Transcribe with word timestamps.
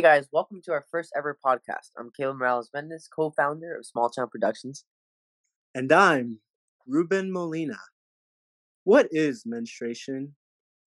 Hey 0.00 0.16
guys, 0.16 0.28
welcome 0.32 0.62
to 0.62 0.72
our 0.72 0.86
first 0.90 1.12
ever 1.14 1.36
podcast. 1.44 1.90
I'm 1.98 2.10
Caleb 2.16 2.38
Morales 2.38 2.70
Mendez, 2.72 3.06
co 3.06 3.32
founder 3.32 3.76
of 3.76 3.84
Small 3.84 4.08
Town 4.08 4.30
Productions. 4.30 4.86
And 5.74 5.92
I'm 5.92 6.38
Ruben 6.86 7.30
Molina. 7.30 7.76
What 8.84 9.08
is 9.10 9.42
menstruation? 9.44 10.36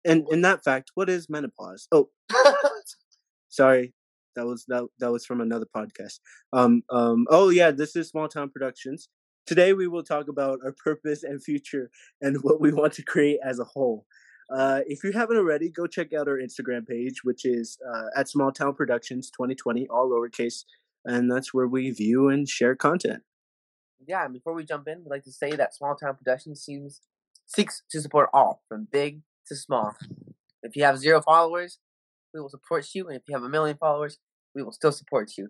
And 0.06 0.26
in 0.32 0.42
that 0.44 0.64
fact, 0.64 0.92
what 0.96 1.10
is 1.10 1.30
menopause? 1.30 1.86
Oh, 1.92 2.12
sorry, 3.50 3.94
that 4.38 4.46
was 4.46 4.64
that, 4.70 4.86
that 5.00 5.12
was 5.12 5.26
from 5.26 5.42
another 5.42 5.68
podcast. 5.76 6.20
Um, 6.54 6.84
um, 6.90 7.28
oh 7.30 7.50
yeah, 7.50 7.72
this 7.72 7.98
is 7.98 8.08
Small 8.08 8.30
Town 8.30 8.50
Productions. 8.52 9.10
Today 9.46 9.74
we 9.74 9.90
will 9.90 10.04
talk 10.04 10.30
about 10.30 10.60
our 10.64 10.76
purpose 10.82 11.24
and 11.24 11.44
future 11.44 11.92
and 12.22 12.42
what 12.42 12.62
we 12.62 12.72
want 12.72 12.94
to 12.94 13.04
create 13.04 13.42
as 13.44 13.60
a 13.60 13.66
whole. 13.66 14.06
Uh, 14.54 14.82
if 14.86 15.04
you 15.04 15.12
haven't 15.12 15.38
already, 15.38 15.70
go 15.70 15.88
check 15.88 16.14
out 16.14 16.28
our 16.28 16.38
Instagram 16.38 16.88
page, 16.88 17.24
which 17.24 17.44
is 17.44 17.80
uh, 17.92 18.06
at 18.16 18.30
Small 18.30 18.52
Town 18.52 18.76
Productions 18.76 19.32
2020, 19.32 19.88
all 19.88 20.10
lowercase, 20.10 20.66
and 21.06 21.32
that's 21.32 21.54
where 21.54 21.68
we 21.68 21.90
view 21.90 22.30
and 22.30 22.48
share 22.48 22.76
content. 22.76 23.24
Yeah, 24.08 24.26
and 24.26 24.34
before 24.34 24.54
we 24.54 24.64
jump 24.64 24.88
in, 24.88 25.00
we'd 25.00 25.10
like 25.10 25.24
to 25.24 25.32
say 25.32 25.52
that 25.56 25.74
Small 25.74 25.96
Town 25.96 26.16
Productions 26.16 26.62
seems 26.62 27.02
seeks 27.48 27.82
to 27.90 28.00
support 28.00 28.30
all, 28.32 28.64
from 28.70 28.88
big 28.92 29.22
to 29.48 29.56
small. 29.56 29.96
If 30.62 30.76
you 30.76 30.84
have 30.84 31.00
zero 31.00 31.22
followers, 31.22 31.80
we 32.34 32.40
will 32.40 32.50
support 32.50 32.86
you, 32.94 33.08
and 33.08 33.16
if 33.16 33.24
you 33.28 33.36
have 33.36 33.44
a 33.44 33.50
million 33.50 33.78
followers, 33.78 34.20
we 34.54 34.62
will 34.62 34.72
still 34.72 34.92
support 34.92 35.32
you. 35.38 35.50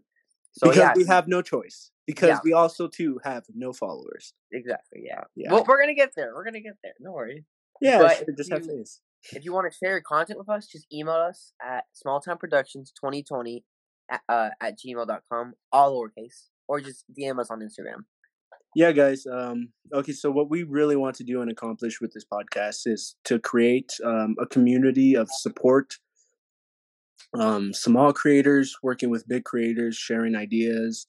So 0.54 0.67
because 0.67 0.78
yeah, 0.78 0.94
we 0.95 1.06
have 1.06 1.28
no 1.28 1.42
choice. 1.42 1.92
Because 2.06 2.30
yeah. 2.30 2.40
we 2.44 2.54
also 2.54 2.88
too 2.88 3.20
have 3.23 3.44
no 3.54 3.73
followers. 3.73 4.34
Exactly. 4.52 5.02
Yeah. 5.06 5.23
Yeah. 5.36 5.52
Well, 5.52 5.66
we're 5.67 5.80
gonna 5.80 5.95
get 5.95 6.14
there. 6.16 6.34
We're 6.36 6.44
gonna 6.44 6.62
get 6.62 6.76
there. 6.84 6.94
No 7.00 7.12
worries. 7.12 7.44
Yeah, 7.84 7.98
but 7.98 8.38
just 8.38 8.50
you, 8.50 8.56
have 8.56 8.66
face. 8.66 9.02
If 9.34 9.44
you 9.44 9.53
want 9.53 9.72
to 9.72 9.78
share 9.78 9.92
your 9.92 10.02
content 10.02 10.39
with 10.39 10.50
us, 10.50 10.67
just 10.67 10.88
email 10.92 11.16
us 11.16 11.53
at 11.62 11.84
smalltownproductions2020 12.06 13.64
at, 14.09 14.22
uh, 14.30 14.50
at 14.62 14.80
gmail.com, 14.80 15.53
all 15.72 16.02
lowercase, 16.02 16.48
or 16.67 16.80
just 16.80 17.04
DM 17.14 17.39
us 17.39 17.52
on 17.52 17.59
Instagram. 17.59 18.06
Yeah, 18.76 18.92
guys. 18.92 19.26
Um, 19.31 19.70
okay, 19.94 20.14
so 20.14 20.31
what 20.31 20.50
we 20.50 20.64
really 20.64 20.95
want 20.95 21.16
to 21.17 21.23
do 21.23 21.42
and 21.42 21.52
accomplish 21.52 22.00
with 22.00 22.14
this 22.14 22.26
podcast 22.26 22.88
is 22.88 23.16
to 23.26 23.38
create 23.38 23.92
um, 24.04 24.36
a 24.39 24.48
community 24.48 25.15
of 25.15 25.30
support, 25.30 25.95
um, 27.38 27.73
small 27.73 28.14
creators 28.14 28.77
working 28.82 29.10
with 29.10 29.27
big 29.27 29.44
creators, 29.44 29.95
sharing 29.95 30.36
ideas, 30.36 31.05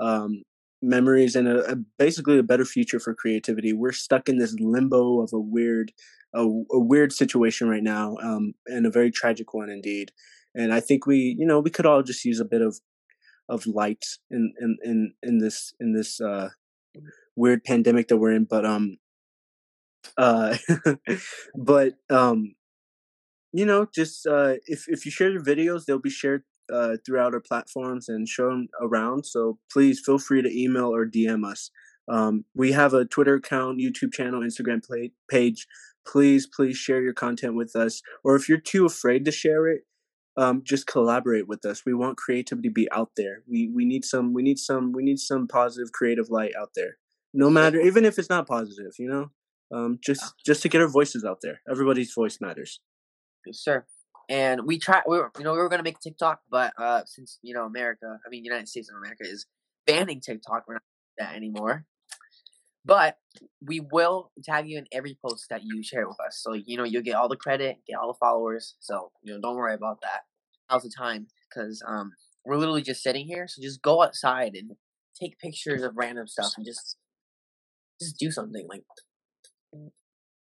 um, 0.00 0.42
memories 0.82 1.34
and 1.34 1.48
a, 1.48 1.72
a, 1.72 1.76
basically 1.98 2.38
a 2.38 2.42
better 2.42 2.64
future 2.64 3.00
for 3.00 3.14
creativity. 3.14 3.72
We're 3.72 3.92
stuck 3.92 4.28
in 4.28 4.38
this 4.38 4.54
limbo 4.60 5.20
of 5.20 5.32
a 5.32 5.40
weird, 5.40 5.92
a, 6.34 6.42
a 6.42 6.78
weird 6.78 7.12
situation 7.12 7.68
right 7.68 7.82
now, 7.82 8.16
um, 8.22 8.54
and 8.66 8.86
a 8.86 8.90
very 8.90 9.10
tragic 9.10 9.54
one 9.54 9.70
indeed. 9.70 10.12
And 10.54 10.72
I 10.72 10.80
think 10.80 11.06
we, 11.06 11.36
you 11.38 11.46
know, 11.46 11.60
we 11.60 11.70
could 11.70 11.86
all 11.86 12.02
just 12.02 12.24
use 12.24 12.40
a 12.40 12.44
bit 12.44 12.62
of 12.62 12.80
of 13.48 13.66
light 13.66 14.04
in 14.30 14.52
in 14.60 14.76
in, 14.82 15.12
in 15.22 15.38
this 15.38 15.72
in 15.80 15.92
this 15.92 16.20
uh, 16.20 16.50
weird 17.36 17.64
pandemic 17.64 18.08
that 18.08 18.18
we're 18.18 18.32
in. 18.32 18.44
But 18.44 18.66
um, 18.66 18.98
uh, 20.16 20.56
but 21.56 21.94
um, 22.10 22.54
you 23.52 23.64
know, 23.64 23.86
just 23.94 24.26
uh, 24.26 24.54
if 24.66 24.84
if 24.88 25.04
you 25.04 25.10
share 25.10 25.30
your 25.30 25.44
videos, 25.44 25.84
they'll 25.84 25.98
be 25.98 26.10
shared 26.10 26.44
uh, 26.72 26.96
throughout 27.04 27.34
our 27.34 27.40
platforms 27.40 28.08
and 28.08 28.28
shown 28.28 28.68
around. 28.80 29.24
So 29.24 29.58
please 29.72 30.00
feel 30.04 30.18
free 30.18 30.42
to 30.42 30.50
email 30.50 30.94
or 30.94 31.06
DM 31.06 31.44
us. 31.46 31.70
Um, 32.08 32.44
we 32.54 32.72
have 32.72 32.94
a 32.94 33.04
Twitter 33.04 33.34
account, 33.34 33.80
YouTube 33.80 34.12
channel, 34.12 34.40
Instagram 34.40 34.84
play, 34.84 35.12
page. 35.30 35.66
Please, 36.10 36.46
please 36.46 36.76
share 36.76 37.02
your 37.02 37.12
content 37.12 37.54
with 37.54 37.76
us. 37.76 38.02
Or 38.24 38.36
if 38.36 38.48
you're 38.48 38.58
too 38.58 38.86
afraid 38.86 39.24
to 39.24 39.32
share 39.32 39.66
it, 39.68 39.82
um, 40.36 40.62
just 40.64 40.86
collaborate 40.86 41.48
with 41.48 41.64
us. 41.64 41.82
We 41.84 41.94
want 41.94 42.16
creativity 42.16 42.68
to 42.68 42.72
be 42.72 42.90
out 42.92 43.10
there. 43.16 43.42
We 43.48 43.68
we 43.74 43.84
need 43.84 44.04
some 44.04 44.32
we 44.32 44.42
need 44.42 44.58
some 44.58 44.92
we 44.92 45.02
need 45.02 45.18
some 45.18 45.48
positive 45.48 45.92
creative 45.92 46.30
light 46.30 46.52
out 46.58 46.70
there. 46.74 46.98
No 47.34 47.50
matter 47.50 47.80
even 47.80 48.04
if 48.04 48.18
it's 48.18 48.30
not 48.30 48.46
positive, 48.46 48.92
you 48.98 49.08
know. 49.08 49.30
Um, 49.70 49.98
just 50.02 50.34
just 50.46 50.62
to 50.62 50.68
get 50.68 50.80
our 50.80 50.88
voices 50.88 51.24
out 51.24 51.40
there. 51.42 51.60
Everybody's 51.70 52.14
voice 52.14 52.38
matters. 52.40 52.80
Yes, 53.44 53.58
sir 53.58 53.84
and 54.28 54.66
we 54.66 54.78
try 54.78 55.02
we 55.06 55.16
were 55.16 55.30
you 55.38 55.44
know 55.44 55.52
we 55.52 55.58
were 55.58 55.68
gonna 55.68 55.82
make 55.82 56.00
TikTok, 56.00 56.40
but 56.50 56.72
uh 56.78 57.02
since 57.06 57.38
you 57.42 57.54
know 57.54 57.64
America, 57.64 58.18
I 58.24 58.28
mean 58.28 58.44
United 58.44 58.68
States 58.68 58.90
of 58.90 58.96
America 58.96 59.24
is 59.24 59.46
banning 59.86 60.20
TikTok, 60.20 60.64
we're 60.66 60.74
not 60.74 60.82
that 61.18 61.34
anymore. 61.34 61.84
But 62.88 63.18
we 63.60 63.80
will 63.80 64.32
tag 64.42 64.66
you 64.66 64.78
in 64.78 64.86
every 64.92 65.18
post 65.24 65.44
that 65.50 65.60
you 65.62 65.82
share 65.82 66.08
with 66.08 66.16
us, 66.26 66.40
so 66.42 66.54
you 66.54 66.78
know 66.78 66.84
you'll 66.84 67.02
get 67.02 67.16
all 67.16 67.28
the 67.28 67.36
credit, 67.36 67.76
get 67.86 67.98
all 67.98 68.08
the 68.08 68.18
followers. 68.18 68.76
So 68.80 69.12
you 69.22 69.34
know 69.34 69.40
don't 69.40 69.56
worry 69.56 69.74
about 69.74 70.00
that. 70.00 70.22
Now's 70.70 70.84
the 70.84 70.90
time 70.96 71.26
because 71.48 71.82
um 71.86 72.12
we're 72.46 72.56
literally 72.56 72.82
just 72.82 73.02
sitting 73.02 73.26
here, 73.26 73.46
so 73.46 73.60
just 73.60 73.82
go 73.82 74.02
outside 74.02 74.54
and 74.54 74.72
take 75.20 75.38
pictures 75.38 75.82
of 75.82 75.92
random 75.96 76.26
stuff 76.26 76.52
and 76.56 76.64
just 76.64 76.96
just 78.00 78.18
do 78.18 78.30
something 78.30 78.66
like 78.68 78.84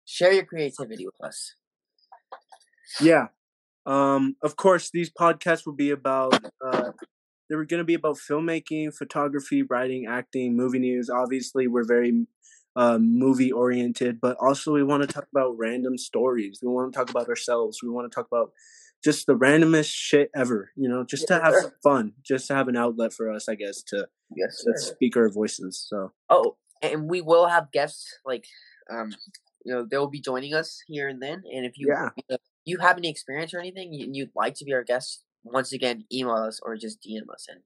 share 0.05 0.33
your 0.33 0.45
creativity 0.45 1.07
with 1.07 1.27
us. 1.27 1.55
Yeah, 3.01 3.29
um, 3.87 4.37
of 4.43 4.57
course, 4.57 4.91
these 4.93 5.11
podcasts 5.11 5.65
will 5.65 5.75
be 5.75 5.91
about. 5.91 6.39
Uh, 6.65 6.93
they 7.49 7.57
were 7.57 7.65
going 7.65 7.79
to 7.79 7.85
be 7.85 7.95
about 7.95 8.17
filmmaking, 8.17 8.95
photography, 8.95 9.63
writing, 9.63 10.07
acting, 10.07 10.57
movie 10.57 10.79
news. 10.79 11.11
Obviously, 11.11 11.67
we're 11.67 11.87
very 11.87 12.27
uh, 12.77 12.99
movie 12.99 13.53
oriented, 13.53 14.21
but 14.21 14.37
also 14.41 14.73
we 14.73 14.83
want 14.83 15.03
to 15.03 15.07
talk 15.07 15.27
about 15.33 15.57
random 15.57 15.99
stories. 15.99 16.61
We 16.63 16.69
want 16.69 16.93
to 16.93 16.99
talk 16.99 17.11
about 17.11 17.29
ourselves. 17.29 17.81
We 17.83 17.91
want 17.91 18.11
to 18.11 18.15
talk 18.15 18.27
about 18.27 18.53
just 19.03 19.27
the 19.27 19.35
randomest 19.35 19.93
shit 19.93 20.31
ever. 20.35 20.71
You 20.77 20.89
know, 20.89 21.05
just 21.05 21.29
to 21.29 21.41
have 21.41 21.55
some 21.55 21.73
fun, 21.83 22.13
just 22.23 22.49
to 22.49 22.55
have 22.55 22.69
an 22.69 22.77
outlet 22.77 23.13
for 23.13 23.31
us, 23.31 23.49
I 23.49 23.55
guess, 23.55 23.83
to 23.89 24.09
yes, 24.35 24.65
speak 24.77 25.17
our 25.17 25.29
voices. 25.29 25.85
So. 25.89 26.13
Oh, 26.31 26.57
and 26.83 27.09
we 27.09 27.21
will 27.21 27.47
have 27.47 27.73
guests 27.73 28.19
like 28.27 28.45
um 28.91 29.11
you 29.65 29.73
know 29.73 29.87
they'll 29.91 30.07
be 30.07 30.21
joining 30.21 30.53
us 30.53 30.83
here 30.87 31.09
and 31.09 31.23
then 31.23 31.43
and 31.51 31.65
if 31.65 31.79
you 31.79 31.89
yeah 31.89 32.37
you 32.65 32.79
have 32.79 32.97
any 32.99 33.09
experience 33.09 33.53
or 33.53 33.59
anything 33.59 33.99
and 34.01 34.17
you'd 34.17 34.31
like 34.35 34.55
to 34.55 34.65
be 34.65 34.73
our 34.73 34.85
guest, 34.85 35.24
once 35.45 35.73
again, 35.73 36.05
email 36.13 36.35
us 36.35 36.61
or 36.63 36.77
just 36.77 36.99
DM 37.03 37.33
us 37.33 37.47
and 37.49 37.61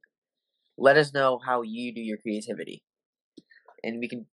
let 0.77 0.97
us 0.97 1.13
know 1.15 1.41
how 1.45 1.63
you 1.63 1.95
do 1.95 2.01
your 2.01 2.19
creativity. 2.19 2.83
And 3.83 4.01
we 4.01 4.09
can, 4.09 4.27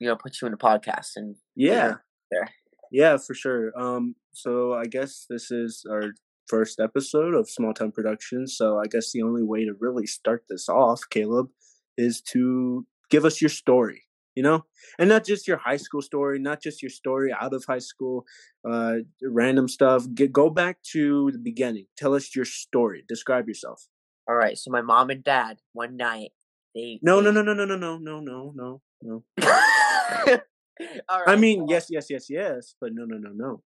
you 0.00 0.08
know, 0.08 0.16
put 0.16 0.40
you 0.40 0.46
in 0.46 0.54
a 0.54 0.58
podcast 0.58 1.12
and 1.16 1.36
yeah, 1.56 1.94
there. 2.30 2.50
Yeah, 2.90 3.16
for 3.16 3.34
sure. 3.34 3.72
Um, 3.78 4.16
so 4.32 4.74
I 4.74 4.84
guess 4.84 5.26
this 5.28 5.50
is 5.50 5.84
our 5.90 6.12
first 6.46 6.78
episode 6.78 7.34
of 7.34 7.48
Small 7.48 7.72
Town 7.72 7.92
Productions. 7.92 8.56
So 8.56 8.78
I 8.78 8.86
guess 8.86 9.12
the 9.12 9.22
only 9.22 9.42
way 9.42 9.64
to 9.64 9.72
really 9.80 10.06
start 10.06 10.44
this 10.48 10.68
off, 10.68 11.00
Caleb, 11.10 11.48
is 11.96 12.20
to 12.32 12.86
give 13.10 13.24
us 13.24 13.40
your 13.40 13.48
story 13.48 14.02
you 14.34 14.42
know? 14.42 14.64
And 14.98 15.08
not 15.08 15.24
just 15.24 15.46
your 15.46 15.58
high 15.58 15.76
school 15.76 16.02
story 16.02 16.38
not 16.38 16.62
just 16.62 16.82
your 16.82 16.90
story 16.90 17.32
out 17.38 17.54
of 17.54 17.64
high 17.66 17.78
school 17.78 18.24
uh 18.68 18.96
random 19.22 19.68
stuff. 19.68 20.06
Get, 20.14 20.32
go 20.32 20.50
back 20.50 20.78
to 20.92 21.30
the 21.32 21.38
beginning. 21.38 21.86
Tell 21.96 22.14
us 22.14 22.34
your 22.34 22.44
story. 22.44 23.04
Describe 23.08 23.48
yourself. 23.48 23.86
All 24.28 24.36
right 24.36 24.56
so 24.56 24.70
my 24.70 24.82
mom 24.82 25.10
and 25.10 25.24
dad 25.24 25.58
one 25.72 25.96
night 25.96 26.30
they 26.74 26.98
no 27.02 27.20
they... 27.20 27.30
no 27.30 27.42
no 27.42 27.42
no 27.42 27.54
no 27.54 27.76
no 27.76 27.98
no 27.98 28.20
no 28.20 28.52
no 28.54 28.80
no. 29.02 29.24
No 30.80 31.22
i 31.26 31.36
mean 31.36 31.68
yes 31.68 31.86
yes 31.90 32.06
yes 32.08 32.26
yes 32.28 32.74
but 32.80 32.92
no 32.92 33.04
no 33.04 33.18
no 33.18 33.30
no. 33.34 33.62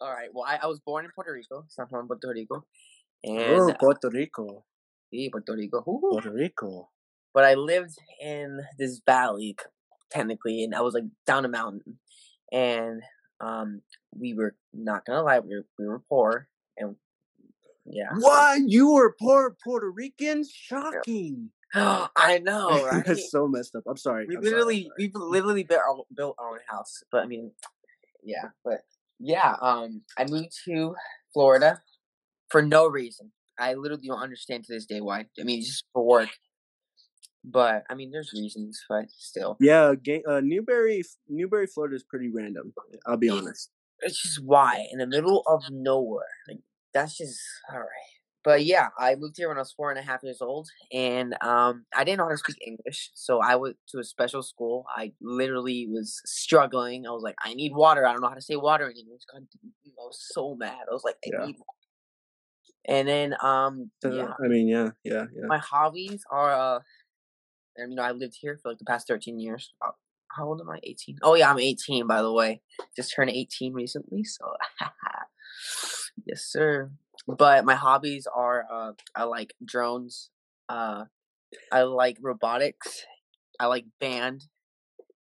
All 0.00 0.10
right 0.10 0.28
well 0.32 0.44
i, 0.46 0.58
I 0.62 0.66
was 0.66 0.80
born 0.80 1.04
in 1.04 1.10
puerto 1.14 1.32
rico 1.32 1.64
san 1.68 1.86
juan 1.86 2.06
puerto 2.06 2.28
rico 2.28 2.64
and 3.24 3.60
oh 3.60 3.74
puerto 3.78 4.08
rico. 4.10 4.64
Sí, 5.12 5.30
puerto 5.30 5.54
rico. 5.54 5.82
Ooh. 5.86 6.10
puerto 6.10 6.30
rico. 6.32 6.88
But 7.34 7.44
i 7.44 7.54
lived 7.54 7.96
in 8.20 8.60
this 8.78 9.00
valley 9.04 9.56
technically, 10.10 10.64
and 10.64 10.74
I 10.74 10.80
was 10.80 10.94
like 10.94 11.04
down 11.26 11.44
a 11.44 11.48
mountain, 11.48 11.98
and 12.52 13.02
um, 13.40 13.82
we 14.16 14.34
were 14.34 14.54
not 14.72 15.04
gonna 15.04 15.22
lie, 15.22 15.40
we 15.40 15.56
were, 15.56 15.66
we 15.78 15.86
were 15.86 16.02
poor, 16.08 16.48
and 16.76 16.96
yeah. 17.86 18.10
Why 18.18 18.60
you 18.64 18.92
were 18.92 19.14
poor 19.18 19.56
Puerto 19.62 19.90
Ricans? 19.90 20.50
Shocking. 20.50 21.50
I 21.74 22.40
know, 22.42 22.84
right? 22.90 23.04
That's 23.04 23.30
so 23.30 23.46
messed 23.46 23.74
up. 23.74 23.84
I'm 23.88 23.96
sorry. 23.96 24.26
We 24.26 24.36
I'm 24.36 24.42
literally, 24.42 24.90
we 24.98 25.10
literally 25.14 25.64
built 25.64 25.82
our, 25.88 25.96
built 26.14 26.36
our 26.38 26.52
own 26.52 26.58
house, 26.68 27.02
but 27.10 27.22
I 27.22 27.26
mean, 27.26 27.52
yeah, 28.22 28.48
but 28.64 28.80
yeah, 29.18 29.56
um, 29.60 30.02
I 30.16 30.24
moved 30.26 30.50
to 30.64 30.94
Florida 31.32 31.80
for 32.48 32.62
no 32.62 32.86
reason. 32.86 33.32
I 33.58 33.74
literally 33.74 34.08
don't 34.08 34.20
understand 34.20 34.64
to 34.64 34.72
this 34.72 34.86
day 34.86 35.00
why. 35.00 35.26
I 35.38 35.44
mean, 35.44 35.60
just 35.60 35.84
for 35.92 36.04
work. 36.04 36.30
But 37.44 37.84
I 37.88 37.94
mean, 37.94 38.10
there's 38.10 38.32
reasons, 38.34 38.84
but 38.88 39.10
still. 39.10 39.56
Yeah, 39.60 39.94
uh, 40.28 40.40
Newberry, 40.42 41.02
Newberry, 41.28 41.66
Florida 41.66 41.96
is 41.96 42.04
pretty 42.04 42.28
random. 42.28 42.74
I'll 43.06 43.16
be 43.16 43.30
honest. 43.30 43.70
It's 44.00 44.20
just 44.20 44.44
why 44.44 44.86
in 44.92 44.98
the 44.98 45.06
middle 45.06 45.42
of 45.46 45.62
nowhere. 45.70 46.24
Like 46.48 46.58
that's 46.92 47.16
just 47.16 47.40
all 47.72 47.78
right. 47.78 48.20
But 48.42 48.64
yeah, 48.64 48.88
I 48.98 49.16
moved 49.16 49.36
here 49.36 49.48
when 49.48 49.58
I 49.58 49.60
was 49.60 49.72
four 49.72 49.90
and 49.90 49.98
a 49.98 50.02
half 50.02 50.22
years 50.22 50.40
old, 50.40 50.68
and 50.92 51.34
um, 51.42 51.84
I 51.94 52.04
didn't 52.04 52.18
know 52.18 52.24
how 52.24 52.30
to 52.30 52.38
speak 52.38 52.56
English, 52.66 53.10
so 53.14 53.40
I 53.40 53.56
went 53.56 53.76
to 53.88 53.98
a 53.98 54.04
special 54.04 54.42
school. 54.42 54.86
I 54.94 55.12
literally 55.20 55.86
was 55.90 56.22
struggling. 56.24 57.06
I 57.06 57.10
was 57.10 57.22
like, 57.22 57.34
I 57.44 57.52
need 57.52 57.72
water. 57.74 58.06
I 58.06 58.12
don't 58.12 58.22
know 58.22 58.28
how 58.28 58.34
to 58.34 58.40
say 58.40 58.56
water 58.56 58.88
in 58.88 58.96
English. 58.96 59.22
God, 59.30 59.42
I 59.86 59.90
was 59.98 60.26
so 60.32 60.54
mad. 60.54 60.86
I 60.90 60.92
was 60.92 61.04
like, 61.04 61.16
I 61.26 61.30
yeah. 61.32 61.46
need. 61.46 61.56
And 62.88 63.06
then 63.06 63.36
um 63.42 63.90
So, 64.02 64.10
yeah, 64.10 64.32
I 64.42 64.48
mean, 64.48 64.68
yeah, 64.68 64.90
yeah, 65.04 65.26
yeah. 65.34 65.46
my 65.46 65.58
hobbies 65.58 66.22
are 66.30 66.52
uh 66.52 66.80
and 67.80 67.92
you 67.92 67.96
know 67.96 68.02
I 68.02 68.12
lived 68.12 68.36
here 68.40 68.58
for 68.62 68.70
like 68.70 68.78
the 68.78 68.84
past 68.84 69.08
13 69.08 69.38
years. 69.38 69.72
Uh, 69.84 69.90
how 70.36 70.46
old 70.46 70.60
am 70.60 70.70
I? 70.70 70.78
18. 70.82 71.18
Oh 71.22 71.34
yeah, 71.34 71.50
I'm 71.50 71.58
18 71.58 72.06
by 72.06 72.22
the 72.22 72.32
way. 72.32 72.60
Just 72.96 73.14
turned 73.14 73.30
18 73.30 73.72
recently, 73.72 74.24
so 74.24 74.52
yes 76.26 76.44
sir. 76.44 76.90
But 77.26 77.64
my 77.64 77.74
hobbies 77.74 78.26
are 78.32 78.64
uh 78.72 78.92
I 79.14 79.24
like 79.24 79.54
drones. 79.64 80.30
Uh 80.68 81.04
I 81.72 81.82
like 81.82 82.18
robotics. 82.20 83.04
I 83.58 83.66
like 83.66 83.84
band. 84.00 84.44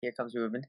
Here 0.02 0.12
comes 0.12 0.34
Ruben. 0.36 0.64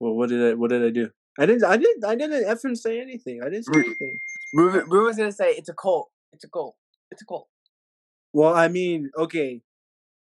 Well, 0.00 0.14
what 0.14 0.28
did 0.28 0.42
I? 0.42 0.54
What 0.54 0.70
did 0.70 0.84
I 0.84 0.90
do? 0.90 1.10
I 1.38 1.46
didn't. 1.46 1.64
I 1.64 1.76
didn't. 1.76 2.04
I 2.04 2.14
didn't 2.14 2.44
effing 2.44 2.76
say 2.76 3.00
anything. 3.00 3.40
I 3.42 3.48
didn't 3.48 3.66
say 3.66 3.80
anything. 3.80 4.18
Ruben 4.54 4.88
Ruben's 4.88 5.16
gonna 5.16 5.32
say 5.32 5.50
it's 5.52 5.68
a 5.68 5.74
cult. 5.74 6.10
It's 6.32 6.44
a 6.44 6.48
cult. 6.48 6.76
It's 7.10 7.22
a 7.22 7.26
cult. 7.26 7.48
Well, 8.32 8.54
I 8.54 8.68
mean, 8.68 9.10
okay, 9.16 9.62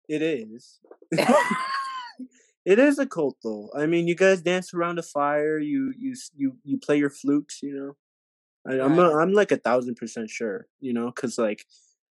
it 0.07 0.21
is. 0.21 0.79
it 2.65 2.79
is 2.79 2.99
a 2.99 3.05
cult, 3.05 3.37
though. 3.43 3.69
I 3.75 3.85
mean, 3.85 4.07
you 4.07 4.15
guys 4.15 4.41
dance 4.41 4.73
around 4.73 4.99
a 4.99 5.03
fire. 5.03 5.59
You 5.59 5.93
you 5.97 6.15
you 6.35 6.57
you 6.63 6.77
play 6.77 6.97
your 6.97 7.09
flutes. 7.09 7.59
You 7.61 7.75
know, 7.75 8.71
I, 8.71 8.81
I'm 8.83 8.97
Right. 8.97 9.11
a, 9.11 9.17
I'm 9.17 9.33
like 9.33 9.51
a 9.51 9.57
thousand 9.57 9.95
percent 9.95 10.29
sure. 10.29 10.67
You 10.79 10.93
know, 10.93 11.07
because 11.07 11.37
like, 11.37 11.65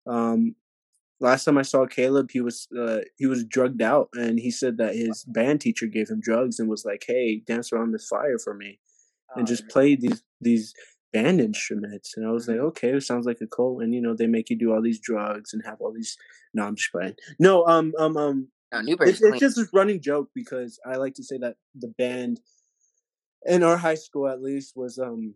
um, 0.07 0.55
last 1.21 1.45
time 1.45 1.59
I 1.59 1.63
saw 1.63 1.87
Caleb, 1.87 2.31
he 2.31 2.41
was 2.41 2.69
uh 2.77 3.01
he 3.17 3.27
was 3.27 3.45
drugged 3.45 3.83
out, 3.83 4.09
and 4.15 4.39
he 4.39 4.51
said 4.51 4.79
that 4.79 4.95
his 4.95 5.25
band 5.25 5.61
teacher 5.61 5.87
gave 5.87 6.09
him 6.09 6.21
drugs 6.21 6.59
and 6.59 6.69
was 6.69 6.85
like, 6.85 7.05
"Hey, 7.07 7.43
dance 7.47 7.73
around 7.73 7.93
this 7.93 8.07
fire 8.09 8.39
for 8.39 8.55
me." 8.55 8.79
and 9.37 9.45
Oh, 9.45 9.47
just 9.47 9.69
play 9.69 9.97
these 9.97 10.23
these 10.41 10.75
band 11.15 11.41
instruments. 11.41 12.15
And 12.17 12.27
I 12.27 12.33
was 12.33 12.49
like, 12.49 12.59
okay, 12.59 12.91
it 12.91 13.03
sounds 13.03 13.25
like 13.25 13.39
a 13.41 13.47
cult. 13.47 13.83
And 13.83 13.95
you 13.95 14.03
know, 14.03 14.15
they 14.15 14.27
make 14.27 14.51
you 14.51 14.59
do 14.59 14.75
all 14.75 14.83
these 14.83 15.01
drugs 15.01 15.55
and 15.55 15.63
have 15.65 15.81
all 15.81 15.93
these. 15.93 16.19
No, 16.53 16.65
I'm 16.65 16.77
just 16.77 16.93
playing. 16.93 17.15
No, 17.39 17.65
um, 17.67 17.95
um, 17.99 18.17
um. 18.17 18.49
No, 18.73 18.81
Newberry's 18.83 19.23
It's, 19.23 19.23
it's 19.23 19.39
just 19.39 19.59
a 19.59 19.69
running 19.73 20.03
joke 20.03 20.29
because 20.35 20.81
I 20.85 20.97
like 20.97 21.15
to 21.15 21.25
say 21.25 21.39
that 21.39 21.55
the 21.75 21.89
band 21.97 22.41
in 23.47 23.63
our 23.63 23.77
high 23.77 23.95
school, 23.95 24.29
at 24.29 24.43
least, 24.43 24.75
was 24.77 24.99
um. 24.99 25.35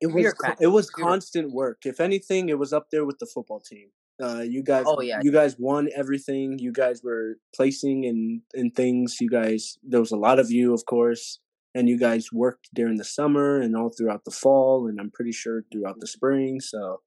It 0.00 0.08
was 0.08 0.32
it 0.60 0.68
was 0.68 0.90
constant 0.90 1.52
work. 1.52 1.78
If 1.84 1.98
anything, 2.00 2.48
it 2.48 2.58
was 2.58 2.72
up 2.72 2.86
there 2.92 3.04
with 3.04 3.18
the 3.18 3.26
football 3.26 3.60
team. 3.60 3.88
Uh, 4.22 4.40
you 4.40 4.62
guys, 4.62 4.84
Oh, 4.86 5.00
yeah. 5.00 5.20
you 5.22 5.30
guys 5.32 5.56
won 5.58 5.88
everything. 5.94 6.58
You 6.58 6.72
guys 6.72 7.02
were 7.02 7.38
placing 7.54 8.04
in 8.04 8.42
in 8.54 8.70
things. 8.70 9.20
You 9.20 9.28
guys, 9.28 9.78
there 9.82 10.00
was 10.00 10.12
a 10.12 10.16
lot 10.16 10.38
of 10.38 10.50
you, 10.50 10.72
of 10.74 10.86
course, 10.86 11.40
and 11.74 11.88
you 11.88 11.98
guys 11.98 12.32
worked 12.32 12.68
during 12.74 12.96
the 12.96 13.04
summer 13.04 13.60
and 13.60 13.76
all 13.76 13.90
throughout 13.90 14.24
the 14.24 14.30
fall, 14.30 14.86
and 14.86 15.00
I'm 15.00 15.10
pretty 15.10 15.32
sure 15.32 15.64
throughout 15.70 16.00
the 16.00 16.06
spring. 16.06 16.60
So 16.60 17.00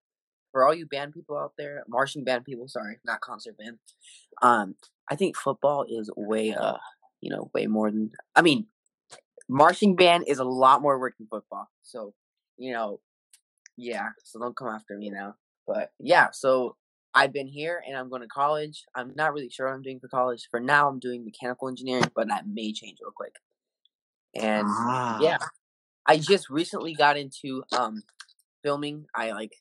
for 0.51 0.65
all 0.65 0.73
you 0.73 0.85
band 0.85 1.13
people 1.13 1.37
out 1.37 1.53
there, 1.57 1.83
marching 1.87 2.23
band 2.23 2.45
people, 2.45 2.67
sorry, 2.67 2.97
not 3.05 3.21
concert 3.21 3.57
band. 3.57 3.77
Um, 4.41 4.75
I 5.09 5.15
think 5.15 5.37
football 5.37 5.85
is 5.87 6.09
way 6.15 6.53
uh, 6.53 6.77
you 7.21 7.29
know, 7.29 7.49
way 7.53 7.67
more 7.67 7.89
than 7.89 8.11
I 8.35 8.41
mean, 8.41 8.67
marching 9.47 9.95
band 9.95 10.25
is 10.27 10.39
a 10.39 10.43
lot 10.43 10.81
more 10.81 10.99
work 10.99 11.13
than 11.17 11.27
football. 11.27 11.69
So, 11.83 12.13
you 12.57 12.73
know, 12.73 12.99
yeah, 13.77 14.09
so 14.23 14.39
don't 14.39 14.55
come 14.55 14.67
after 14.67 14.97
me 14.97 15.09
now. 15.09 15.35
But 15.67 15.91
yeah, 15.99 16.27
so 16.31 16.75
I've 17.13 17.31
been 17.31 17.47
here 17.47 17.81
and 17.85 17.95
I'm 17.95 18.09
going 18.09 18.21
to 18.21 18.27
college. 18.27 18.85
I'm 18.95 19.13
not 19.15 19.33
really 19.33 19.49
sure 19.49 19.67
what 19.67 19.75
I'm 19.75 19.81
doing 19.81 19.99
for 19.99 20.07
college. 20.07 20.47
For 20.49 20.59
now, 20.59 20.89
I'm 20.89 20.99
doing 20.99 21.23
mechanical 21.23 21.69
engineering, 21.69 22.11
but 22.15 22.27
that 22.27 22.47
may 22.47 22.73
change 22.73 22.97
real 23.01 23.11
quick. 23.15 23.35
And 24.35 24.67
yeah, 25.21 25.37
Ah. 25.41 25.49
I 26.07 26.17
just 26.17 26.49
recently 26.49 26.93
got 26.93 27.17
into 27.17 27.63
um 27.77 28.03
filming. 28.63 29.05
I 29.15 29.31
like 29.31 29.53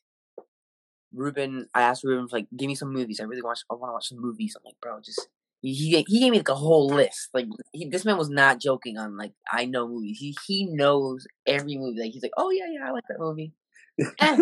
Ruben. 1.13 1.67
I 1.73 1.81
asked 1.81 2.03
Ruben 2.03 2.27
like, 2.31 2.47
give 2.55 2.67
me 2.67 2.75
some 2.75 2.93
movies. 2.93 3.19
I 3.19 3.23
really 3.25 3.41
want. 3.41 3.59
I 3.69 3.75
want 3.75 3.89
to 3.89 3.93
watch 3.93 4.07
some 4.09 4.21
movies. 4.21 4.55
I'm 4.55 4.63
like, 4.65 4.79
bro, 4.81 4.99
just 5.03 5.27
he 5.61 5.73
he 6.07 6.19
gave 6.19 6.31
me 6.31 6.37
like 6.39 6.49
a 6.49 6.55
whole 6.55 6.87
list. 6.87 7.29
Like 7.33 7.47
he, 7.73 7.85
this 7.89 8.05
man 8.05 8.17
was 8.17 8.29
not 8.29 8.59
joking 8.61 8.97
on 8.97 9.17
like 9.17 9.33
I 9.51 9.65
know 9.65 9.87
movies. 9.87 10.17
He 10.19 10.35
he 10.47 10.65
knows 10.65 11.27
every 11.45 11.77
movie. 11.77 11.99
Like 12.01 12.11
he's 12.11 12.23
like, 12.23 12.31
oh 12.37 12.49
yeah 12.51 12.65
yeah 12.71 12.87
I 12.87 12.91
like 12.91 13.03
that 13.09 13.19
movie. 13.19 13.53
Eh, 13.99 14.37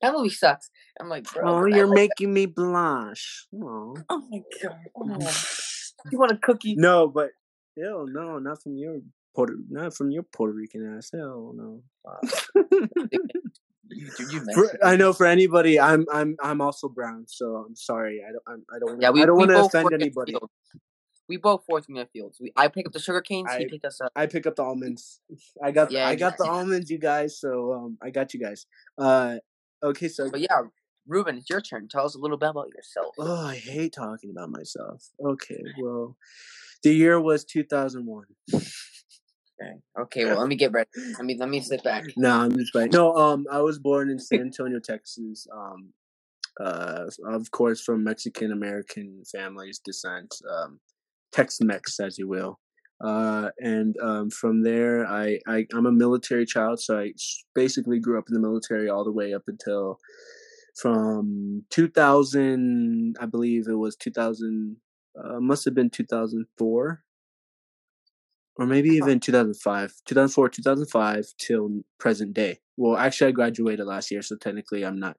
that, 0.00 0.12
movie. 0.12 0.30
sucks. 0.30 0.70
I'm 1.00 1.08
like, 1.08 1.24
bro. 1.32 1.42
oh, 1.44 1.64
you're 1.66 1.86
like- 1.86 1.94
making 2.18 2.32
me 2.32 2.46
blush. 2.46 3.46
Oh. 3.54 3.96
Oh 4.08 4.22
my 4.30 4.40
god. 4.62 4.78
Oh. 4.96 5.32
You 6.12 6.18
want 6.18 6.32
a 6.32 6.36
cookie? 6.36 6.74
No, 6.76 7.08
but 7.08 7.30
hell 7.80 8.06
no, 8.06 8.38
not 8.38 8.62
from 8.62 8.76
your 8.76 9.00
Puerto, 9.34 9.54
not 9.68 9.94
from 9.94 10.10
your 10.10 10.22
Puerto 10.22 10.52
Rican 10.54 10.96
ass. 10.96 11.10
Hell 11.12 11.52
no. 11.56 11.82
You, 13.90 14.10
you, 14.18 14.26
you 14.30 14.40
For, 14.54 14.78
I 14.82 14.96
know 14.96 15.12
for 15.12 15.26
anybody, 15.26 15.78
I'm 15.78 16.06
I'm 16.12 16.36
I'm 16.42 16.60
also 16.60 16.88
brown, 16.88 17.26
so 17.28 17.64
I'm 17.68 17.76
sorry. 17.76 18.22
I 18.26 18.32
don't 18.32 18.42
I'm, 18.46 18.64
I 18.74 18.78
don't 18.78 19.00
Yeah, 19.00 19.10
we, 19.10 19.22
I 19.22 19.26
don't 19.26 19.36
want 19.36 19.50
to 19.50 19.60
offend 19.60 19.92
anybody. 19.92 20.32
fields. 20.32 20.52
We 21.28 21.36
both 21.38 21.64
work 21.68 21.84
in 21.88 21.94
the 21.94 22.06
fields. 22.06 22.38
We 22.40 22.52
I 22.56 22.68
pick 22.68 22.86
up 22.86 22.92
the 22.92 22.98
sugar 22.98 23.20
canes. 23.20 23.50
he 23.56 23.64
I- 23.64 23.68
picked 23.68 23.84
us 23.84 24.00
up. 24.00 24.12
I 24.16 24.26
pick 24.26 24.46
up 24.46 24.56
the 24.56 24.62
almonds. 24.62 25.20
I 25.62 25.70
got 25.70 25.90
Yeah, 25.90 26.06
I 26.06 26.14
got 26.14 26.36
the 26.38 26.44
almonds, 26.44 26.90
you 26.90 26.98
guys. 26.98 27.38
So 27.38 27.72
um, 27.72 27.98
I 28.02 28.10
got 28.10 28.34
you 28.34 28.40
guys. 28.40 28.66
Uh, 28.98 29.36
okay, 29.82 30.08
so 30.08 30.30
But 30.30 30.40
yeah, 30.40 30.62
Ruben, 31.06 31.36
it's 31.38 31.50
your 31.50 31.60
turn. 31.60 31.88
Tell 31.88 32.04
us 32.04 32.14
a 32.14 32.18
little 32.18 32.36
bit 32.36 32.50
about 32.50 32.68
yourself. 32.74 33.14
oh, 33.18 33.46
I 33.46 33.56
hate 33.56 33.92
talking 33.92 34.30
about 34.30 34.50
myself. 34.50 35.08
Okay, 35.24 35.62
well, 35.80 36.16
the 36.84 36.94
year 36.94 37.20
was 37.20 37.44
2001. 37.44 38.24
Okay. 38.54 38.62
Okay. 39.98 40.24
Well, 40.24 40.38
let 40.38 40.48
me 40.48 40.56
get 40.56 40.72
ready. 40.72 40.88
Let 41.16 41.24
me 41.24 41.36
let 41.38 41.48
me 41.48 41.60
sit 41.60 41.82
back. 41.82 42.04
No, 42.16 42.30
I'm 42.30 42.56
just 42.56 42.72
playing. 42.72 42.90
No, 42.92 43.14
um, 43.16 43.46
I 43.50 43.60
was 43.60 43.78
born 43.78 44.10
in 44.10 44.18
San 44.18 44.40
Antonio, 44.52 44.78
Texas. 44.78 45.46
Um, 45.52 45.92
uh, 46.60 47.06
of 47.26 47.50
course, 47.50 47.80
from 47.80 48.04
Mexican 48.04 48.52
American 48.52 49.22
families 49.30 49.80
descent, 49.84 50.34
um, 50.48 50.80
Tex-Mex, 51.32 51.98
as 51.98 52.16
you 52.18 52.28
will. 52.28 52.60
Uh, 53.02 53.50
and 53.58 53.96
um, 54.00 54.30
from 54.30 54.62
there, 54.62 55.06
I, 55.06 55.40
I 55.48 55.66
I'm 55.74 55.86
a 55.86 55.92
military 55.92 56.46
child, 56.46 56.80
so 56.80 56.98
I 56.98 57.12
basically 57.54 57.98
grew 57.98 58.18
up 58.18 58.26
in 58.28 58.34
the 58.34 58.40
military 58.40 58.88
all 58.88 59.04
the 59.04 59.12
way 59.12 59.34
up 59.34 59.42
until 59.46 59.98
from 60.76 61.64
2000. 61.70 63.16
I 63.20 63.26
believe 63.26 63.66
it 63.68 63.74
was 63.74 63.96
2000. 63.96 64.76
Uh, 65.16 65.38
must 65.40 65.64
have 65.64 65.74
been 65.74 65.90
2004 65.90 67.04
or 68.56 68.66
maybe 68.66 68.90
even 68.90 69.20
2005 69.20 69.94
2004 70.04 70.48
2005 70.48 71.26
till 71.38 71.80
present 71.98 72.34
day. 72.34 72.58
Well 72.76 72.96
actually 72.96 73.28
i 73.28 73.32
graduated 73.32 73.86
last 73.86 74.10
year 74.10 74.22
so 74.22 74.36
technically 74.36 74.84
i'm 74.84 74.98
not 74.98 75.16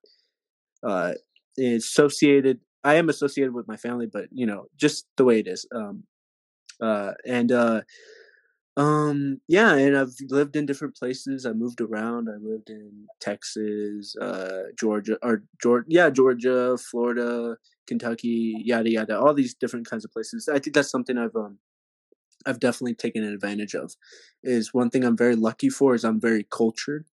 uh 0.84 1.14
associated 1.58 2.60
i 2.84 2.96
am 2.96 3.08
associated 3.08 3.54
with 3.54 3.68
my 3.68 3.78
family 3.78 4.08
but 4.12 4.26
you 4.32 4.46
know 4.46 4.66
just 4.76 5.08
the 5.16 5.24
way 5.24 5.40
it 5.40 5.48
is 5.48 5.66
um 5.74 6.04
uh 6.82 7.14
and 7.26 7.52
uh 7.54 7.82
um 8.78 9.40
yeah 9.48 9.74
and 9.74 9.98
i've 9.98 10.14
lived 10.30 10.56
in 10.58 10.66
different 10.66 10.96
places. 10.96 11.46
I 11.46 11.54
moved 11.54 11.80
around. 11.80 12.28
I 12.30 12.38
lived 12.42 12.70
in 12.70 13.08
texas 13.22 14.16
uh 14.18 14.64
georgia 14.78 15.18
or 15.24 15.44
georgia 15.62 15.86
yeah 15.90 16.10
georgia 16.10 16.78
florida 16.78 17.58
kentucky 17.88 18.62
yada 18.64 18.90
yada 18.90 19.20
all 19.20 19.34
these 19.34 19.54
different 19.54 19.90
kinds 19.90 20.06
of 20.06 20.12
places 20.12 20.50
i 20.52 20.60
think 20.60 20.74
that's 20.76 20.90
something 20.90 21.18
i've 21.18 21.36
um 21.36 21.58
I've 22.46 22.60
definitely 22.60 22.96
taken 22.96 23.24
advantage 23.24 23.74
of. 23.76 23.96
Is 24.44 24.74
one 24.74 24.90
thing 24.90 25.04
I'm 25.04 25.18
very 25.18 25.36
lucky 25.36 25.70
for 25.70 25.96
is 25.96 26.04
I'm 26.04 26.20
very 26.20 26.46
cultured, 26.52 27.06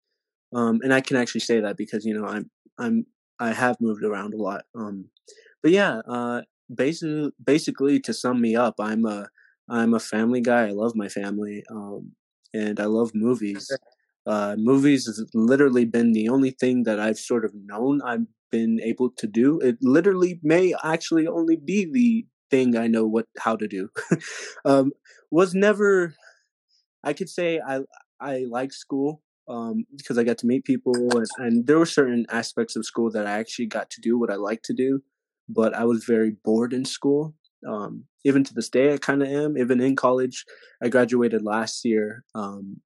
um, 0.54 0.80
and 0.82 0.92
I 0.92 1.00
can 1.00 1.16
actually 1.16 1.40
say 1.40 1.60
that 1.60 1.76
because 1.76 2.04
you 2.04 2.14
know 2.14 2.26
I'm 2.26 2.50
I'm 2.78 3.06
I 3.38 3.52
have 3.52 3.80
moved 3.80 4.04
around 4.04 4.34
a 4.34 4.36
lot. 4.36 4.64
Um, 4.74 5.06
but 5.62 5.72
yeah, 5.72 6.00
uh, 6.08 6.42
basically 6.74 7.32
basically 7.44 8.00
to 8.00 8.12
sum 8.12 8.40
me 8.40 8.56
up, 8.56 8.74
I'm 8.78 9.06
a 9.06 9.28
I'm 9.68 9.94
a 9.94 10.00
family 10.00 10.40
guy. 10.40 10.68
I 10.68 10.72
love 10.72 10.94
my 10.94 11.08
family, 11.08 11.64
um, 11.70 12.12
and 12.52 12.78
I 12.80 12.84
love 12.86 13.12
movies. 13.14 13.70
Uh, 14.26 14.54
movies 14.58 15.06
has 15.06 15.24
literally 15.34 15.84
been 15.84 16.12
the 16.12 16.28
only 16.28 16.50
thing 16.50 16.84
that 16.84 17.00
I've 17.00 17.18
sort 17.18 17.44
of 17.44 17.52
known 17.54 18.00
I've 18.02 18.26
been 18.52 18.78
able 18.80 19.10
to 19.10 19.26
do. 19.26 19.58
It 19.58 19.78
literally 19.82 20.38
may 20.42 20.74
actually 20.84 21.26
only 21.26 21.56
be 21.56 21.90
the 21.90 22.26
thing 22.50 22.76
I 22.76 22.86
know 22.86 23.06
what 23.06 23.26
how 23.38 23.56
to 23.56 23.66
do. 23.66 23.88
um, 24.64 24.92
was 25.30 25.54
never. 25.54 26.14
I 27.02 27.14
could 27.14 27.28
say 27.28 27.60
I 27.66 27.80
I 28.20 28.44
like 28.48 28.72
school 28.72 29.22
um, 29.48 29.84
because 29.96 30.18
I 30.18 30.24
got 30.24 30.38
to 30.38 30.46
meet 30.46 30.64
people 30.64 30.94
and, 30.94 31.26
and 31.38 31.66
there 31.66 31.78
were 31.78 31.86
certain 31.86 32.26
aspects 32.30 32.76
of 32.76 32.86
school 32.86 33.10
that 33.10 33.26
I 33.26 33.32
actually 33.32 33.66
got 33.66 33.90
to 33.90 34.00
do 34.00 34.18
what 34.18 34.30
I 34.30 34.36
like 34.36 34.62
to 34.64 34.74
do, 34.74 35.02
but 35.48 35.74
I 35.74 35.84
was 35.84 36.04
very 36.04 36.36
bored 36.44 36.72
in 36.72 36.84
school. 36.84 37.34
Um, 37.68 38.04
even 38.24 38.44
to 38.44 38.54
this 38.54 38.68
day, 38.68 38.92
I 38.92 38.98
kind 38.98 39.22
of 39.22 39.28
am. 39.28 39.56
Even 39.58 39.80
in 39.80 39.96
college, 39.96 40.44
I 40.82 40.88
graduated 40.88 41.42
last 41.42 41.84
year 41.84 42.24
um, 42.34 42.80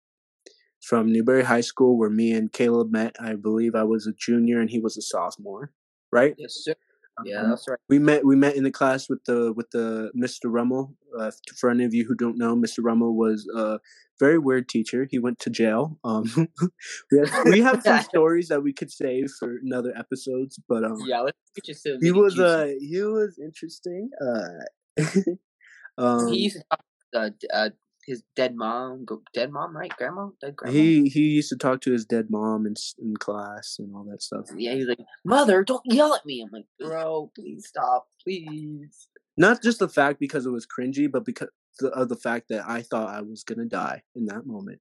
from 0.88 1.12
Newberry 1.12 1.44
High 1.44 1.62
School, 1.62 1.98
where 1.98 2.10
me 2.10 2.32
and 2.32 2.52
Caleb 2.52 2.92
met. 2.92 3.16
I 3.20 3.34
believe 3.34 3.74
I 3.76 3.84
was 3.84 4.06
a 4.08 4.14
junior 4.14 4.60
and 4.62 4.70
he 4.70 4.80
was 4.80 4.98
a 4.98 5.02
sophomore, 5.02 5.72
right? 6.12 6.36
Yes, 6.38 6.62
sir. 6.64 6.76
Yeah, 7.24 7.44
Um, 7.44 7.50
that's 7.50 7.68
right. 7.68 7.80
we 7.88 7.98
met 7.98 8.26
we 8.26 8.36
met 8.36 8.56
in 8.58 8.64
the 8.66 8.72
class 8.72 9.08
with 9.10 9.24
the 9.24 9.54
with 9.54 9.70
the 9.72 10.12
Mr. 10.16 10.52
Rummel. 10.52 10.96
Uh, 11.18 11.32
for 11.58 11.70
any 11.70 11.86
of 11.86 11.94
you 11.94 12.04
who 12.06 12.14
don't 12.14 12.38
know, 12.38 12.56
Mr. 12.56 12.80
Rummel 12.84 13.16
was 13.16 13.48
a 13.56 13.80
very 14.20 14.38
weird 14.38 14.68
teacher. 14.68 15.08
He 15.10 15.18
went 15.18 15.40
to 15.40 15.50
jail. 15.50 15.98
Um, 16.04 16.26
we 17.12 17.20
have, 17.20 17.46
we 17.46 17.62
have 17.62 17.82
some 17.84 18.02
stories 18.12 18.50
that 18.50 18.62
we 18.64 18.74
could 18.74 18.92
save 18.92 19.32
for 19.40 19.58
another 19.64 19.94
episodes, 19.98 20.60
but 20.68 20.84
um, 20.84 20.98
Yeah, 21.08 21.22
let's 21.22 21.82
soon. 21.82 22.00
he 22.02 22.12
was 22.12 22.38
uh 22.38 22.68
he 22.80 23.02
was 23.02 23.40
interesting. 23.42 24.10
Uh, 24.22 25.02
um, 25.98 26.28
he 26.34 26.40
used 26.40 26.58
to 26.58 26.64
talk 26.70 26.82
uh, 27.16 27.30
uh, 27.54 27.70
his 28.06 28.24
dead 28.36 28.56
mom, 28.56 29.06
dead 29.34 29.52
mom, 29.52 29.76
right? 29.76 29.92
Grandma, 29.98 30.30
dead 30.42 30.56
grandma. 30.56 30.74
he 30.78 31.10
he 31.10 31.22
used 31.22 31.50
to 31.50 31.58
talk 31.58 31.82
to 31.82 31.92
his 31.92 32.06
dead 32.06 32.28
mom 32.30 32.66
in 32.66 32.76
in 33.02 33.16
class 33.18 33.78
and 33.80 33.94
all 33.96 34.04
that 34.10 34.22
stuff. 34.22 34.46
yeah, 34.56 34.74
he's 34.74 34.88
like, 34.88 35.00
"Mother, 35.24 35.64
don't 35.64 35.82
yell 35.86 36.14
at 36.14 36.26
me." 36.26 36.42
I'm 36.42 36.50
like, 36.52 36.68
"Bro, 36.80 37.32
please 37.36 37.68
stop, 37.68 38.08
please." 38.24 39.08
Not 39.38 39.62
just 39.62 39.80
the 39.80 39.90
fact 39.90 40.20
because 40.20 40.46
it 40.46 40.52
was 40.52 40.66
cringy, 40.66 41.12
but 41.12 41.26
because 41.26 41.50
of 41.94 42.08
the 42.10 42.16
fact 42.16 42.48
that 42.50 42.64
I 42.68 42.82
thought 42.82 43.14
I 43.14 43.22
was 43.22 43.44
gonna 43.44 43.66
die 43.66 44.04
in 44.16 44.26
that 44.28 44.46
moment. 44.46 44.80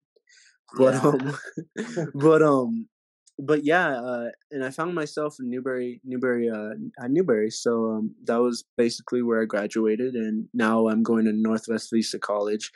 But 0.77 0.95
Yeah. 0.95 1.01
um, 1.03 1.39
but 2.15 2.43
um, 2.43 2.89
but 3.39 3.65
yeah, 3.65 3.99
uh, 4.01 4.29
and 4.51 4.65
I 4.65 4.71
found 4.71 4.95
myself 4.95 5.37
in 5.41 5.51
Newberry, 5.51 6.01
Newberry, 6.05 6.49
uh, 6.49 6.75
at 7.03 7.11
Newberry. 7.11 7.51
So 7.51 7.91
um, 7.91 8.15
that 8.25 8.37
was 8.41 8.65
basically 8.77 9.23
where 9.23 9.43
I 9.43 9.45
graduated, 9.45 10.15
and 10.15 10.49
now 10.55 10.89
I'm 10.89 11.03
going 11.03 11.25
to 11.25 11.33
Northwest 11.33 11.91
Vista 11.93 12.19
College. 12.19 12.71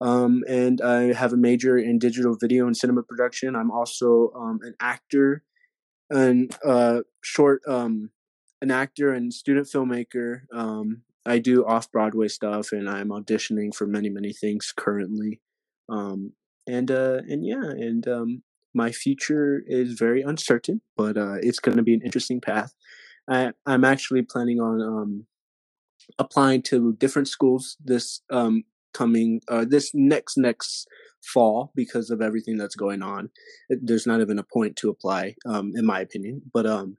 Um, 0.00 0.42
and 0.48 0.80
I 0.80 1.12
have 1.12 1.32
a 1.32 1.36
major 1.36 1.76
in 1.76 1.98
digital 1.98 2.36
video 2.40 2.66
and 2.66 2.76
cinema 2.76 3.02
production. 3.02 3.54
I'm 3.54 3.70
also 3.70 4.32
um, 4.34 4.60
an 4.62 4.74
actor 4.80 5.42
and 6.08 6.56
uh, 6.64 7.00
short 7.22 7.62
um, 7.68 8.10
an 8.62 8.70
actor 8.70 9.12
and 9.12 9.32
student 9.32 9.66
filmmaker. 9.66 10.42
Um, 10.52 11.02
I 11.26 11.38
do 11.38 11.66
off 11.66 11.92
Broadway 11.92 12.28
stuff, 12.28 12.72
and 12.72 12.88
I'm 12.88 13.08
auditioning 13.08 13.74
for 13.74 13.86
many 13.86 14.08
many 14.08 14.32
things 14.32 14.72
currently. 14.74 15.40
Um, 15.88 16.32
and 16.66 16.90
uh, 16.90 17.20
and 17.28 17.44
yeah, 17.44 17.62
and 17.62 18.08
um, 18.08 18.42
my 18.74 18.92
future 18.92 19.62
is 19.66 19.98
very 19.98 20.22
uncertain, 20.22 20.80
but 20.96 21.16
uh, 21.16 21.36
it's 21.40 21.58
going 21.58 21.76
to 21.76 21.82
be 21.82 21.94
an 21.94 22.02
interesting 22.02 22.40
path. 22.40 22.74
I, 23.28 23.52
I'm 23.66 23.84
actually 23.84 24.22
planning 24.22 24.60
on 24.60 24.80
um, 24.80 25.26
applying 26.18 26.62
to 26.62 26.94
different 26.94 27.28
schools 27.28 27.76
this 27.84 28.22
um, 28.30 28.64
coming 28.92 29.40
uh, 29.48 29.64
this 29.68 29.90
next 29.94 30.36
next 30.36 30.86
fall 31.34 31.70
because 31.74 32.10
of 32.10 32.20
everything 32.22 32.56
that's 32.56 32.76
going 32.76 33.02
on. 33.02 33.30
It- 33.68 33.80
There's 33.82 34.06
not 34.06 34.20
even 34.20 34.38
a 34.38 34.42
point 34.44 34.76
to 34.76 34.90
apply, 34.90 35.34
um, 35.46 35.72
in 35.74 35.84
my 35.86 36.00
opinion. 36.00 36.42
But 36.52 36.66
um, 36.66 36.96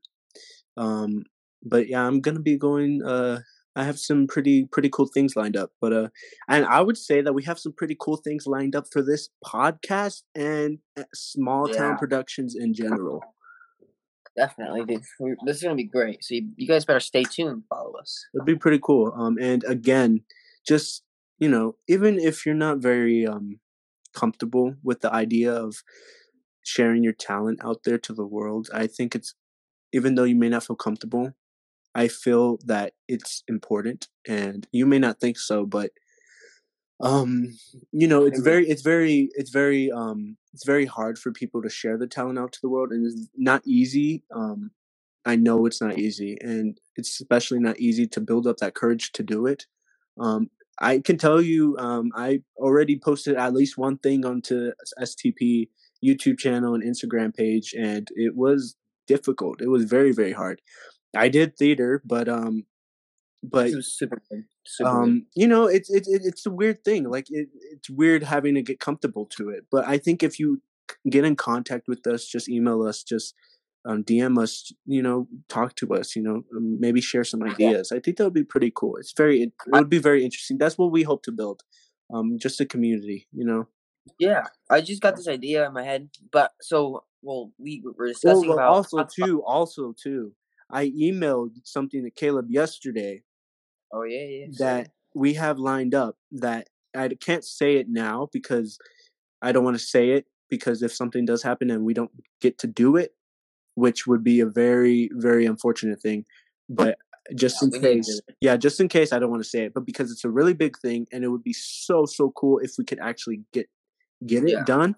um, 0.78 1.24
but 1.64 1.88
yeah, 1.90 2.02
I'm 2.06 2.22
gonna 2.22 2.40
be 2.40 2.58
going. 2.58 3.02
Uh, 3.04 3.40
I 3.76 3.84
have 3.86 3.98
some 3.98 4.28
pretty 4.28 4.66
pretty 4.72 4.90
cool 4.90 5.08
things 5.14 5.36
lined 5.36 5.56
up. 5.56 5.72
But 5.80 5.94
uh, 5.94 6.10
and 6.50 6.66
I 6.66 6.82
would 6.82 6.98
say 6.98 7.22
that 7.22 7.34
we 7.34 7.44
have 7.46 7.60
some 7.60 7.74
pretty 7.74 7.96
cool 8.00 8.18
things 8.18 8.46
lined 8.46 8.76
up 8.76 8.86
for 8.92 9.02
this 9.02 9.30
podcast 9.46 10.24
and 10.36 10.80
uh, 10.98 11.04
small 11.14 11.68
town 11.68 11.92
Yeah. 11.92 11.98
productions 11.98 12.56
in 12.56 12.74
general. 12.74 13.22
Definitely, 14.38 14.86
dude. 14.86 15.04
This 15.46 15.58
is 15.58 15.64
gonna 15.64 15.76
be 15.76 15.84
great. 15.84 16.24
So 16.24 16.36
you, 16.36 16.50
you 16.56 16.68
guys 16.68 16.86
better 16.86 17.02
stay 17.02 17.24
tuned. 17.24 17.64
Follow 17.70 17.94
us. 18.00 18.26
It'd 18.34 18.46
be 18.46 18.56
pretty 18.56 18.80
cool. 18.82 19.12
Um, 19.16 19.38
and 19.40 19.64
again, 19.66 20.22
just 20.66 21.04
you 21.42 21.50
know, 21.50 21.76
even 21.90 22.20
if 22.20 22.46
you're 22.46 22.56
not 22.56 22.80
very 22.80 23.28
um 23.28 23.60
comfortable 24.14 24.76
with 24.84 25.02
the 25.02 25.14
idea 25.14 25.54
of 25.54 25.84
sharing 26.64 27.04
your 27.04 27.14
talent 27.14 27.60
out 27.64 27.84
there 27.86 27.98
to 28.00 28.14
the 28.14 28.26
world, 28.26 28.70
I 28.74 28.88
think 28.88 29.16
it's 29.16 29.36
even 29.94 30.16
though 30.16 30.26
you 30.26 30.36
may 30.36 30.50
not 30.50 30.66
feel 30.66 30.78
comfortable, 30.78 31.34
I 31.96 32.08
feel 32.08 32.60
that 32.66 32.94
it's 33.08 33.44
important, 33.48 34.08
and 34.28 34.68
you 34.72 34.86
may 34.86 35.00
not 35.00 35.20
think 35.20 35.38
so, 35.40 35.66
but 35.66 35.92
um, 37.00 37.58
you 37.92 38.08
know, 38.08 38.26
it's 38.26 38.40
very, 38.40 38.68
it's 38.70 38.84
very, 38.84 39.30
it's 39.34 39.50
very, 39.50 39.92
um, 39.92 40.38
it's 40.54 40.66
very 40.66 40.86
hard 40.86 41.18
for 41.18 41.32
people 41.32 41.62
to 41.64 41.70
share 41.70 41.98
the 41.98 42.08
talent 42.08 42.38
out 42.38 42.52
to 42.54 42.60
the 42.62 42.70
world, 42.70 42.92
and 42.92 43.06
it's 43.06 43.28
not 43.36 43.64
easy. 43.66 44.24
Um, 44.34 44.72
I 45.26 45.36
know 45.36 45.66
it's 45.66 45.82
not 45.82 45.98
easy, 45.98 46.38
and 46.42 46.80
it's 46.96 47.20
especially 47.20 47.60
not 47.60 47.80
easy 47.80 48.06
to 48.08 48.22
build 48.22 48.46
up 48.46 48.58
that 48.58 48.76
courage 48.76 49.12
to 49.14 49.24
do 49.24 49.48
it. 49.48 49.66
Um, 50.20 50.50
I 50.82 51.00
can 51.00 51.18
tell 51.18 51.40
you, 51.40 51.78
um, 51.78 52.12
I 52.16 52.42
already 52.58 53.00
posted 53.00 53.36
at 53.36 53.54
least 53.54 53.78
one 53.78 54.00
thing 54.00 54.26
onto 54.26 54.72
STP 55.00 55.70
YouTube 56.04 56.40
channel 56.40 56.74
and 56.74 56.84
Instagram 56.84 57.36
page, 57.36 57.76
and 57.78 58.10
it 58.16 58.36
was 58.36 58.76
difficult. 59.08 59.62
It 59.62 59.68
was 59.68 59.84
very, 59.84 60.12
very 60.12 60.32
hard. 60.32 60.60
I 61.16 61.30
did 61.30 61.56
theater, 61.56 62.02
but 62.04 62.28
um, 62.28 62.66
but 63.44 63.72
super. 63.84 64.22
Super 64.66 64.90
um, 64.90 65.28
you 65.36 65.48
know, 65.48 65.66
it's 65.66 65.90
it's 65.92 66.08
it, 66.08 66.24
it's 66.26 66.46
a 66.48 66.52
weird 66.52 66.84
thing. 66.84 67.10
Like 67.10 67.28
it, 67.30 67.50
it's 67.72 67.90
weird 67.90 68.24
having 68.24 68.56
to 68.56 68.64
get 68.64 68.80
comfortable 68.80 69.28
to 69.38 69.50
it. 69.50 69.66
But 69.72 69.88
I 69.88 70.00
think 70.00 70.24
if 70.24 70.40
you 70.40 70.62
get 71.10 71.26
in 71.26 71.36
contact 71.36 71.88
with 71.88 72.06
us, 72.08 72.26
just 72.26 72.50
email 72.50 72.82
us, 72.82 73.04
just 73.04 73.36
um, 73.86 74.04
DM 74.04 74.42
us, 74.42 74.72
you 74.86 75.02
know, 75.02 75.28
talk 75.50 75.76
to 75.76 75.94
us, 75.94 76.16
you 76.16 76.22
know, 76.22 76.44
um, 76.56 76.80
maybe 76.80 77.02
share 77.02 77.24
some 77.24 77.44
ideas. 77.44 77.92
I 77.92 78.00
think 78.00 78.18
that 78.18 78.24
would 78.24 78.34
be 78.34 78.44
pretty 78.44 78.72
cool. 78.76 78.96
It's 78.98 79.14
very, 79.16 79.42
it 79.42 79.54
would 79.68 79.90
be 79.90 79.98
very 79.98 80.24
interesting. 80.24 80.58
That's 80.58 80.78
what 80.78 80.92
we 80.92 81.04
hope 81.04 81.24
to 81.24 81.32
build. 81.32 81.64
Um, 82.14 82.38
just 82.40 82.60
a 82.60 82.66
community, 82.66 83.28
you 83.32 83.46
know. 83.46 83.68
Yeah, 84.20 84.44
I 84.70 84.82
just 84.82 85.02
got 85.02 85.16
this 85.16 85.28
idea 85.28 85.66
in 85.66 85.74
my 85.74 85.84
head. 85.84 86.10
But 86.32 86.52
so, 86.62 87.06
well, 87.22 87.52
we 87.58 87.84
were 87.98 88.08
discussing 88.08 88.50
well, 88.50 88.58
about 88.58 88.70
also 88.70 89.04
too, 89.04 89.44
also 89.44 89.94
too, 90.02 90.34
I 90.70 90.90
emailed 90.90 91.56
something 91.64 92.04
to 92.04 92.12
Caleb 92.12 92.48
yesterday 92.50 93.24
Oh 93.94 94.04
yeah, 94.04 94.24
yeah. 94.24 94.46
that 94.60 94.92
we 95.14 95.34
have 95.34 95.60
lined 95.60 95.94
up 95.94 96.18
that 96.32 96.70
I 96.96 97.10
can't 97.10 97.44
say 97.44 97.76
it 97.76 97.88
now 97.90 98.30
because 98.32 98.78
I 99.42 99.52
don't 99.52 99.64
want 99.64 99.78
to 99.78 99.84
say 99.84 100.12
it 100.12 100.26
because 100.50 100.82
if 100.82 100.94
something 100.94 101.26
does 101.26 101.44
happen 101.44 101.70
and 101.70 101.84
we 101.84 101.94
don't 101.94 102.12
get 102.40 102.58
to 102.60 102.68
do 102.68 102.96
it, 102.96 103.14
which 103.76 104.06
would 104.08 104.24
be 104.24 104.40
a 104.40 104.46
very 104.46 105.10
very 105.14 105.46
unfortunate 105.46 106.02
thing, 106.02 106.26
but 106.70 106.98
just 107.36 107.62
Yeah, 107.62 107.66
in 107.68 107.72
we 107.72 107.78
need 107.96 108.04
to 108.04 108.12
case, 108.12 108.22
yeah, 108.42 108.58
just 108.58 108.80
in 108.80 108.88
case 108.88 109.14
I 109.14 109.20
don't 109.20 109.30
want 109.30 109.44
to 109.44 109.50
say 109.50 109.64
it, 109.66 109.74
but 109.74 109.86
because 109.86 110.12
it's 110.12 110.26
a 110.26 110.30
really 110.30 110.54
big 110.54 110.78
thing 110.80 111.08
and 111.12 111.24
it 111.24 111.28
would 111.30 111.44
be 111.44 111.54
so 111.54 112.06
so 112.06 112.32
cool 112.36 112.60
if 112.60 112.74
we 112.78 112.84
could 112.86 113.00
actually 113.00 113.44
get 113.54 113.68
get 114.26 114.44
it 114.44 114.50
Yeah. 114.52 114.64
done. 114.66 114.96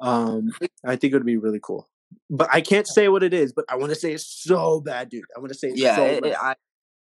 Um, 0.00 0.50
I 0.84 0.96
think 0.96 1.12
it 1.12 1.16
would 1.16 1.26
be 1.26 1.36
really 1.36 1.60
cool. 1.62 1.88
But 2.28 2.48
I 2.52 2.60
can't 2.60 2.86
say 2.86 3.08
what 3.08 3.22
it 3.22 3.32
is, 3.32 3.52
but 3.52 3.64
I 3.68 3.76
want 3.76 3.90
to 3.90 3.94
say 3.98 4.12
it's 4.12 4.26
so 4.26 4.80
bad, 4.80 5.08
dude. 5.08 5.24
I 5.36 5.40
want 5.40 5.52
to 5.52 5.58
say 5.58 5.68
it 5.68 5.78
yeah, 5.78 5.96
so 5.96 6.04
it, 6.04 6.24
it, 6.26 6.36
I, 6.40 6.54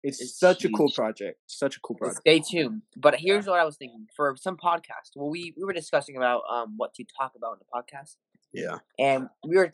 it's, 0.04 0.22
it's 0.22 0.40
such 0.40 0.64
a 0.64 0.70
cool 0.70 0.92
project. 0.92 1.40
Such 1.48 1.76
a 1.78 1.80
cool 1.82 1.96
project. 1.96 2.20
stay 2.22 2.40
tuned. 2.40 2.84
But 2.96 3.16
here's 3.18 3.46
what 3.48 3.60
I 3.60 3.66
was 3.66 3.76
thinking 3.78 4.08
for 4.16 4.36
some 4.40 4.56
podcast. 4.58 5.12
Well, 5.16 5.30
we 5.30 5.54
we 5.58 5.64
were 5.66 5.74
discussing 5.74 6.16
about 6.18 6.44
um 6.50 6.76
what 6.78 6.94
to 6.96 7.04
talk 7.20 7.34
about 7.36 7.54
in 7.54 7.60
the 7.60 7.66
podcast, 7.74 8.16
Yeah. 8.54 8.78
and 9.00 9.28
we 9.46 9.58
were 9.58 9.72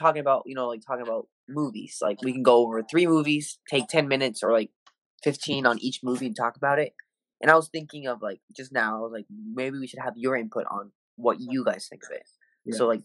talking 0.00 0.20
about 0.20 0.44
you 0.46 0.54
know 0.54 0.68
like 0.68 0.82
talking 0.86 1.06
about 1.06 1.28
movies. 1.48 1.98
Like 2.00 2.22
we 2.22 2.32
can 2.32 2.42
go 2.42 2.56
over 2.66 2.82
three 2.82 3.06
movies, 3.06 3.58
take 3.70 3.88
ten 3.88 4.08
minutes 4.08 4.42
or 4.42 4.52
like 4.52 4.70
fifteen 5.22 5.66
on 5.66 5.78
each 5.78 6.00
movie 6.02 6.26
and 6.26 6.36
talk 6.36 6.56
about 6.56 6.78
it. 6.78 6.92
And 7.40 7.50
I 7.50 7.54
was 7.54 7.68
thinking 7.68 8.06
of 8.06 8.22
like 8.22 8.40
just 8.56 8.72
now, 8.72 8.96
I 8.96 9.00
was 9.00 9.12
like 9.12 9.26
maybe 9.30 9.78
we 9.78 9.86
should 9.86 10.00
have 10.00 10.14
your 10.16 10.36
input 10.36 10.64
on 10.70 10.92
what 11.16 11.38
you 11.40 11.64
guys 11.64 11.86
think 11.88 12.02
of 12.04 12.16
it. 12.16 12.28
Yeah. 12.64 12.76
So 12.76 12.86
like 12.86 13.02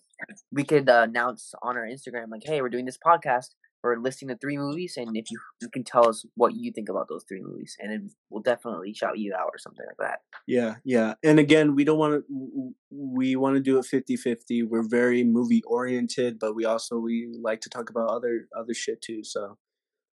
we 0.52 0.64
could 0.64 0.90
uh, 0.90 1.06
announce 1.08 1.54
on 1.62 1.78
our 1.78 1.86
Instagram 1.86 2.30
like, 2.30 2.44
hey, 2.46 2.62
we're 2.62 2.70
doing 2.70 2.86
this 2.86 2.98
podcast. 2.98 3.50
We're 3.86 3.98
listing 4.00 4.30
the 4.30 4.36
three 4.36 4.58
movies, 4.58 4.98
and 4.98 5.15
if 5.15 5.30
you 5.30 5.39
you 5.62 5.70
can 5.70 5.84
tell 5.84 6.10
us 6.10 6.25
what 6.36 6.56
you 6.56 6.72
think 6.72 6.89
about 6.89 7.08
those 7.08 7.24
three 7.27 7.39
movies, 7.39 7.77
and 7.80 7.92
then 7.92 8.10
we'll 8.32 8.42
definitely 8.42 8.94
shout 8.96 9.20
you 9.20 9.36
out 9.36 9.50
or 9.54 9.60
something 9.60 9.86
like 9.86 9.98
that. 10.00 10.20
Yeah, 10.48 10.75
yeah. 10.84 11.13
And 11.24 11.38
again, 11.39 11.75
we 11.75 11.84
don't 11.84 12.00
want 12.00 12.25
to 12.27 12.74
we 12.89 13.36
want 13.36 13.56
to 13.58 13.62
do 13.62 13.77
it 13.77 13.86
50-50. 13.86 14.68
We're 14.68 14.88
very 14.88 15.24
movie 15.24 15.62
oriented, 15.68 16.39
but 16.39 16.56
we 16.56 16.65
also 16.65 16.98
we 16.98 17.30
like 17.39 17.62
to 17.62 17.70
talk 17.70 17.92
about 17.92 18.10
other 18.10 18.48
other 18.58 18.74
shit 18.74 19.01
too, 19.04 19.24
so 19.24 19.58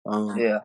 um 0.04 0.36
Yeah. 0.36 0.60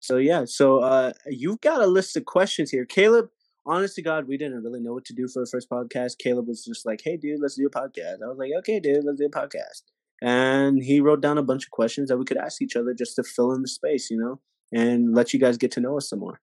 so 0.00 0.16
yeah, 0.16 0.44
so 0.44 0.80
uh 0.80 1.12
you've 1.26 1.60
got 1.60 1.80
a 1.80 1.86
list 1.86 2.16
of 2.16 2.24
questions 2.24 2.72
here. 2.72 2.84
Caleb, 2.84 3.28
honest 3.64 3.94
to 3.94 4.02
God, 4.02 4.26
we 4.26 4.36
didn't 4.36 4.64
really 4.64 4.80
know 4.80 4.92
what 4.94 5.04
to 5.04 5.14
do 5.14 5.28
for 5.28 5.40
the 5.44 5.50
first 5.50 5.70
podcast. 5.70 6.18
Caleb 6.18 6.48
was 6.48 6.64
just 6.64 6.84
like, 6.84 7.00
"Hey 7.04 7.16
dude, 7.16 7.40
let's 7.40 7.54
do 7.54 7.66
a 7.66 7.70
podcast." 7.70 8.22
I 8.24 8.26
was 8.26 8.38
like, 8.38 8.50
"Okay, 8.58 8.80
dude, 8.80 9.04
let's 9.04 9.20
do 9.20 9.26
a 9.26 9.30
podcast." 9.30 9.82
And 10.22 10.82
he 10.82 11.00
wrote 11.00 11.22
down 11.22 11.38
a 11.38 11.42
bunch 11.42 11.64
of 11.64 11.70
questions 11.70 12.08
that 12.08 12.18
we 12.18 12.24
could 12.24 12.36
ask 12.36 12.60
each 12.60 12.76
other 12.76 12.92
just 12.92 13.16
to 13.16 13.22
fill 13.22 13.52
in 13.52 13.62
the 13.62 13.68
space, 13.68 14.10
you 14.10 14.18
know, 14.18 14.40
and 14.72 15.14
let 15.14 15.32
you 15.32 15.40
guys 15.40 15.56
get 15.56 15.72
to 15.72 15.80
know 15.80 15.96
us 15.96 16.10
some 16.10 16.18
more. 16.18 16.40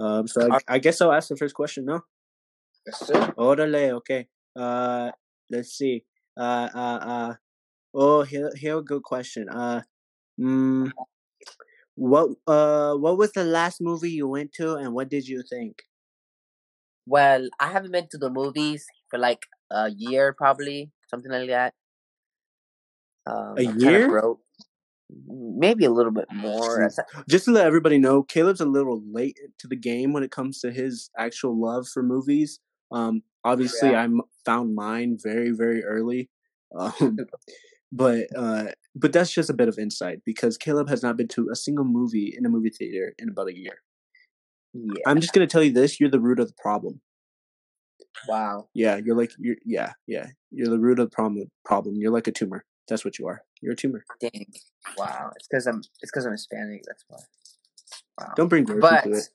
Um, 0.00 0.26
so 0.26 0.52
I, 0.52 0.58
I 0.68 0.78
guess 0.78 1.00
I'll 1.00 1.12
ask 1.12 1.28
the 1.28 1.36
first 1.36 1.54
question, 1.54 1.84
no? 1.84 2.00
Yes, 2.86 3.06
sir. 3.06 3.34
Orale, 3.36 3.92
okay. 3.98 4.28
Uh, 4.56 5.10
let's 5.50 5.70
see. 5.70 6.04
Uh, 6.36 6.68
uh, 6.74 6.98
uh. 7.02 7.34
Oh, 7.94 8.22
here, 8.22 8.50
here 8.56 8.78
a 8.78 8.82
good 8.82 9.02
question. 9.02 9.48
Uh, 9.48 9.82
mm, 10.38 10.90
what, 11.94 12.30
uh, 12.46 12.94
what 12.94 13.16
was 13.16 13.32
the 13.32 13.44
last 13.44 13.80
movie 13.80 14.10
you 14.10 14.28
went 14.28 14.52
to, 14.54 14.74
and 14.74 14.92
what 14.92 15.08
did 15.08 15.26
you 15.26 15.42
think? 15.48 15.82
Well, 17.06 17.48
I 17.58 17.68
haven't 17.68 17.92
been 17.92 18.08
to 18.10 18.18
the 18.18 18.30
movies 18.30 18.86
for 19.08 19.18
like 19.18 19.46
a 19.70 19.88
year, 19.90 20.34
probably 20.36 20.90
something 21.08 21.32
like 21.32 21.48
that. 21.48 21.74
Um, 23.28 23.54
A 23.58 23.68
I'm 23.68 23.78
year? 23.78 24.08
broke. 24.08 24.40
maybe 25.26 25.84
a 25.84 25.90
little 25.90 26.12
bit 26.12 26.26
more. 26.32 26.90
Just 27.28 27.46
to 27.46 27.50
let 27.52 27.66
everybody 27.66 27.98
know, 27.98 28.22
Caleb's 28.22 28.60
a 28.60 28.66
little 28.66 29.02
late 29.10 29.38
to 29.58 29.66
the 29.68 29.76
game 29.76 30.12
when 30.12 30.22
it 30.22 30.30
comes 30.30 30.60
to 30.60 30.70
his 30.72 31.10
actual 31.18 31.58
love 31.60 31.86
for 31.88 32.02
movies. 32.02 32.60
Um, 32.92 33.22
obviously, 33.44 33.90
Yeah. 33.90 34.04
I 34.04 34.08
found 34.44 34.74
mine 34.74 35.18
very, 35.22 35.50
very 35.50 35.84
early. 35.84 36.30
Um, 36.78 37.18
but 37.92 38.26
uh, 38.36 38.66
but 38.94 39.10
that's 39.14 39.32
just 39.32 39.48
a 39.48 39.54
bit 39.54 39.68
of 39.68 39.78
insight 39.78 40.18
because 40.26 40.58
Caleb 40.58 40.90
has 40.90 41.02
not 41.02 41.16
been 41.16 41.28
to 41.28 41.48
a 41.50 41.56
single 41.56 41.86
movie 41.86 42.34
in 42.36 42.44
a 42.44 42.50
movie 42.50 42.68
theater 42.68 43.14
in 43.18 43.30
about 43.30 43.48
a 43.48 43.56
year. 43.58 43.78
Yeah. 44.74 45.00
I'm 45.06 45.18
just 45.22 45.32
gonna 45.32 45.46
tell 45.46 45.62
you 45.62 45.72
this: 45.72 45.98
you're 45.98 46.10
the 46.10 46.20
root 46.20 46.38
of 46.40 46.48
the 46.48 46.54
problem. 46.60 47.00
Wow. 48.28 48.68
Yeah, 48.74 48.96
you're 49.02 49.16
like 49.16 49.30
you're 49.38 49.56
yeah 49.64 49.92
yeah 50.06 50.26
you're 50.50 50.68
the 50.68 50.78
root 50.78 50.98
of 50.98 51.06
the 51.08 51.14
problem. 51.14 51.50
Problem. 51.64 51.94
You're 51.96 52.12
like 52.12 52.26
a 52.26 52.32
tumor. 52.32 52.64
That's 52.88 53.04
what 53.04 53.18
you 53.18 53.26
are. 53.26 53.42
You're 53.60 53.72
a 53.72 53.76
tumor. 53.76 54.04
Dang. 54.20 54.46
Wow. 54.96 55.30
It's 55.36 55.46
because 55.46 55.66
I'm. 55.66 55.78
It's 56.00 56.10
because 56.10 56.24
I'm 56.26 56.32
Hispanic. 56.32 56.82
That's 56.86 57.04
why. 57.08 57.18
Wow. 58.20 58.32
Don't 58.36 58.48
bring 58.48 58.64
dirt 58.64 58.80
but 58.80 59.04
into 59.04 59.18
it. 59.18 59.28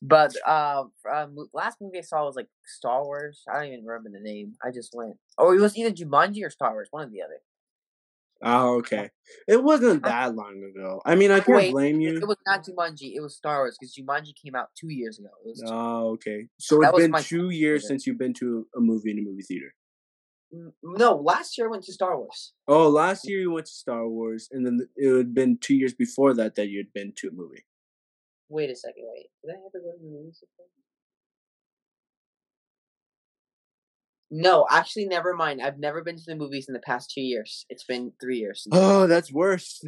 but 0.00 0.34
uh, 0.46 0.84
mo- 1.04 1.48
last 1.52 1.80
movie 1.80 1.98
I 1.98 2.02
saw 2.02 2.24
was 2.24 2.36
like 2.36 2.48
Star 2.66 3.04
Wars. 3.04 3.42
I 3.52 3.58
don't 3.58 3.72
even 3.72 3.84
remember 3.84 4.10
the 4.10 4.22
name. 4.22 4.54
I 4.64 4.70
just 4.70 4.92
went. 4.94 5.16
Or 5.38 5.54
it 5.54 5.60
was 5.60 5.76
either 5.76 5.90
Jumanji 5.90 6.44
or 6.44 6.50
Star 6.50 6.72
Wars. 6.72 6.88
One 6.90 7.06
or 7.06 7.10
the 7.10 7.22
other. 7.22 7.40
Oh, 8.44 8.78
okay. 8.78 9.10
It 9.46 9.62
wasn't 9.62 10.02
that 10.02 10.34
long 10.34 10.64
ago. 10.64 11.00
I 11.04 11.14
mean, 11.14 11.30
I 11.30 11.38
can't 11.38 11.56
Wait, 11.56 11.70
blame 11.70 12.00
you. 12.00 12.16
It 12.16 12.26
was 12.26 12.38
not 12.44 12.64
Jumanji. 12.64 13.14
It 13.14 13.20
was 13.20 13.36
Star 13.36 13.58
Wars 13.58 13.76
because 13.78 13.94
Jumanji 13.94 14.34
came 14.34 14.56
out 14.56 14.70
two 14.74 14.92
years 14.92 15.20
ago. 15.20 15.28
It 15.44 15.48
was 15.48 15.62
Oh, 15.64 16.10
okay. 16.14 16.48
So 16.58 16.80
That 16.80 16.92
it's 16.94 17.06
been 17.06 17.22
two 17.22 17.50
years 17.50 17.86
since 17.86 18.04
you've 18.04 18.18
been 18.18 18.34
to 18.34 18.66
a 18.76 18.80
movie 18.80 19.12
in 19.12 19.20
a 19.20 19.22
movie 19.22 19.42
theater. 19.42 19.72
No. 20.82 21.16
Last 21.16 21.56
year 21.56 21.66
I 21.66 21.70
went 21.70 21.84
to 21.84 21.92
Star 21.92 22.18
Wars. 22.18 22.52
Oh, 22.68 22.88
last 22.88 23.28
year 23.28 23.40
you 23.40 23.50
went 23.50 23.66
to 23.66 23.72
Star 23.72 24.08
Wars, 24.08 24.48
and 24.52 24.64
then 24.66 24.86
it 24.96 25.16
had 25.16 25.34
been 25.34 25.58
two 25.58 25.74
years 25.74 25.94
before 25.94 26.34
that 26.34 26.54
that 26.56 26.68
you'd 26.68 26.92
been 26.92 27.12
to 27.16 27.28
a 27.28 27.32
movie. 27.32 27.64
Wait 28.48 28.70
a 28.70 28.76
second. 28.76 29.04
Wait. 29.14 29.26
Did 29.42 29.52
I 29.52 29.54
ever 29.54 29.70
go 29.72 29.92
to 29.92 29.98
the 29.98 30.08
movies 30.08 30.38
before? 30.40 30.66
No, 34.34 34.66
actually, 34.70 35.04
never 35.06 35.34
mind. 35.34 35.60
I've 35.60 35.78
never 35.78 36.02
been 36.02 36.16
to 36.16 36.24
the 36.26 36.34
movies 36.34 36.66
in 36.66 36.72
the 36.72 36.80
past 36.80 37.10
two 37.10 37.20
years. 37.20 37.66
It's 37.68 37.84
been 37.84 38.12
three 38.18 38.38
years. 38.38 38.66
Oh, 38.72 39.06
that's 39.06 39.30
worse. 39.30 39.84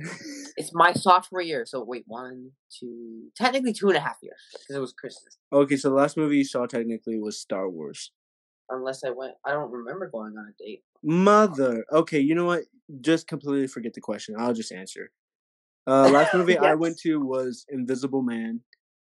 It's 0.56 0.74
my 0.74 0.92
sophomore 0.92 1.40
year. 1.40 1.64
So 1.66 1.82
wait, 1.82 2.04
one, 2.06 2.50
two, 2.78 3.30
technically 3.36 3.72
two 3.72 3.88
and 3.88 3.96
a 3.96 4.00
half 4.00 4.18
years 4.22 4.38
because 4.52 4.76
it 4.76 4.80
was 4.80 4.92
Christmas. 4.92 5.38
okay, 5.50 5.76
so 5.76 5.88
the 5.88 5.94
last 5.94 6.16
movie 6.18 6.36
you 6.36 6.44
saw 6.44 6.66
technically 6.66 7.18
was 7.18 7.40
Star 7.40 7.70
Wars. 7.70 8.12
Unless 8.70 9.04
I 9.04 9.10
went, 9.10 9.34
I 9.44 9.52
don't 9.52 9.70
remember 9.70 10.08
going 10.08 10.34
on 10.38 10.46
a 10.48 10.62
date. 10.62 10.82
Mother. 11.02 11.84
Okay, 11.92 12.20
you 12.20 12.34
know 12.34 12.46
what? 12.46 12.62
Just 13.00 13.26
completely 13.26 13.66
forget 13.66 13.94
the 13.94 14.00
question. 14.00 14.34
I'll 14.38 14.54
just 14.54 14.72
answer. 14.72 15.10
Uh, 15.86 16.08
last 16.08 16.34
movie 16.34 16.56
I 16.58 16.74
went 16.74 16.98
to 17.00 17.20
was 17.20 17.66
Invisible 17.68 18.22
Man, 18.22 18.60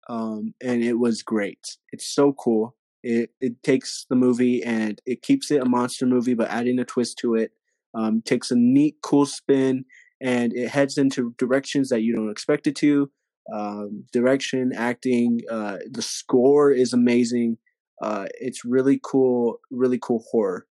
um, 0.09 0.55
and 0.63 0.83
it 0.83 0.95
was 0.95 1.23
great. 1.23 1.79
It's 1.93 2.13
so 2.13 2.33
cool. 2.33 2.75
It 3.03 3.31
it 3.41 3.63
takes 3.63 4.07
the 4.09 4.17
movie 4.17 4.63
and 4.63 5.01
it 5.07 5.23
keeps 5.23 5.51
it 5.51 5.63
a 5.63 5.69
monster 5.69 6.07
movie, 6.07 6.35
but 6.35 6.51
adding 6.51 6.79
a 6.79 6.85
twist 6.85 7.19
to 7.19 7.35
it. 7.35 7.53
Um, 7.97 8.23
takes 8.23 8.51
a 8.51 8.57
neat, 8.57 8.97
cool 9.03 9.25
spin, 9.25 9.85
and 10.21 10.53
it 10.53 10.69
heads 10.69 10.99
into 10.99 11.35
directions 11.39 11.91
that 11.91 12.03
you 12.03 12.15
don't 12.15 12.31
expect 12.31 12.67
it 12.67 12.75
to. 12.77 13.09
Um, 13.53 14.07
direction, 14.13 14.73
acting, 14.75 15.43
uh, 15.51 15.79
the 15.89 16.03
score 16.03 16.73
is 16.73 16.93
amazing. 16.93 17.59
Uh, 18.03 18.27
it's 18.41 18.65
really 18.65 19.01
cool, 19.03 19.61
really 19.71 19.99
cool 20.01 20.25
horror 20.31 20.67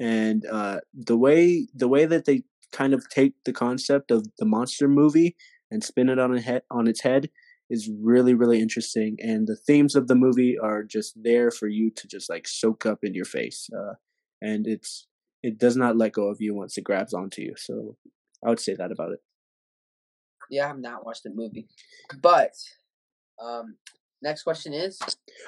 and 0.00 0.44
uh, 0.46 0.80
the 0.92 1.16
way 1.16 1.68
the 1.74 1.88
way 1.88 2.04
that 2.04 2.24
they 2.24 2.42
kind 2.72 2.92
of 2.92 3.08
take 3.08 3.34
the 3.44 3.52
concept 3.52 4.10
of 4.10 4.26
the 4.38 4.44
monster 4.44 4.88
movie 4.88 5.36
and 5.70 5.84
spin 5.84 6.08
it 6.08 6.18
on 6.18 6.36
a 6.36 6.40
head 6.40 6.62
on 6.70 6.88
its 6.88 7.02
head 7.02 7.30
is 7.70 7.88
really 8.00 8.34
really 8.34 8.60
interesting 8.60 9.16
and 9.20 9.46
the 9.46 9.56
themes 9.56 9.94
of 9.94 10.08
the 10.08 10.14
movie 10.14 10.58
are 10.58 10.82
just 10.82 11.14
there 11.22 11.50
for 11.50 11.68
you 11.68 11.90
to 11.90 12.06
just 12.08 12.28
like 12.28 12.46
soak 12.48 12.84
up 12.84 12.98
in 13.02 13.14
your 13.14 13.24
face 13.24 13.68
uh, 13.78 13.94
and 14.42 14.66
it's 14.66 15.06
it 15.42 15.58
does 15.58 15.76
not 15.76 15.96
let 15.96 16.12
go 16.12 16.28
of 16.28 16.40
you 16.40 16.54
once 16.54 16.76
it 16.76 16.84
grabs 16.84 17.14
onto 17.14 17.40
you 17.40 17.54
so 17.56 17.96
i 18.44 18.48
would 18.48 18.60
say 18.60 18.74
that 18.74 18.92
about 18.92 19.12
it 19.12 19.20
Yeah, 20.50 20.64
I 20.64 20.68
have 20.68 20.78
not 20.78 21.06
watched 21.06 21.22
the 21.22 21.30
movie. 21.30 21.68
But 22.20 22.52
um 23.42 23.76
next 24.20 24.42
question 24.42 24.72
is 24.72 24.98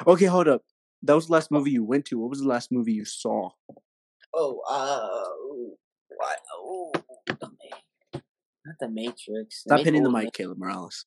okay 0.07 0.27
hold 0.27 0.49
up 0.49 0.63
that 1.03 1.15
was 1.15 1.27
the 1.27 1.33
last 1.33 1.51
movie 1.51 1.71
you 1.71 1.85
went 1.85 2.05
to 2.05 2.19
what 2.19 2.31
was 2.31 2.41
the 2.41 2.49
last 2.49 2.73
movie 2.73 2.93
you 2.93 3.05
saw 3.05 3.51
oh 4.35 4.61
uh 4.69 5.25
what 6.17 6.39
oh 6.55 6.93
the 7.27 7.51
not 8.65 8.75
the 8.81 8.89
Matrix. 8.89 9.61
stop 9.61 9.81
hitting 9.81 10.03
the 10.03 10.11
mic 10.11 10.33
caleb 10.33 10.59
morales 10.59 11.07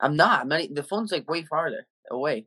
I'm 0.00 0.16
not. 0.16 0.40
I'm 0.40 0.48
not. 0.48 0.60
The 0.72 0.82
phone's 0.82 1.12
like 1.12 1.30
way 1.30 1.44
farther 1.44 1.86
away. 2.10 2.46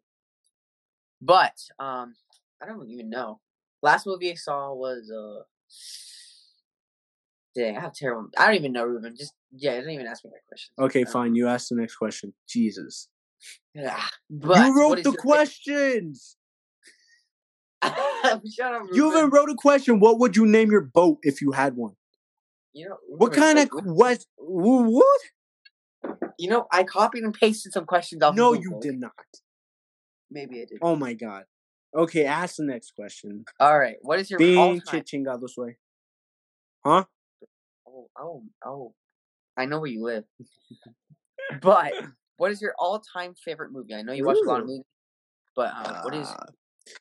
But 1.22 1.56
um, 1.80 2.14
I 2.62 2.68
don't 2.68 2.90
even 2.90 3.10
know. 3.10 3.40
Last 3.82 4.06
movie 4.06 4.32
I 4.32 4.36
saw 4.36 4.74
was 4.74 5.12
uh. 5.12 5.44
Dang, 7.56 7.78
I 7.78 7.82
have 7.82 7.94
terrible. 7.94 8.30
I 8.38 8.46
don't 8.46 8.56
even 8.56 8.74
know, 8.74 8.84
Ruben. 8.84 9.16
Just 9.16 9.34
yeah, 9.56 9.80
don't 9.80 9.90
even 9.90 10.08
ask 10.08 10.24
me 10.24 10.32
that 10.34 10.48
question. 10.48 10.74
okay 10.80 11.06
fine 11.06 11.36
you 11.36 11.48
ask 11.48 11.70
the 11.70 11.76
next 11.76 11.96
question 11.96 12.34
jesus 12.48 13.08
Yeah, 13.74 14.02
but 14.30 14.66
you 14.66 14.80
wrote 14.80 15.04
the 15.04 15.14
questions 15.14 16.36
up, 17.82 18.42
You 18.44 19.12
even 19.12 19.30
wrote 19.30 19.50
a 19.50 19.56
question. 19.56 20.00
What 20.00 20.20
would 20.20 20.36
you 20.36 20.46
name 20.46 20.72
your 20.72 20.82
boat 20.82 21.20
if 21.22 21.42
you 21.42 21.52
had 21.52 21.76
one? 21.76 21.94
You 22.74 22.90
know 22.90 22.98
What 23.08 23.34
kind 23.34 23.60
of 23.60 23.70
quest? 23.70 24.28
What? 24.38 25.20
You 26.40 26.50
know, 26.50 26.68
I 26.72 26.84
copied 26.84 27.24
and 27.24 27.34
pasted 27.34 27.74
some 27.74 27.86
questions 27.86 28.22
off. 28.22 28.36
No, 28.36 28.54
you 28.54 28.80
did 28.82 29.00
not. 29.00 29.14
Maybe 30.30 30.62
I 30.62 30.66
did. 30.66 30.80
Oh 30.82 30.96
my 30.96 31.14
god. 31.14 31.46
Okay, 31.96 32.26
ask 32.26 32.58
the 32.58 32.64
next 32.64 32.92
question. 32.96 33.46
All 33.60 33.78
right. 33.78 33.96
What 34.02 34.20
is 34.20 34.30
your 34.30 34.38
Being 34.38 34.58
all-time? 34.58 35.04
way. 35.58 35.78
Huh? 36.86 37.06
Oh, 37.88 38.10
oh, 38.20 38.44
oh. 38.66 38.94
I 39.56 39.66
know 39.66 39.80
where 39.80 39.90
you 39.90 40.04
live. 40.04 40.26
but 41.62 41.94
what 42.38 42.52
is 42.52 42.62
your 42.62 42.74
all-time 42.80 43.34
favorite 43.36 43.72
movie? 43.72 43.94
I 43.94 44.02
know 44.02 44.14
you 44.14 44.26
watch 44.26 44.38
a 44.44 44.48
lot 44.48 44.62
of 44.62 44.68
movies, 44.68 44.86
but 45.56 45.74
uh, 45.76 46.02
what 46.02 46.16
is 46.16 46.28
Uh, 46.28 46.46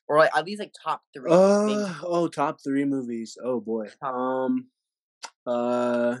or 0.07 0.17
like 0.17 0.31
at 0.35 0.45
least 0.45 0.59
like 0.59 0.73
top 0.83 1.01
three? 1.13 1.31
uh, 1.31 1.93
oh, 2.03 2.27
top 2.27 2.59
three 2.63 2.85
movies. 2.85 3.37
Oh 3.43 3.59
boy. 3.59 3.87
Um. 4.01 4.67
Uh. 5.45 6.17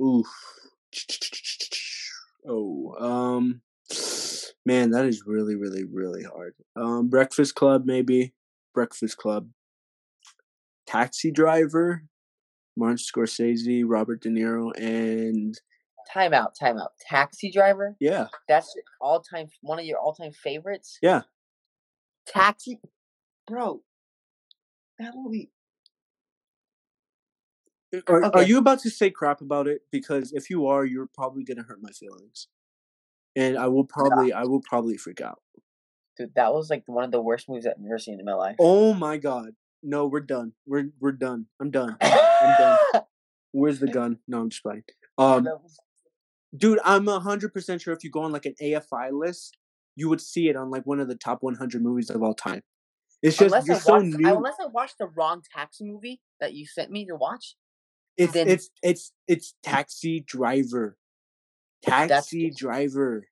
Oof. 0.00 0.26
Oh. 2.46 2.94
Um. 2.98 3.62
Man, 4.66 4.90
that 4.90 5.06
is 5.06 5.22
really, 5.26 5.56
really, 5.56 5.84
really 5.84 6.24
hard. 6.24 6.54
Um. 6.76 7.08
Breakfast 7.08 7.54
Club, 7.54 7.84
maybe. 7.86 8.34
Breakfast 8.74 9.16
Club. 9.16 9.48
Taxi 10.86 11.30
Driver. 11.30 12.04
Martin 12.76 12.96
Scorsese, 12.96 13.82
Robert 13.84 14.20
De 14.20 14.28
Niro, 14.28 14.70
and 14.78 15.58
Time 16.12 16.32
out, 16.32 16.54
time 16.58 16.78
out. 16.78 16.92
Taxi 17.00 17.50
Driver. 17.50 17.96
yeah, 18.00 18.28
That's 18.48 18.72
your 18.74 18.84
all-time 19.00 19.48
one 19.60 19.78
of 19.78 19.84
your 19.84 19.98
all-time 19.98 20.32
favorites. 20.32 20.98
yeah. 21.02 21.22
Taxi, 22.26 22.80
bro. 23.46 23.82
That 24.98 25.12
movie. 25.14 25.50
Are, 28.06 28.36
are 28.36 28.42
you 28.42 28.58
about 28.58 28.80
to 28.80 28.90
say 28.90 29.10
crap 29.10 29.40
about 29.40 29.66
it? 29.66 29.82
Because 29.90 30.32
if 30.32 30.50
you 30.50 30.66
are, 30.66 30.84
you're 30.84 31.06
probably 31.14 31.42
gonna 31.44 31.62
hurt 31.62 31.78
my 31.80 31.90
feelings, 31.90 32.48
and 33.34 33.56
I 33.56 33.68
will 33.68 33.84
probably, 33.84 34.32
I 34.32 34.44
will 34.44 34.60
probably 34.60 34.98
freak 34.98 35.20
out. 35.22 35.40
Dude, 36.18 36.34
that 36.34 36.52
was 36.52 36.68
like 36.68 36.82
one 36.86 37.04
of 37.04 37.12
the 37.12 37.20
worst 37.22 37.48
movies 37.48 37.66
I've 37.66 37.82
ever 37.82 37.98
seen 37.98 38.18
in 38.18 38.26
my 38.26 38.34
life. 38.34 38.56
Oh 38.58 38.92
my 38.92 39.16
god! 39.16 39.52
No, 39.82 40.06
we're 40.06 40.20
done. 40.20 40.52
We're 40.66 40.90
we're 41.00 41.12
done. 41.12 41.46
I'm 41.60 41.70
done. 41.70 41.96
I'm 42.02 42.54
done. 42.58 42.78
Where's 43.52 43.78
the 43.78 43.86
gun? 43.88 44.18
No, 44.28 44.40
I'm 44.40 44.50
just 44.50 44.62
playing. 44.62 44.82
Um, 45.16 45.48
dude, 46.56 46.78
I'm 46.84 47.06
hundred 47.06 47.52
percent 47.52 47.82
sure 47.82 47.94
if 47.94 48.04
you 48.04 48.10
go 48.10 48.22
on 48.22 48.32
like 48.32 48.46
an 48.46 48.54
AFI 48.62 49.10
list, 49.12 49.56
you 49.96 50.08
would 50.08 50.20
see 50.20 50.48
it 50.48 50.56
on 50.56 50.70
like 50.70 50.86
one 50.86 51.00
of 51.00 51.08
the 51.08 51.16
top 51.16 51.42
100 51.42 51.82
movies 51.82 52.10
of 52.10 52.22
all 52.22 52.34
time. 52.34 52.62
It's 53.22 53.36
just 53.36 53.52
unless 53.52 53.66
you're 53.66 53.76
I 53.76 53.80
so 53.80 53.92
watched, 53.94 54.16
new. 54.16 54.36
unless 54.36 54.54
I 54.60 54.66
watched 54.66 54.98
the 54.98 55.08
wrong 55.08 55.42
taxi 55.54 55.84
movie 55.84 56.20
that 56.40 56.54
you 56.54 56.66
sent 56.66 56.90
me 56.90 57.04
to 57.06 57.16
watch. 57.16 57.56
it's 58.16 58.32
then- 58.32 58.48
it's 58.48 58.70
it's 58.82 59.12
it's 59.26 59.54
Taxi 59.62 60.24
Driver. 60.26 60.96
Taxi 61.82 62.50
Driver. 62.50 63.26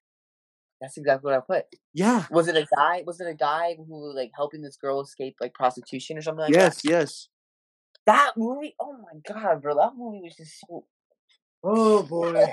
That's 0.81 0.97
exactly 0.99 1.33
what 1.33 1.39
I 1.39 1.41
put. 1.41 1.67
Yeah. 1.95 2.25
Was 2.31 2.49
it 2.49 2.57
a 2.57 2.67
guy? 2.77 3.03
Was 3.07 3.21
it 3.21 3.27
a 3.27 3.35
guy 3.35 3.77
who 3.77 3.85
was 3.85 4.15
like 4.15 4.33
helping 4.35 4.61
this 4.61 4.77
girl 4.77 5.01
escape 5.01 5.37
like 5.41 5.55
prostitution 5.55 6.19
or 6.19 6.23
something 6.23 6.45
like 6.45 6.55
yes. 6.55 6.83
that? 6.83 6.91
Yes. 6.91 7.29
That 8.07 8.33
movie. 8.37 8.75
Oh 8.81 8.93
my 8.93 9.19
god, 9.27 9.63
bro! 9.63 9.75
That 9.75 9.93
movie 9.97 10.21
was 10.23 10.37
just 10.37 10.61
so. 10.61 10.85
Oh 11.65 12.03
boy. 12.03 12.45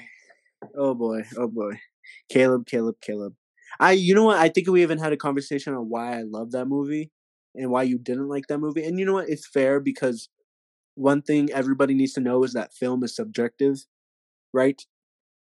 Oh 0.76 0.94
boy. 0.94 1.24
Oh 1.38 1.48
boy. 1.48 1.80
Caleb, 2.30 2.66
Caleb, 2.66 2.96
Caleb. 3.02 3.36
I 3.80 3.94
you 3.94 4.16
know 4.16 4.26
what? 4.26 4.38
I 4.40 4.50
think 4.50 4.68
we 4.70 4.82
even 4.84 5.00
had 5.00 5.14
a 5.14 5.18
conversation 5.18 5.74
on 5.74 5.90
why 5.90 6.20
I 6.20 6.24
love 6.24 6.52
that 6.52 6.68
movie 6.68 7.12
and 7.56 7.70
why 7.72 7.84
you 7.84 7.98
didn't 7.98 8.30
like 8.30 8.48
that 8.48 8.60
movie. 8.60 8.84
And 8.86 9.00
you 9.00 9.06
know 9.06 9.14
what? 9.14 9.30
It's 9.30 9.48
fair 9.48 9.80
because 9.80 10.30
one 10.96 11.22
thing 11.22 11.52
everybody 11.52 11.94
needs 11.96 12.14
to 12.14 12.22
know 12.22 12.44
is 12.44 12.54
that 12.54 12.74
film 12.74 13.04
is 13.04 13.16
subjective. 13.16 13.86
right? 14.54 14.82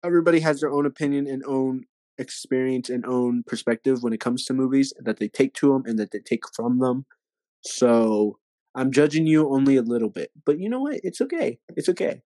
Everybody 0.03 0.41
has 0.41 0.61
their 0.61 0.71
own 0.71 0.85
opinion 0.85 1.27
and 1.27 1.43
own 1.45 1.85
experience 2.17 2.89
and 2.89 3.05
own 3.05 3.43
perspective 3.47 4.03
when 4.03 4.13
it 4.13 4.19
comes 4.21 4.45
to 4.45 4.53
movies 4.53 4.93
that 4.99 5.19
they 5.19 5.27
take 5.29 5.53
to 5.55 5.73
them 5.73 5.83
and 5.85 5.99
that 5.99 6.11
they 6.11 6.19
take 6.19 6.43
from 6.55 6.79
them. 6.79 7.05
So 7.63 8.39
I'm 8.75 8.91
judging 8.91 9.27
you 9.27 9.49
only 9.49 9.75
a 9.77 9.81
little 9.81 10.09
bit, 10.09 10.31
but 10.45 10.59
you 10.59 10.69
know 10.69 10.81
what? 10.81 10.99
It's 11.03 11.21
okay. 11.21 11.59
It's 11.75 11.89
okay. 11.89 12.21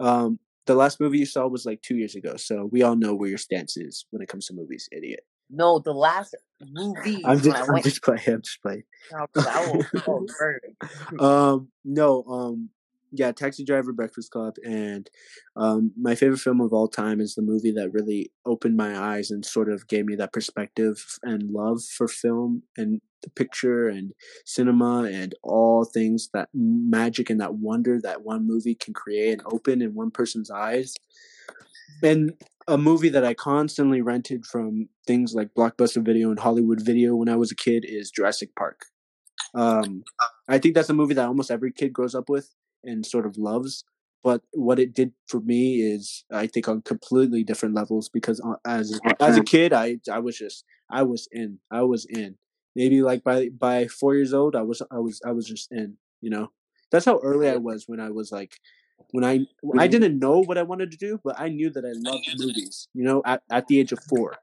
Um, 0.00 0.38
the 0.66 0.74
last 0.74 1.00
movie 1.00 1.18
you 1.18 1.26
saw 1.26 1.46
was 1.46 1.66
like 1.66 1.82
two 1.82 1.96
years 1.96 2.14
ago, 2.14 2.36
so 2.36 2.68
we 2.70 2.82
all 2.82 2.96
know 2.96 3.14
where 3.14 3.28
your 3.28 3.38
stance 3.38 3.76
is 3.76 4.06
when 4.10 4.22
it 4.22 4.28
comes 4.28 4.46
to 4.46 4.54
movies, 4.54 4.88
idiot. 4.92 5.20
No, 5.50 5.78
the 5.80 5.92
last 5.92 6.34
movie. 6.66 7.20
I'm 7.26 7.40
just, 7.40 7.56
I'm 7.56 7.72
went 7.72 7.84
just 7.84 8.02
playing. 8.04 8.20
I'm 8.26 8.42
just 8.42 8.62
playing. 8.62 8.84
out, 9.16 9.30
I 9.36 9.66
will- 9.72 9.84
I 10.06 10.10
will 10.10 10.26
murder 10.40 10.60
you. 11.12 11.18
um, 11.18 11.68
no, 11.84 12.24
um, 12.24 12.70
yeah, 13.12 13.30
Taxi 13.30 13.64
Driver, 13.64 13.92
Breakfast 13.92 14.30
Club, 14.30 14.54
and 14.64 15.08
um, 15.54 15.92
my 16.00 16.14
favorite 16.14 16.40
film 16.40 16.60
of 16.60 16.72
all 16.72 16.88
time 16.88 17.20
is 17.20 17.34
the 17.34 17.42
movie 17.42 17.72
that 17.72 17.92
really 17.92 18.32
opened 18.46 18.76
my 18.76 18.98
eyes 18.98 19.30
and 19.30 19.44
sort 19.44 19.70
of 19.70 19.86
gave 19.86 20.06
me 20.06 20.16
that 20.16 20.32
perspective 20.32 21.18
and 21.22 21.50
love 21.50 21.82
for 21.84 22.08
film 22.08 22.62
and 22.76 23.02
the 23.22 23.30
picture 23.30 23.88
and 23.88 24.12
cinema 24.46 25.04
and 25.04 25.34
all 25.42 25.84
things 25.84 26.30
that 26.32 26.48
magic 26.54 27.30
and 27.30 27.40
that 27.40 27.54
wonder 27.54 28.00
that 28.00 28.22
one 28.22 28.46
movie 28.46 28.74
can 28.74 28.94
create 28.94 29.32
and 29.32 29.42
open 29.52 29.82
in 29.82 29.94
one 29.94 30.10
person's 30.10 30.50
eyes. 30.50 30.94
And 32.02 32.32
a 32.66 32.78
movie 32.78 33.10
that 33.10 33.24
I 33.24 33.34
constantly 33.34 34.00
rented 34.00 34.46
from 34.46 34.88
things 35.06 35.34
like 35.34 35.54
Blockbuster 35.54 36.04
Video 36.04 36.30
and 36.30 36.40
Hollywood 36.40 36.80
Video 36.80 37.14
when 37.14 37.28
I 37.28 37.36
was 37.36 37.52
a 37.52 37.56
kid 37.56 37.84
is 37.86 38.10
Jurassic 38.10 38.54
Park. 38.56 38.86
Um, 39.54 40.02
I 40.48 40.58
think 40.58 40.74
that's 40.74 40.88
a 40.88 40.94
movie 40.94 41.14
that 41.14 41.26
almost 41.26 41.50
every 41.50 41.72
kid 41.72 41.92
grows 41.92 42.14
up 42.14 42.28
with 42.28 42.48
and 42.84 43.04
sort 43.04 43.26
of 43.26 43.36
loves. 43.36 43.84
But 44.24 44.42
what 44.52 44.78
it 44.78 44.94
did 44.94 45.12
for 45.26 45.40
me 45.40 45.80
is, 45.80 46.24
I 46.30 46.46
think, 46.46 46.68
on 46.68 46.82
completely 46.82 47.42
different 47.42 47.74
levels. 47.74 48.08
Because 48.08 48.40
uh, 48.40 48.54
as 48.64 49.00
as 49.20 49.36
a 49.36 49.42
kid, 49.42 49.72
I 49.72 49.98
I 50.10 50.20
was 50.20 50.38
just 50.38 50.64
I 50.90 51.02
was 51.02 51.28
in, 51.32 51.58
I 51.70 51.82
was 51.82 52.04
in. 52.04 52.36
Maybe 52.76 53.02
like 53.02 53.24
by 53.24 53.48
by 53.48 53.88
four 53.88 54.14
years 54.14 54.32
old, 54.32 54.54
I 54.54 54.62
was 54.62 54.80
I 54.90 54.98
was 54.98 55.20
I 55.26 55.32
was 55.32 55.46
just 55.46 55.72
in. 55.72 55.96
You 56.20 56.30
know, 56.30 56.52
that's 56.92 57.04
how 57.04 57.18
early 57.18 57.48
I 57.48 57.56
was 57.56 57.84
when 57.88 57.98
I 57.98 58.10
was 58.10 58.30
like 58.30 58.54
when 59.10 59.24
I 59.24 59.40
I 59.76 59.88
didn't 59.88 60.18
know 60.18 60.40
what 60.42 60.56
I 60.56 60.62
wanted 60.62 60.92
to 60.92 60.96
do, 60.96 61.20
but 61.24 61.38
I 61.38 61.48
knew 61.48 61.70
that 61.70 61.84
I 61.84 61.92
loved 61.94 62.28
movies. 62.38 62.88
You 62.94 63.04
know, 63.04 63.22
at 63.24 63.42
at 63.50 63.66
the 63.66 63.80
age 63.80 63.92
of 63.92 63.98
four. 64.08 64.36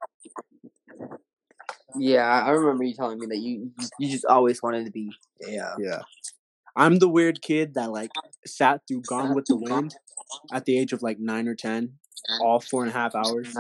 Yeah, 1.97 2.27
I 2.27 2.51
remember 2.51 2.83
you 2.83 2.93
telling 2.93 3.19
me 3.19 3.27
that 3.27 3.37
you 3.37 3.71
you 3.97 4.09
just 4.09 4.25
always 4.25 4.61
wanted 4.61 4.85
to 4.85 4.91
be 4.91 5.11
yeah. 5.41 5.75
Yeah. 5.79 6.01
I'm 6.79 6.97
the 6.99 7.09
weird 7.09 7.41
kid 7.41 7.73
that 7.73 7.91
like 7.91 8.09
sat 8.45 8.81
through 8.87 9.01
Gone 9.01 9.35
with 9.35 9.45
the 9.45 9.57
Wind 9.57 9.93
at 10.53 10.63
the 10.63 10.79
age 10.79 10.93
of 10.93 11.03
like 11.03 11.19
nine 11.19 11.47
or 11.49 11.53
ten, 11.55 11.95
all 12.41 12.61
four 12.61 12.83
and 12.83 12.89
a 12.89 12.93
half 12.93 13.13
hours. 13.15 13.53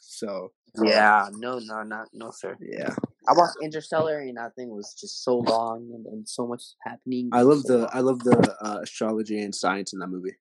So 0.00 0.52
Yeah, 0.82 1.28
no, 1.36 1.58
no, 1.58 1.82
not 1.82 2.08
no, 2.14 2.30
sir. 2.30 2.56
yeah, 2.60 2.94
I 3.28 3.32
watched 3.34 3.56
Interstellar, 3.62 4.20
and 4.20 4.38
that 4.38 4.54
thing 4.56 4.70
was 4.70 4.96
just 4.98 5.22
so 5.22 5.36
long 5.38 5.90
and, 5.94 6.06
and 6.06 6.26
so 6.28 6.46
much 6.46 6.62
happening. 6.82 7.28
I 7.32 7.42
love 7.42 7.60
so 7.60 7.72
the 7.72 7.78
long. 7.80 7.90
I 7.92 8.00
love 8.00 8.18
the 8.20 8.56
uh, 8.60 8.78
astrology 8.82 9.38
and 9.42 9.54
science 9.54 9.92
in 9.92 9.98
that 9.98 10.08
movie. 10.08 10.36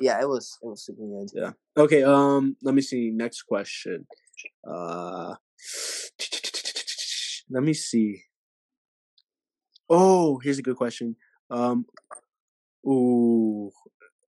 yeah, 0.00 0.20
it 0.20 0.28
was 0.28 0.58
it 0.62 0.66
was 0.66 0.84
super 0.84 1.06
good. 1.06 1.30
Yeah. 1.32 1.52
Okay. 1.76 2.02
Um. 2.02 2.56
Let 2.60 2.74
me 2.74 2.82
see. 2.82 3.10
Next 3.14 3.42
question. 3.42 4.06
Uh. 4.68 5.36
Let 7.48 7.62
me 7.62 7.74
see. 7.74 8.24
Oh, 9.88 10.38
here's 10.38 10.58
a 10.58 10.62
good 10.62 10.76
question. 10.76 11.16
Um. 11.50 11.86
Ooh. 12.86 13.70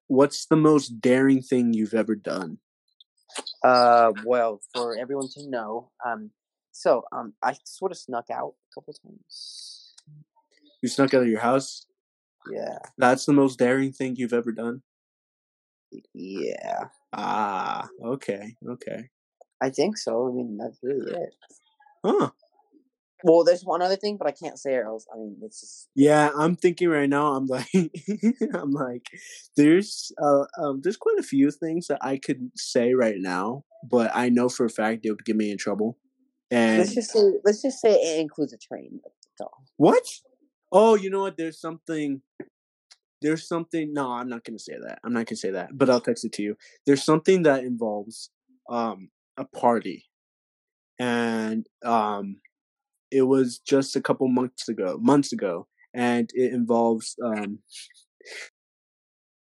What's 0.06 0.46
the 0.46 0.56
most 0.56 1.00
daring 1.00 1.42
thing 1.42 1.74
you've 1.74 1.94
ever 1.94 2.14
done? 2.14 2.58
Uh, 3.62 4.12
well, 4.24 4.60
for 4.72 4.96
everyone 4.96 5.28
to 5.28 5.46
know, 5.48 5.90
um, 6.04 6.30
so 6.72 7.04
um, 7.12 7.34
I 7.42 7.56
sort 7.64 7.92
of 7.92 7.98
snuck 7.98 8.30
out 8.30 8.54
a 8.54 8.74
couple 8.74 8.94
times. 8.94 9.94
You 10.82 10.88
snuck 10.88 11.12
out 11.12 11.22
of 11.22 11.28
your 11.28 11.40
house. 11.40 11.84
Yeah, 12.50 12.78
That's 12.96 13.26
the 13.26 13.34
most 13.34 13.58
daring 13.58 13.92
thing 13.92 14.16
you've 14.16 14.32
ever 14.32 14.52
done. 14.52 14.82
yeah, 16.14 16.84
Ah. 17.12 17.88
Okay. 18.02 18.54
Okay. 18.66 19.10
I 19.60 19.70
think 19.70 19.96
so. 19.98 20.28
I 20.28 20.32
mean, 20.32 20.56
that's 20.56 20.78
really 20.82 21.12
it. 21.12 21.34
Huh. 22.04 22.30
Well, 23.24 23.44
there's 23.44 23.64
one 23.64 23.82
other 23.82 23.96
thing, 23.96 24.16
but 24.16 24.28
I 24.28 24.32
can't 24.32 24.58
say 24.58 24.74
it 24.74 24.84
else. 24.84 25.06
I 25.12 25.18
mean, 25.18 25.36
it's 25.42 25.60
just 25.60 25.88
Yeah, 25.94 26.30
I'm 26.36 26.54
thinking 26.54 26.88
right 26.88 27.08
now. 27.08 27.34
I'm 27.34 27.46
like, 27.46 27.68
I'm 28.54 28.70
like, 28.70 29.06
there's 29.56 30.12
uh, 30.22 30.44
um, 30.58 30.80
there's 30.82 30.96
quite 30.96 31.18
a 31.18 31.24
few 31.24 31.50
things 31.50 31.88
that 31.88 31.98
I 32.00 32.18
could 32.18 32.50
say 32.56 32.94
right 32.94 33.16
now, 33.18 33.64
but 33.88 34.10
I 34.14 34.28
know 34.28 34.48
for 34.48 34.66
a 34.66 34.70
fact 34.70 35.04
it 35.04 35.10
would 35.10 35.24
get 35.24 35.36
me 35.36 35.50
in 35.50 35.58
trouble. 35.58 35.98
And 36.50 36.78
let's 36.78 36.94
just 36.94 37.10
say 37.12 37.20
let's 37.44 37.62
just 37.62 37.80
say 37.80 37.92
it 37.92 38.20
includes 38.20 38.52
a 38.52 38.58
train. 38.58 39.00
What? 39.76 40.04
Oh, 40.70 40.94
you 40.94 41.10
know 41.10 41.22
what? 41.22 41.36
There's 41.36 41.60
something. 41.60 42.22
There's 43.20 43.48
something. 43.48 43.92
No, 43.92 44.12
I'm 44.12 44.28
not 44.28 44.44
gonna 44.44 44.58
say 44.58 44.76
that. 44.80 45.00
I'm 45.02 45.12
not 45.12 45.26
gonna 45.26 45.36
say 45.36 45.50
that. 45.50 45.76
But 45.76 45.90
I'll 45.90 46.00
text 46.00 46.24
it 46.24 46.32
to 46.34 46.42
you. 46.42 46.56
There's 46.86 47.04
something 47.04 47.42
that 47.42 47.64
involves 47.64 48.30
um 48.70 49.10
a 49.36 49.44
party, 49.44 50.06
and 50.98 51.66
um, 51.84 52.40
it 53.10 53.22
was 53.22 53.58
just 53.58 53.96
a 53.96 54.00
couple 54.00 54.28
months 54.28 54.68
ago. 54.68 54.98
Months 55.00 55.32
ago, 55.32 55.66
and 55.94 56.30
it 56.34 56.52
involves 56.52 57.16
um. 57.24 57.58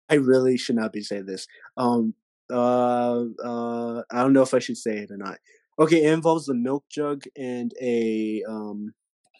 I 0.08 0.16
really 0.16 0.58
should 0.58 0.76
not 0.76 0.92
be 0.92 1.02
saying 1.02 1.26
this. 1.26 1.46
Um. 1.76 2.14
Uh. 2.50 3.24
Uh. 3.42 4.02
I 4.10 4.22
don't 4.22 4.32
know 4.32 4.42
if 4.42 4.54
I 4.54 4.58
should 4.58 4.76
say 4.76 4.98
it 4.98 5.10
or 5.10 5.16
not. 5.16 5.38
Okay, 5.78 6.04
it 6.04 6.12
involves 6.12 6.48
a 6.48 6.54
milk 6.54 6.84
jug 6.90 7.24
and 7.36 7.72
a 7.80 8.42
um 8.48 8.92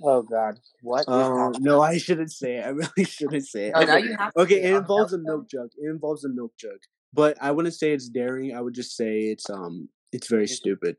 Oh 0.05 0.23
God, 0.23 0.59
What? 0.83 1.09
um, 1.09 1.53
no, 1.61 1.81
I 1.81 1.99
shouldn't 1.99 2.33
say 2.33 2.57
it. 2.57 2.65
I 2.67 2.71
really 2.71 3.05
shouldn't 3.05 3.47
say 3.47 3.67
it. 3.67 3.73
Now 3.73 3.83
Okay, 3.83 4.05
you 4.07 4.17
have 4.19 4.33
to 4.35 4.41
okay 4.41 4.63
it 4.63 4.75
involves 4.75 5.13
a 5.13 5.19
milk 5.19 5.49
jug. 5.49 5.71
It 5.79 5.89
involves 5.89 6.25
a 6.25 6.29
milk 6.29 6.53
jug. 6.59 6.79
But 7.13 7.37
I 7.41 7.51
wouldn't 7.51 7.75
say 7.75 7.93
it's 7.93 8.09
daring. 8.09 8.57
I 8.57 8.61
would 8.61 8.75
just 8.75 8.97
say 8.97 9.21
it's 9.21 9.49
um 9.49 9.89
it's 10.13 10.29
very 10.29 10.49
stupid. 10.49 10.97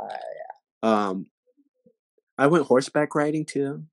Uh, 0.00 0.06
yeah. 0.10 0.90
Um 1.08 1.26
I 2.38 2.46
went 2.46 2.66
horseback 2.66 3.14
riding 3.14 3.44
too. 3.44 3.84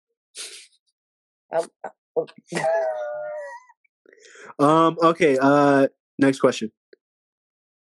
um, 1.51 1.67
oh. 2.15 2.27
Um 4.57 4.97
okay, 5.01 5.37
uh 5.41 5.87
next 6.17 6.39
question. 6.39 6.71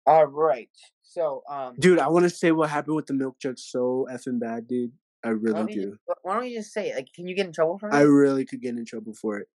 All 0.05 0.25
right. 0.25 0.69
So, 1.03 1.43
um, 1.49 1.75
Dude, 1.77 1.99
I 1.99 2.07
want 2.07 2.23
to 2.23 2.29
say 2.29 2.53
what 2.53 2.69
happened 2.69 2.95
with 2.95 3.07
the 3.07 3.13
milk 3.13 3.37
jug 3.39 3.59
so 3.59 4.07
effing 4.09 4.39
bad, 4.39 4.67
dude. 4.67 4.93
I 5.23 5.29
why 5.29 5.33
really 5.33 5.53
don't, 5.53 5.71
you, 5.73 5.97
why 6.23 6.35
don't 6.35 6.47
you 6.49 6.57
just 6.57 6.71
say 6.71 6.89
it? 6.89 6.95
Like, 6.95 7.07
can 7.13 7.27
you 7.27 7.35
get 7.35 7.45
in 7.45 7.51
trouble 7.51 7.77
for 7.77 7.89
it? 7.89 7.93
I 7.93 8.01
really 8.01 8.45
could 8.45 8.61
get 8.61 8.77
in 8.77 8.85
trouble 8.85 9.13
for 9.13 9.37
it. 9.37 9.47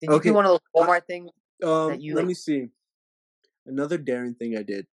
Did 0.00 0.10
you 0.10 0.16
okay, 0.16 0.28
do 0.30 0.34
one 0.34 0.46
of 0.46 0.52
those 0.52 0.60
Walmart 0.86 1.06
things? 1.06 1.30
Um, 1.62 1.88
that 1.88 2.00
you, 2.00 2.14
let 2.14 2.20
like- 2.20 2.28
me 2.28 2.34
see. 2.34 2.68
Another 3.66 3.98
daring 3.98 4.34
thing 4.34 4.56
I 4.56 4.62
did. 4.62 4.86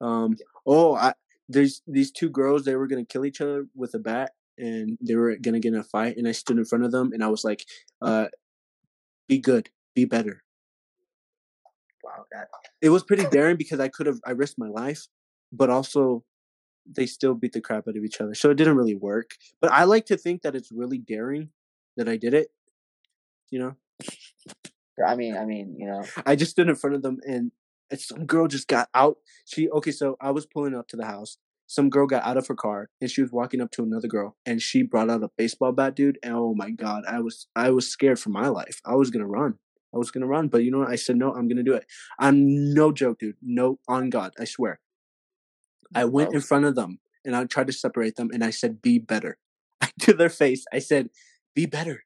Um. 0.00 0.36
Oh, 0.66 0.96
I 0.96 1.12
there's 1.52 1.82
these 1.86 2.10
two 2.10 2.30
girls. 2.30 2.64
They 2.64 2.76
were 2.76 2.86
gonna 2.86 3.04
kill 3.04 3.24
each 3.24 3.40
other 3.40 3.66
with 3.74 3.94
a 3.94 3.98
bat, 3.98 4.32
and 4.58 4.98
they 5.00 5.14
were 5.14 5.36
gonna 5.36 5.60
get 5.60 5.74
in 5.74 5.80
a 5.80 5.84
fight. 5.84 6.16
And 6.16 6.28
I 6.28 6.32
stood 6.32 6.58
in 6.58 6.64
front 6.64 6.84
of 6.84 6.92
them, 6.92 7.12
and 7.12 7.22
I 7.22 7.28
was 7.28 7.44
like, 7.44 7.66
"Uh, 8.00 8.28
be 9.28 9.38
good, 9.38 9.70
be 9.94 10.04
better." 10.04 10.42
Wow, 12.04 12.26
that 12.32 12.48
It 12.80 12.90
was 12.90 13.04
pretty 13.04 13.24
daring 13.30 13.56
because 13.56 13.80
I 13.80 13.88
could 13.88 14.06
have 14.06 14.20
I 14.26 14.32
risked 14.32 14.58
my 14.58 14.68
life, 14.68 15.06
but 15.52 15.70
also 15.70 16.24
they 16.86 17.06
still 17.06 17.34
beat 17.34 17.52
the 17.52 17.60
crap 17.60 17.86
out 17.88 17.96
of 17.96 18.04
each 18.04 18.20
other. 18.20 18.34
So 18.34 18.50
it 18.50 18.56
didn't 18.56 18.76
really 18.76 18.96
work. 18.96 19.36
But 19.60 19.70
I 19.72 19.84
like 19.84 20.06
to 20.06 20.16
think 20.16 20.42
that 20.42 20.56
it's 20.56 20.72
really 20.72 20.98
daring 20.98 21.50
that 21.96 22.08
I 22.08 22.16
did 22.16 22.34
it. 22.34 22.48
You 23.50 23.58
know. 23.60 23.76
I 25.06 25.14
mean, 25.14 25.36
I 25.36 25.44
mean, 25.44 25.76
you 25.78 25.86
know, 25.86 26.04
I 26.26 26.36
just 26.36 26.52
stood 26.52 26.68
in 26.68 26.76
front 26.76 26.96
of 26.96 27.02
them 27.02 27.18
and, 27.26 27.50
and 27.90 28.00
some 28.00 28.26
girl 28.26 28.46
just 28.46 28.68
got 28.68 28.88
out. 28.94 29.16
She 29.44 29.68
okay, 29.70 29.90
so 29.90 30.16
I 30.20 30.30
was 30.30 30.46
pulling 30.46 30.74
up 30.74 30.88
to 30.88 30.96
the 30.96 31.06
house. 31.06 31.38
Some 31.72 31.88
girl 31.88 32.06
got 32.06 32.22
out 32.22 32.36
of 32.36 32.46
her 32.48 32.54
car 32.54 32.90
and 33.00 33.10
she 33.10 33.22
was 33.22 33.32
walking 33.32 33.62
up 33.62 33.70
to 33.70 33.82
another 33.82 34.06
girl 34.06 34.36
and 34.44 34.60
she 34.60 34.82
brought 34.82 35.08
out 35.08 35.22
a 35.22 35.30
baseball 35.38 35.72
bat, 35.72 35.96
dude. 35.96 36.18
And 36.22 36.34
oh 36.34 36.54
my 36.54 36.68
god, 36.68 37.04
I 37.08 37.20
was 37.20 37.46
I 37.56 37.70
was 37.70 37.88
scared 37.88 38.18
for 38.18 38.28
my 38.28 38.48
life. 38.48 38.82
I 38.84 38.94
was 38.94 39.10
gonna 39.10 39.26
run. 39.26 39.54
I 39.94 39.96
was 39.96 40.10
gonna 40.10 40.26
run, 40.26 40.48
but 40.48 40.64
you 40.64 40.70
know 40.70 40.80
what? 40.80 40.90
I 40.90 40.96
said 40.96 41.16
no. 41.16 41.32
I'm 41.32 41.48
gonna 41.48 41.62
do 41.62 41.72
it. 41.72 41.86
I'm 42.18 42.74
no 42.74 42.92
joke, 42.92 43.20
dude. 43.20 43.36
No, 43.40 43.78
on 43.88 44.10
God, 44.10 44.34
I 44.38 44.44
swear. 44.44 44.80
I 45.94 46.04
went 46.04 46.34
in 46.34 46.42
front 46.42 46.66
of 46.66 46.74
them 46.74 47.00
and 47.24 47.34
I 47.34 47.42
tried 47.46 47.68
to 47.68 47.72
separate 47.72 48.16
them 48.16 48.28
and 48.34 48.44
I 48.44 48.50
said, 48.50 48.82
"Be 48.82 48.98
better." 48.98 49.38
to 50.00 50.12
their 50.12 50.28
face, 50.28 50.66
I 50.74 50.78
said, 50.78 51.08
"Be 51.54 51.64
better." 51.64 52.04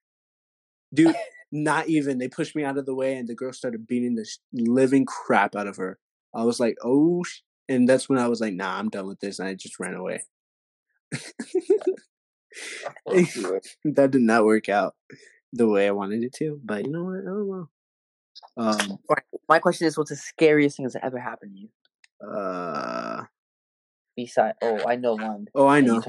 dude 0.94 1.16
not 1.50 1.88
even 1.88 2.18
they 2.18 2.28
pushed 2.28 2.54
me 2.54 2.62
out 2.62 2.78
of 2.78 2.86
the 2.86 2.94
way 2.94 3.16
and 3.16 3.28
the 3.28 3.34
girl 3.34 3.52
started 3.52 3.86
beating 3.86 4.14
the 4.14 4.26
living 4.52 5.04
crap 5.04 5.56
out 5.56 5.66
of 5.66 5.76
her 5.76 5.98
i 6.34 6.44
was 6.44 6.60
like 6.60 6.76
oh. 6.84 7.24
And 7.68 7.88
that's 7.88 8.08
when 8.08 8.18
i 8.18 8.28
was 8.28 8.40
like 8.40 8.54
nah 8.54 8.78
i'm 8.78 8.88
done 8.88 9.06
with 9.06 9.20
this 9.20 9.38
and 9.38 9.48
i 9.48 9.54
just 9.54 9.78
ran 9.80 9.94
away 9.94 10.22
of 12.86 12.94
course 13.04 13.36
you 13.36 13.50
would. 13.50 13.94
that 13.96 14.10
did 14.10 14.22
not 14.22 14.44
work 14.44 14.68
out 14.68 14.94
the 15.52 15.68
way 15.68 15.86
i 15.86 15.90
wanted 15.90 16.22
it 16.22 16.32
to 16.32 16.60
but 16.64 16.84
you 16.84 16.90
know 16.90 17.04
what 17.04 17.18
i 17.18 17.24
don't 17.24 17.48
know 17.50 17.68
Um, 18.56 18.98
My 19.48 19.58
question 19.58 19.86
is, 19.86 19.96
what's 19.98 20.10
the 20.10 20.16
scariest 20.16 20.76
thing 20.76 20.84
that's 20.86 20.96
ever 21.02 21.18
happened 21.18 21.52
to 21.54 21.60
you? 21.60 21.68
uh, 22.26 23.24
Besides, 24.16 24.56
oh, 24.62 24.80
I 24.88 24.96
know 24.96 25.14
one. 25.14 25.46
oh, 25.54 25.66
I 25.66 25.80
know. 25.82 26.02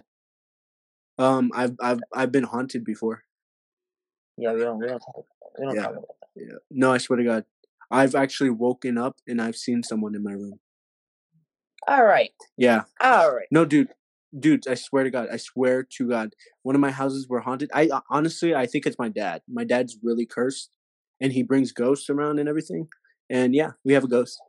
Um, 1.17 1.51
I've 1.53 1.75
I've 1.81 1.99
I've 2.15 2.31
been 2.31 2.43
haunted 2.45 2.83
before. 2.85 3.23
Yeah, 4.37 4.53
we 4.53 4.61
don't. 4.61 4.79
We 4.79 4.87
don't 4.87 4.99
talk. 4.99 5.15
About. 5.15 5.25
We 5.59 5.65
don't 5.65 5.75
Yeah. 5.75 5.81
talk 5.83 5.91
about 5.91 6.07
that. 6.07 6.41
Yeah. 6.41 6.57
No, 6.71 6.93
I 6.93 6.99
swear 6.99 7.17
to 7.17 7.23
God, 7.23 7.45
I've 7.91 8.15
actually 8.15 8.51
woken 8.51 8.97
up 8.97 9.17
and 9.27 9.41
I've 9.41 9.57
seen 9.57 9.83
someone 9.83 10.15
in 10.15 10.23
my 10.23 10.33
room. 10.33 10.59
All 11.87 12.03
right. 12.03 12.31
Yeah. 12.57 12.83
All 12.99 13.33
right. 13.33 13.47
No, 13.51 13.65
dude, 13.65 13.89
dude, 14.37 14.67
I 14.67 14.75
swear 14.75 15.03
to 15.03 15.11
God, 15.11 15.29
I 15.31 15.37
swear 15.37 15.83
to 15.97 16.09
God, 16.09 16.33
one 16.63 16.75
of 16.75 16.81
my 16.81 16.91
houses 16.91 17.27
were 17.29 17.39
haunted. 17.39 17.69
I 17.73 17.87
uh, 17.87 18.01
honestly, 18.09 18.53
I 18.53 18.65
think 18.65 18.85
it's 18.85 18.99
my 18.99 19.09
dad. 19.09 19.41
My 19.47 19.63
dad's 19.63 19.97
really 20.03 20.25
cursed, 20.25 20.69
and 21.21 21.31
he 21.31 21.43
brings 21.43 21.71
ghosts 21.71 22.09
around 22.09 22.39
and 22.39 22.49
everything. 22.49 22.89
And 23.29 23.55
yeah, 23.55 23.71
we 23.85 23.93
have 23.93 24.03
a 24.03 24.07
ghost. 24.07 24.39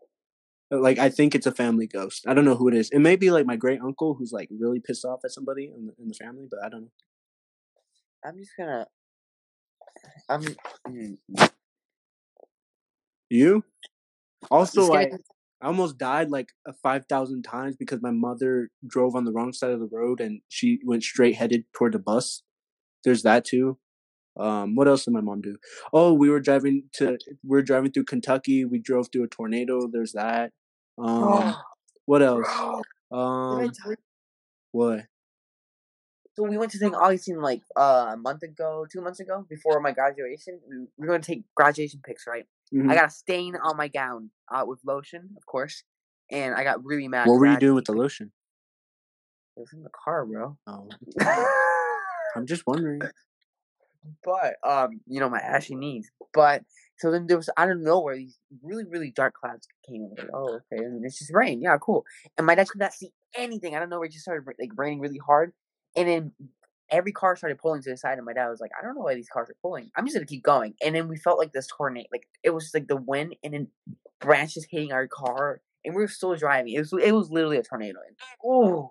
Uh, 0.72 0.80
Like 0.80 0.98
I 0.98 1.10
think 1.10 1.34
it's 1.34 1.46
a 1.46 1.52
family 1.52 1.86
ghost. 1.86 2.24
I 2.26 2.34
don't 2.34 2.44
know 2.44 2.56
who 2.56 2.68
it 2.68 2.74
is. 2.74 2.90
It 2.90 2.98
may 3.00 3.16
be 3.16 3.30
like 3.30 3.46
my 3.46 3.56
great 3.56 3.80
uncle 3.80 4.14
who's 4.14 4.32
like 4.32 4.48
really 4.58 4.80
pissed 4.80 5.04
off 5.04 5.20
at 5.24 5.30
somebody 5.32 5.72
in 5.74 5.86
the, 5.86 5.92
in 5.98 6.08
the 6.08 6.14
family, 6.14 6.46
but 6.50 6.60
I 6.64 6.68
don't 6.68 6.82
know. 6.82 6.92
I'm 8.24 8.36
just 8.38 8.52
gonna. 8.58 8.86
I'm. 10.28 10.42
mm, 10.88 11.18
You? 13.30 13.64
Also, 14.50 14.92
I, 14.92 15.04
scary- 15.04 15.22
I 15.60 15.66
almost 15.66 15.98
died 15.98 16.30
like 16.30 16.50
five 16.82 17.06
thousand 17.06 17.42
times 17.42 17.76
because 17.76 18.00
my 18.00 18.12
mother 18.12 18.70
drove 18.86 19.16
on 19.16 19.24
the 19.24 19.32
wrong 19.32 19.52
side 19.52 19.70
of 19.70 19.80
the 19.80 19.88
road 19.90 20.20
and 20.20 20.40
she 20.48 20.78
went 20.84 21.02
straight 21.02 21.34
headed 21.36 21.64
toward 21.76 21.92
the 21.94 21.98
bus. 21.98 22.42
There's 23.04 23.22
that 23.22 23.44
too. 23.44 23.78
Um, 24.38 24.76
what 24.76 24.86
else 24.86 25.04
did 25.04 25.14
my 25.14 25.20
mom 25.20 25.40
do? 25.40 25.56
Oh, 25.92 26.12
we 26.12 26.30
were 26.30 26.40
driving 26.40 26.84
to 26.94 27.18
we 27.42 27.56
were 27.56 27.62
driving 27.62 27.90
through 27.90 28.04
Kentucky. 28.04 28.64
We 28.64 28.78
drove 28.78 29.08
through 29.12 29.24
a 29.24 29.28
tornado. 29.28 29.88
There's 29.90 30.12
that. 30.12 30.52
Um, 30.96 31.24
Oh, 31.24 31.54
what 32.06 32.22
else? 32.22 32.48
Um, 33.10 33.70
what? 34.72 35.06
So 36.36 36.44
we 36.44 36.56
went 36.56 36.70
to 36.70 36.78
St. 36.78 36.94
Augustine 36.94 37.40
like 37.40 37.62
uh, 37.76 38.10
a 38.12 38.16
month 38.16 38.44
ago, 38.44 38.86
two 38.90 39.00
months 39.00 39.18
ago, 39.18 39.44
before 39.48 39.80
my 39.80 39.90
graduation. 39.90 40.60
We 40.68 40.86
were 40.96 41.08
going 41.08 41.20
to 41.20 41.26
take 41.26 41.42
graduation 41.56 42.00
pics, 42.04 42.26
right? 42.28 42.46
Mhm. 42.72 42.90
I 42.90 42.94
got 42.94 43.06
a 43.06 43.10
stain 43.10 43.56
on 43.56 43.76
my 43.76 43.88
gown 43.88 44.30
uh, 44.52 44.64
with 44.66 44.80
lotion, 44.84 45.30
of 45.36 45.46
course, 45.46 45.84
and 46.30 46.54
I 46.54 46.64
got 46.64 46.84
really 46.84 47.08
mad. 47.08 47.26
What 47.28 47.38
were 47.38 47.46
you 47.46 47.58
doing 47.58 47.74
with 47.74 47.86
the 47.86 47.92
lotion? 47.92 48.32
It 49.56 49.60
was 49.60 49.72
in 49.72 49.82
the 49.82 49.90
car, 49.90 50.24
bro. 50.24 50.56
Oh, 50.66 50.88
I'm 52.36 52.46
just 52.46 52.66
wondering. 52.66 53.02
but 54.24 54.54
um, 54.62 55.00
you 55.06 55.20
know 55.20 55.28
my 55.28 55.40
ashy 55.40 55.74
knees. 55.74 56.10
But 56.32 56.62
so 56.98 57.10
then 57.10 57.26
there 57.26 57.36
was 57.36 57.50
out 57.56 57.70
of 57.70 57.78
nowhere 57.78 58.16
these 58.16 58.38
really 58.62 58.84
really 58.84 59.10
dark 59.10 59.34
clouds 59.34 59.66
came. 59.86 60.02
I 60.02 60.08
was 60.08 60.18
like, 60.18 60.28
oh 60.34 60.60
okay, 60.72 60.84
and 60.84 61.04
it's 61.04 61.18
just 61.18 61.32
rain. 61.32 61.60
Yeah, 61.62 61.76
cool. 61.80 62.04
And 62.36 62.46
my 62.46 62.54
dad 62.54 62.68
could 62.68 62.80
not 62.80 62.92
see 62.92 63.10
anything. 63.34 63.74
I 63.74 63.78
don't 63.80 63.88
know 63.88 63.98
where 63.98 64.06
it 64.06 64.12
just 64.12 64.24
started 64.24 64.44
like 64.60 64.70
raining 64.76 65.00
really 65.00 65.20
hard, 65.24 65.52
and 65.96 66.08
then 66.08 66.32
every 66.90 67.12
car 67.12 67.36
started 67.36 67.58
pulling 67.58 67.82
to 67.82 67.90
the 67.90 67.96
side, 67.96 68.18
and 68.18 68.24
my 68.24 68.32
dad 68.32 68.48
was 68.48 68.60
like, 68.60 68.70
I 68.78 68.84
don't 68.84 68.94
know 68.94 69.02
why 69.02 69.14
these 69.14 69.28
cars 69.28 69.48
are 69.50 69.56
pulling. 69.62 69.90
I'm 69.96 70.04
just 70.06 70.16
gonna 70.16 70.26
keep 70.26 70.42
going. 70.42 70.74
And 70.82 70.94
then 70.94 71.08
we 71.08 71.16
felt 71.16 71.38
like 71.38 71.52
this 71.52 71.66
tornado, 71.66 72.08
like 72.12 72.26
it 72.42 72.50
was 72.50 72.70
like 72.74 72.88
the 72.88 72.96
wind, 72.96 73.36
and 73.42 73.54
then 73.54 73.68
branches 74.20 74.66
hitting 74.70 74.92
our 74.92 75.06
car, 75.06 75.60
and 75.84 75.94
we 75.94 76.02
were 76.02 76.08
still 76.08 76.34
driving. 76.36 76.72
It 76.74 76.80
was 76.80 76.92
it 76.92 77.12
was 77.12 77.30
literally 77.30 77.58
a 77.58 77.62
tornado. 77.62 77.98
And, 78.06 78.16
oh. 78.44 78.90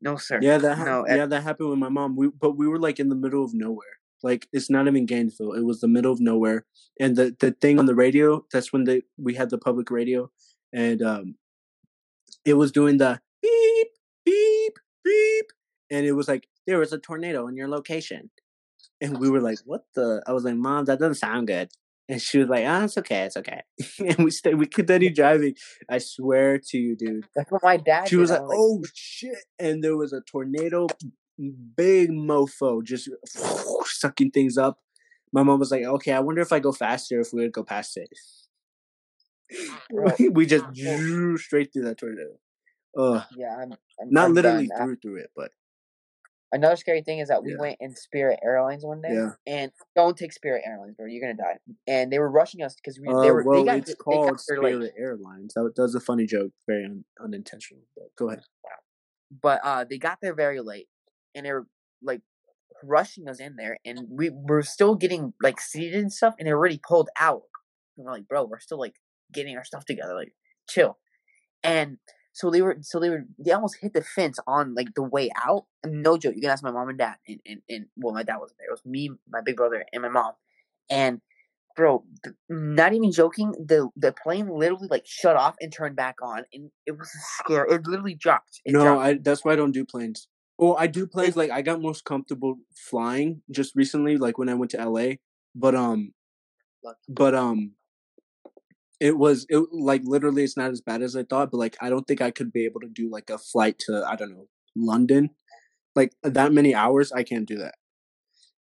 No 0.00 0.16
sir. 0.16 0.40
Yeah, 0.42 0.58
that 0.58 0.78
ha- 0.78 0.84
no. 0.84 1.06
yeah 1.06 1.26
that 1.26 1.42
happened 1.42 1.70
with 1.70 1.78
my 1.78 1.88
mom. 1.88 2.16
We 2.16 2.28
but 2.28 2.56
we 2.56 2.66
were 2.66 2.78
like 2.78 2.98
in 2.98 3.08
the 3.08 3.14
middle 3.14 3.44
of 3.44 3.54
nowhere. 3.54 4.00
Like 4.22 4.48
it's 4.52 4.68
not 4.70 4.88
even 4.88 5.06
Gainesville. 5.06 5.52
It 5.52 5.64
was 5.64 5.80
the 5.80 5.86
middle 5.86 6.10
of 6.10 6.18
nowhere. 6.18 6.64
And 6.98 7.14
the 7.14 7.36
the 7.38 7.52
thing 7.52 7.78
on 7.78 7.86
the 7.86 7.94
radio, 7.94 8.44
that's 8.52 8.72
when 8.72 8.84
they 8.84 9.02
we 9.16 9.34
had 9.34 9.50
the 9.50 9.58
public 9.58 9.90
radio 9.90 10.30
and 10.74 11.00
um 11.02 11.36
it 12.44 12.54
was 12.54 12.72
doing 12.72 12.98
the 12.98 13.20
beep 13.40 13.88
beep 14.24 14.78
beep 15.04 15.46
and 15.90 16.04
it 16.04 16.12
was 16.12 16.28
like 16.28 16.48
there 16.66 16.78
was 16.78 16.92
a 16.92 16.98
tornado 16.98 17.46
in 17.48 17.56
your 17.56 17.68
location. 17.68 18.30
And 19.00 19.18
we 19.18 19.30
were 19.30 19.40
like, 19.40 19.58
"What 19.64 19.84
the?" 19.94 20.22
I 20.26 20.32
was 20.32 20.44
like, 20.44 20.54
"Mom, 20.54 20.84
that 20.86 20.98
doesn't 20.98 21.14
sound 21.14 21.46
good." 21.46 21.70
And 22.08 22.20
she 22.20 22.38
was 22.38 22.48
like, 22.48 22.64
"Ah, 22.66 22.84
it's 22.84 22.98
okay, 22.98 23.22
it's 23.22 23.36
okay." 23.36 23.62
and 23.98 24.18
we 24.18 24.30
stayed. 24.30 24.54
We 24.54 24.66
continued 24.66 25.14
driving. 25.22 25.54
I 25.88 25.98
swear 25.98 26.58
to 26.58 26.78
you, 26.78 26.96
dude. 26.96 27.26
That's 27.34 27.50
what 27.50 27.62
my 27.62 27.76
dad. 27.76 28.08
She 28.08 28.16
was 28.16 28.30
like, 28.30 28.42
"Oh 28.42 28.82
shit!" 28.94 29.44
And 29.58 29.82
there 29.82 29.96
was 29.96 30.12
a 30.12 30.20
tornado, 30.20 30.86
big 31.76 32.10
mofo, 32.10 32.84
just 32.84 33.08
sucking 33.84 34.30
things 34.30 34.56
up. 34.56 34.78
My 35.32 35.42
mom 35.42 35.58
was 35.58 35.70
like, 35.70 35.84
"Okay, 35.84 36.12
I 36.12 36.20
wonder 36.20 36.42
if 36.42 36.52
I 36.52 36.60
go 36.60 36.72
faster 36.72 37.20
if 37.20 37.32
we 37.32 37.42
would 37.42 37.52
go 37.52 37.64
past 37.64 37.96
it." 37.96 38.08
Bro, 39.90 40.12
we 40.32 40.46
just 40.46 40.64
drew 40.72 41.36
straight 41.36 41.72
through 41.72 41.84
that 41.84 41.98
tornado. 41.98 42.38
Ugh. 42.96 43.22
Yeah, 43.36 43.56
I'm, 43.56 43.72
I'm 44.00 44.10
Not 44.10 44.26
I'm 44.26 44.34
literally 44.34 44.68
done. 44.68 44.86
Through 44.86 44.96
through 44.96 45.16
it, 45.16 45.30
but 45.36 45.50
Another 46.54 46.76
scary 46.76 47.02
thing 47.02 47.18
is 47.18 47.28
that 47.28 47.42
we 47.42 47.50
Yeah. 47.52 47.58
went 47.58 47.76
in 47.80 47.96
Spirit 47.96 48.38
Airlines 48.42 48.84
one 48.84 49.02
day, 49.02 49.12
Yeah. 49.12 49.32
and 49.46 49.72
don't 49.96 50.16
take 50.16 50.32
Spirit 50.32 50.62
Airlines, 50.64 50.94
bro. 50.96 51.06
You're 51.06 51.20
gonna 51.20 51.34
die. 51.34 51.58
And 51.88 52.12
they 52.12 52.20
were 52.20 52.30
rushing 52.30 52.62
us 52.62 52.76
because 52.76 53.00
we 53.00 53.08
uh, 53.08 53.20
they 53.20 53.30
were 53.32 53.42
well, 53.44 53.60
they 53.60 53.66
got 53.66 53.78
it's 53.78 53.88
they 53.88 53.94
called 53.96 54.30
late. 54.30 54.40
Spirit 54.40 54.92
Airlines. 54.96 55.54
That, 55.54 55.72
was- 55.76 55.94
a 55.96 56.00
funny 56.00 56.26
joke, 56.26 56.52
very 56.68 56.84
un, 56.84 57.04
unintentional. 57.20 57.82
But 57.96 58.14
go 58.16 58.28
ahead. 58.28 58.44
but 59.42 59.60
uh, 59.64 59.84
they 59.88 59.98
got 59.98 60.18
there 60.22 60.34
very 60.34 60.60
late, 60.60 60.88
and 61.34 61.44
they 61.44 61.52
were 61.52 61.66
like 62.02 62.22
rushing 62.84 63.28
us 63.28 63.40
in 63.40 63.56
there, 63.56 63.78
and 63.84 64.06
we 64.08 64.30
were 64.30 64.62
still 64.62 64.94
getting 64.94 65.32
like 65.42 65.60
seated 65.60 66.00
and 66.00 66.12
stuff, 66.12 66.34
and 66.38 66.46
they 66.46 66.52
already 66.52 66.78
pulled 66.86 67.08
out. 67.18 67.42
And 67.96 68.06
we're 68.06 68.12
like, 68.12 68.28
bro, 68.28 68.44
we're 68.44 68.60
still 68.60 68.78
like 68.78 68.94
getting 69.32 69.56
our 69.56 69.64
stuff 69.64 69.84
together, 69.84 70.14
like 70.14 70.34
chill. 70.68 70.98
And 71.64 71.98
so 72.34 72.50
they 72.50 72.62
were, 72.62 72.76
so 72.80 72.98
they 72.98 73.10
were, 73.10 73.24
they 73.38 73.52
almost 73.52 73.76
hit 73.80 73.94
the 73.94 74.02
fence 74.02 74.40
on 74.48 74.74
like 74.74 74.88
the 74.96 75.04
way 75.04 75.30
out. 75.46 75.66
No 75.86 76.18
joke, 76.18 76.34
you 76.34 76.40
can 76.40 76.50
ask 76.50 76.64
my 76.64 76.72
mom 76.72 76.88
and 76.88 76.98
dad, 76.98 77.14
and 77.28 77.38
and, 77.46 77.62
and 77.70 77.86
well, 77.96 78.12
my 78.12 78.24
dad 78.24 78.38
wasn't 78.38 78.58
there. 78.58 78.68
It 78.68 78.72
was 78.72 78.84
me, 78.84 79.10
my 79.30 79.40
big 79.40 79.56
brother, 79.56 79.84
and 79.92 80.02
my 80.02 80.08
mom. 80.08 80.32
And 80.90 81.20
bro, 81.76 82.02
th- 82.24 82.34
not 82.48 82.92
even 82.92 83.12
joking, 83.12 83.52
the 83.52 83.88
the 83.96 84.12
plane 84.12 84.48
literally 84.48 84.88
like 84.90 85.06
shut 85.06 85.36
off 85.36 85.54
and 85.60 85.72
turned 85.72 85.94
back 85.94 86.16
on, 86.22 86.42
and 86.52 86.72
it 86.86 86.98
was 86.98 87.08
scary. 87.38 87.72
It 87.72 87.86
literally 87.86 88.16
dropped. 88.16 88.60
It 88.64 88.72
no, 88.72 88.82
dropped. 88.82 89.00
I 89.00 89.14
that's 89.14 89.44
why 89.44 89.52
I 89.52 89.56
don't 89.56 89.72
do 89.72 89.84
planes. 89.84 90.26
Well, 90.58 90.76
I 90.76 90.88
do 90.88 91.06
planes. 91.06 91.36
Like 91.36 91.52
I 91.52 91.62
got 91.62 91.80
most 91.80 92.04
comfortable 92.04 92.56
flying 92.74 93.42
just 93.48 93.76
recently, 93.76 94.16
like 94.16 94.38
when 94.38 94.48
I 94.48 94.54
went 94.54 94.72
to 94.72 94.84
LA. 94.84 95.14
But 95.54 95.76
um, 95.76 96.14
but 97.08 97.36
um, 97.36 97.74
it 99.04 99.18
was 99.18 99.44
it 99.50 99.62
like 99.70 100.00
literally 100.06 100.44
it's 100.44 100.56
not 100.56 100.70
as 100.70 100.80
bad 100.80 101.02
as 101.02 101.14
I 101.14 101.24
thought. 101.24 101.50
But 101.50 101.58
like 101.58 101.76
I 101.78 101.90
don't 101.90 102.06
think 102.06 102.22
I 102.22 102.30
could 102.30 102.50
be 102.50 102.64
able 102.64 102.80
to 102.80 102.88
do 102.88 103.10
like 103.10 103.28
a 103.28 103.36
flight 103.36 103.78
to 103.80 104.02
I 104.08 104.16
don't 104.16 104.30
know 104.30 104.48
London, 104.74 105.30
like 105.94 106.14
that 106.22 106.54
many 106.54 106.74
hours. 106.74 107.12
I 107.12 107.22
can't 107.22 107.46
do 107.46 107.58
that. 107.58 107.74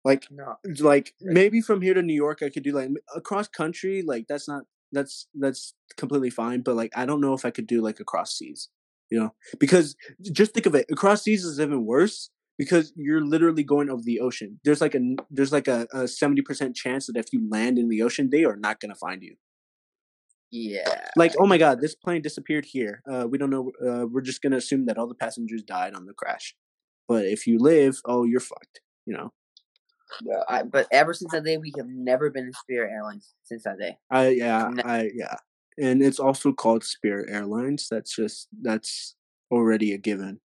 Like 0.04 0.26
no. 0.32 0.56
like 0.80 1.14
maybe 1.20 1.60
from 1.60 1.80
here 1.80 1.94
to 1.94 2.02
New 2.02 2.14
York 2.14 2.40
I 2.42 2.50
could 2.50 2.64
do 2.64 2.72
like 2.72 2.90
across 3.14 3.46
country. 3.46 4.02
Like 4.02 4.26
that's 4.28 4.48
not 4.48 4.64
that's 4.90 5.28
that's 5.32 5.74
completely 5.96 6.30
fine. 6.30 6.62
But 6.62 6.74
like 6.74 6.90
I 6.96 7.06
don't 7.06 7.20
know 7.20 7.34
if 7.34 7.44
I 7.44 7.52
could 7.52 7.68
do 7.68 7.80
like 7.80 8.00
across 8.00 8.36
seas. 8.36 8.68
You 9.12 9.20
know, 9.20 9.34
because 9.60 9.94
just 10.32 10.54
think 10.54 10.66
of 10.66 10.74
it, 10.74 10.86
across 10.90 11.22
seas 11.22 11.44
is 11.44 11.60
even 11.60 11.84
worse 11.86 12.30
because 12.58 12.92
you're 12.96 13.24
literally 13.24 13.62
going 13.62 13.90
over 13.90 14.02
the 14.02 14.18
ocean. 14.18 14.58
There's 14.64 14.80
like 14.80 14.96
a 14.96 15.00
there's 15.30 15.52
like 15.52 15.68
a 15.68 16.08
seventy 16.08 16.42
percent 16.42 16.74
chance 16.74 17.06
that 17.06 17.16
if 17.16 17.26
you 17.32 17.48
land 17.48 17.78
in 17.78 17.88
the 17.88 18.02
ocean, 18.02 18.30
they 18.32 18.44
are 18.44 18.56
not 18.56 18.80
gonna 18.80 18.96
find 18.96 19.22
you. 19.22 19.36
Yeah. 20.52 21.08
Like, 21.16 21.32
oh 21.40 21.46
my 21.46 21.56
god, 21.56 21.80
this 21.80 21.94
plane 21.94 22.20
disappeared 22.20 22.66
here. 22.66 23.02
Uh, 23.10 23.26
we 23.28 23.38
don't 23.38 23.50
know. 23.50 23.72
Uh, 23.84 24.06
we're 24.06 24.20
just 24.20 24.42
gonna 24.42 24.58
assume 24.58 24.84
that 24.86 24.98
all 24.98 25.08
the 25.08 25.14
passengers 25.14 25.62
died 25.62 25.94
on 25.94 26.04
the 26.04 26.12
crash. 26.12 26.54
But 27.08 27.24
if 27.24 27.46
you 27.46 27.58
live, 27.58 28.00
oh, 28.04 28.24
you're 28.24 28.38
fucked. 28.40 28.80
You 29.06 29.16
know. 29.16 29.32
Yeah, 30.20 30.42
I, 30.46 30.62
but 30.62 30.86
ever 30.92 31.14
since 31.14 31.32
that 31.32 31.44
day, 31.44 31.56
we 31.56 31.72
have 31.78 31.86
never 31.88 32.28
been 32.28 32.44
in 32.44 32.52
Spirit 32.52 32.92
Airlines 32.92 33.32
since 33.44 33.64
that 33.64 33.78
day. 33.78 33.96
I 34.10 34.28
yeah 34.28 34.70
I 34.84 35.10
yeah, 35.14 35.36
and 35.78 36.02
it's 36.02 36.20
also 36.20 36.52
called 36.52 36.84
Spirit 36.84 37.30
Airlines. 37.30 37.88
That's 37.90 38.14
just 38.14 38.48
that's 38.60 39.16
already 39.50 39.94
a 39.94 39.98
given. 39.98 40.40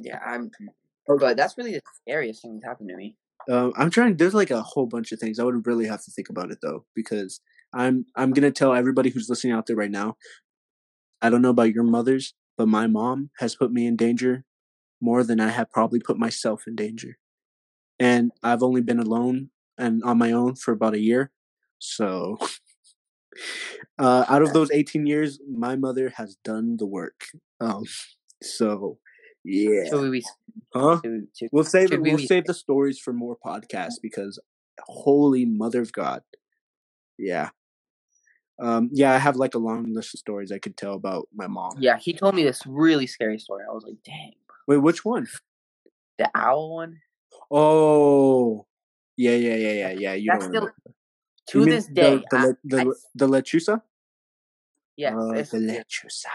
Yeah, 0.00 0.20
I'm. 0.24 0.52
But 1.08 1.36
that's 1.36 1.58
really 1.58 1.72
the 1.72 1.82
scariest 2.00 2.42
thing 2.42 2.54
that's 2.54 2.64
happened 2.64 2.90
to 2.90 2.96
me. 2.96 3.16
Um, 3.50 3.72
I'm 3.76 3.90
trying. 3.90 4.16
There's 4.16 4.34
like 4.34 4.52
a 4.52 4.62
whole 4.62 4.86
bunch 4.86 5.10
of 5.10 5.18
things. 5.18 5.40
I 5.40 5.44
would 5.44 5.66
really 5.66 5.86
have 5.86 6.04
to 6.04 6.12
think 6.12 6.30
about 6.30 6.52
it 6.52 6.58
though, 6.62 6.84
because 6.94 7.40
I'm 7.74 8.06
I'm 8.16 8.32
gonna 8.32 8.50
tell 8.50 8.74
everybody 8.74 9.10
who's 9.10 9.28
listening 9.28 9.52
out 9.52 9.66
there 9.66 9.76
right 9.76 9.90
now. 9.90 10.16
I 11.20 11.30
don't 11.30 11.42
know 11.42 11.50
about 11.50 11.74
your 11.74 11.84
mothers, 11.84 12.34
but 12.56 12.68
my 12.68 12.86
mom 12.86 13.30
has 13.38 13.56
put 13.56 13.72
me 13.72 13.86
in 13.86 13.96
danger 13.96 14.44
more 15.00 15.24
than 15.24 15.40
I 15.40 15.48
have 15.48 15.70
probably 15.70 16.00
put 16.00 16.18
myself 16.18 16.64
in 16.66 16.76
danger. 16.76 17.18
And 17.98 18.32
I've 18.42 18.62
only 18.62 18.80
been 18.80 18.98
alone 18.98 19.50
and 19.78 20.02
on 20.04 20.18
my 20.18 20.32
own 20.32 20.54
for 20.56 20.72
about 20.72 20.94
a 20.94 21.00
year. 21.00 21.30
So, 21.78 22.38
uh, 23.98 24.24
out 24.28 24.42
of 24.42 24.52
those 24.52 24.70
18 24.70 25.06
years, 25.06 25.38
my 25.50 25.76
mother 25.76 26.12
has 26.16 26.36
done 26.44 26.76
the 26.78 26.86
work. 26.86 27.26
Um, 27.60 27.84
so, 28.42 28.98
yeah. 29.44 29.88
Should 29.88 30.10
we? 30.10 30.22
Huh? 30.74 31.00
Should, 31.04 31.28
should, 31.36 31.48
We'll 31.52 31.64
save 31.64 31.88
Should 31.90 32.00
we'll 32.00 32.16
we- 32.16 32.26
save 32.26 32.44
the 32.44 32.54
stories 32.54 32.98
for 32.98 33.12
more 33.12 33.36
podcasts 33.44 34.00
because 34.02 34.40
holy 34.80 35.44
mother 35.44 35.80
of 35.80 35.92
God. 35.92 36.22
Yeah. 37.18 37.50
Um, 38.60 38.88
yeah, 38.92 39.12
I 39.12 39.18
have 39.18 39.36
like 39.36 39.54
a 39.54 39.58
long 39.58 39.92
list 39.92 40.14
of 40.14 40.20
stories 40.20 40.52
I 40.52 40.58
could 40.58 40.76
tell 40.76 40.94
about 40.94 41.28
my 41.34 41.46
mom. 41.46 41.72
Yeah, 41.78 41.98
he 41.98 42.12
told 42.12 42.34
me 42.34 42.44
this 42.44 42.64
really 42.66 43.06
scary 43.06 43.38
story. 43.38 43.64
I 43.68 43.72
was 43.72 43.84
like, 43.84 43.96
dang. 44.04 44.32
Wait, 44.68 44.78
which 44.78 45.04
one? 45.04 45.26
The 46.18 46.30
owl 46.34 46.76
one? 46.76 47.00
Oh, 47.50 48.66
yeah, 49.16 49.32
yeah, 49.34 49.54
yeah, 49.56 49.72
yeah, 49.72 49.90
yeah. 49.92 50.14
You 50.14 50.30
That's 50.32 50.46
still 50.46 50.70
to 51.48 51.58
You 51.60 51.64
this 51.66 51.86
day. 51.86 52.22
the 52.30 52.36
the, 52.36 52.36
I- 52.38 52.52
the, 52.64 52.80
I- 52.90 52.94
the 53.16 53.28
lechuza. 53.28 53.82
yes, 54.96 55.14
it's- 55.32 55.50
the 55.50 55.58
lechuza. 55.58 56.26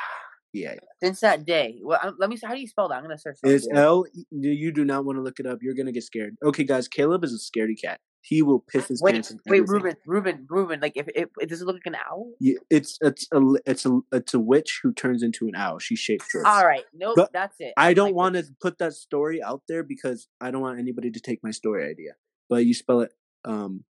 Yeah, 0.51 0.75
since 1.01 1.19
that 1.19 1.45
day. 1.45 1.79
Well, 1.83 2.15
let 2.17 2.27
me 2.27 2.35
see. 2.35 2.47
How 2.47 2.55
do 2.55 2.59
you 2.59 2.67
spell 2.67 2.89
that? 2.89 2.95
I'm 2.95 3.03
gonna 3.03 3.19
search. 3.19 3.37
it's 3.43 3.67
L. 3.71 4.05
You 4.31 4.71
do 4.71 4.83
not 4.83 5.05
want 5.05 5.17
to 5.17 5.21
look 5.21 5.39
it 5.39 5.45
up. 5.45 5.59
You're 5.61 5.75
gonna 5.75 5.91
get 5.91 6.03
scared. 6.03 6.35
Okay, 6.43 6.63
guys, 6.63 6.87
Caleb 6.87 7.23
is 7.23 7.33
a 7.33 7.37
scaredy 7.37 7.79
cat. 7.79 7.99
He 8.21 8.41
will 8.41 8.59
piss 8.59 8.87
his 8.87 9.01
Wait, 9.01 9.13
pants. 9.13 9.33
wait. 9.47 9.67
Ruben, 9.67 9.95
Ruben, 10.05 10.45
Ruben. 10.49 10.79
Like, 10.81 10.93
if, 10.95 11.07
if, 11.15 11.29
if 11.39 11.49
does 11.49 11.61
it 11.61 11.65
look 11.65 11.75
like 11.75 11.85
an 11.85 11.95
owl? 11.95 12.31
Yeah, 12.39 12.55
it's 12.69 12.97
it's 13.01 13.27
a 13.31 13.41
it's 13.65 13.85
a 13.85 13.99
it's 14.11 14.33
a 14.33 14.39
witch 14.39 14.81
who 14.83 14.91
turns 14.93 15.23
into 15.23 15.47
an 15.47 15.55
owl. 15.55 15.79
She 15.79 15.95
shapeshifts. 15.95 16.43
All 16.45 16.65
right, 16.65 16.83
nope, 16.93 17.15
But 17.15 17.31
that's 17.31 17.55
it. 17.59 17.73
I 17.77 17.93
don't 17.93 18.07
like 18.07 18.15
want 18.15 18.35
to 18.35 18.45
put 18.61 18.77
that 18.79 18.93
story 18.93 19.41
out 19.41 19.63
there 19.67 19.83
because 19.83 20.27
I 20.41 20.51
don't 20.51 20.61
want 20.61 20.79
anybody 20.79 21.11
to 21.11 21.19
take 21.19 21.39
my 21.43 21.51
story 21.51 21.89
idea. 21.89 22.13
But 22.49 22.65
you 22.65 22.73
spell 22.73 23.01
it 23.01 23.13
um 23.45 23.85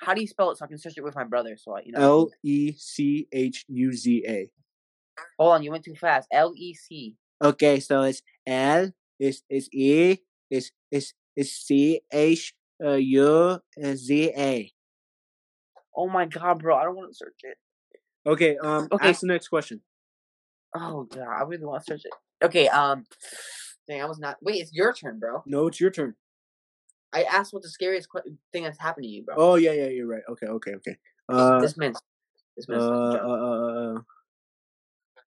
How 0.00 0.14
do 0.14 0.22
you 0.22 0.26
spell 0.26 0.50
it 0.50 0.58
so 0.58 0.64
I 0.64 0.68
can 0.68 0.78
search 0.78 0.94
it 0.96 1.04
with 1.04 1.14
my 1.14 1.24
brother? 1.24 1.56
So 1.58 1.76
I, 1.76 1.82
you 1.84 1.92
know. 1.92 2.00
L 2.00 2.30
E 2.42 2.72
C 2.78 3.28
H 3.30 3.64
U 3.68 3.92
Z 3.92 4.24
A. 4.26 4.50
Hold 5.38 5.52
on, 5.54 5.62
you 5.62 5.70
went 5.70 5.84
too 5.84 5.94
fast. 5.94 6.28
L 6.32 6.52
E 6.56 6.74
C. 6.74 7.14
Okay, 7.42 7.80
so 7.80 8.02
it's 8.02 8.22
L 8.46 8.90
it's 9.18 9.42
it's 9.50 9.68
E 9.72 10.18
it's 10.50 10.70
it's 10.90 11.12
it's 11.36 11.52
C 11.52 12.00
H 12.12 12.54
uh, 12.84 12.94
U 12.94 13.58
Z 13.82 14.32
A. 14.36 14.72
Oh 15.96 16.08
my 16.08 16.26
god, 16.26 16.58
bro! 16.58 16.76
I 16.76 16.84
don't 16.84 16.96
want 16.96 17.10
to 17.10 17.16
search 17.16 17.38
it. 17.42 17.56
Okay, 18.26 18.56
um 18.58 18.88
Okay. 18.92 19.08
ask 19.08 19.20
the 19.20 19.28
next 19.28 19.48
question. 19.48 19.80
Oh 20.74 21.04
god, 21.04 21.26
I 21.28 21.42
really 21.44 21.64
want 21.64 21.84
to 21.84 21.92
search 21.92 22.02
it. 22.04 22.12
Okay, 22.44 22.68
um, 22.68 23.04
dang, 23.88 24.02
I 24.02 24.04
was 24.06 24.18
not. 24.18 24.36
Wait, 24.42 24.60
it's 24.60 24.72
your 24.72 24.92
turn, 24.92 25.18
bro. 25.18 25.42
No, 25.46 25.68
it's 25.68 25.80
your 25.80 25.90
turn. 25.90 26.14
I 27.14 27.22
asked 27.22 27.52
what 27.54 27.62
the 27.62 27.70
scariest 27.70 28.08
que- 28.10 28.36
thing 28.52 28.64
that's 28.64 28.78
happened 28.80 29.04
to 29.04 29.08
you, 29.08 29.24
bro. 29.24 29.36
Oh 29.38 29.54
yeah, 29.54 29.72
yeah, 29.72 29.86
you're 29.86 30.06
right. 30.08 30.22
Okay, 30.28 30.46
okay, 30.46 30.74
okay. 30.74 30.96
Uh 31.28 31.60
this 31.60 31.76
man's. 31.76 31.98
This 32.56 32.66
uh, 32.68 32.72
man's. 32.72 32.84
uh, 32.84 33.18
uh, 33.18 33.94
uh 33.94 34.00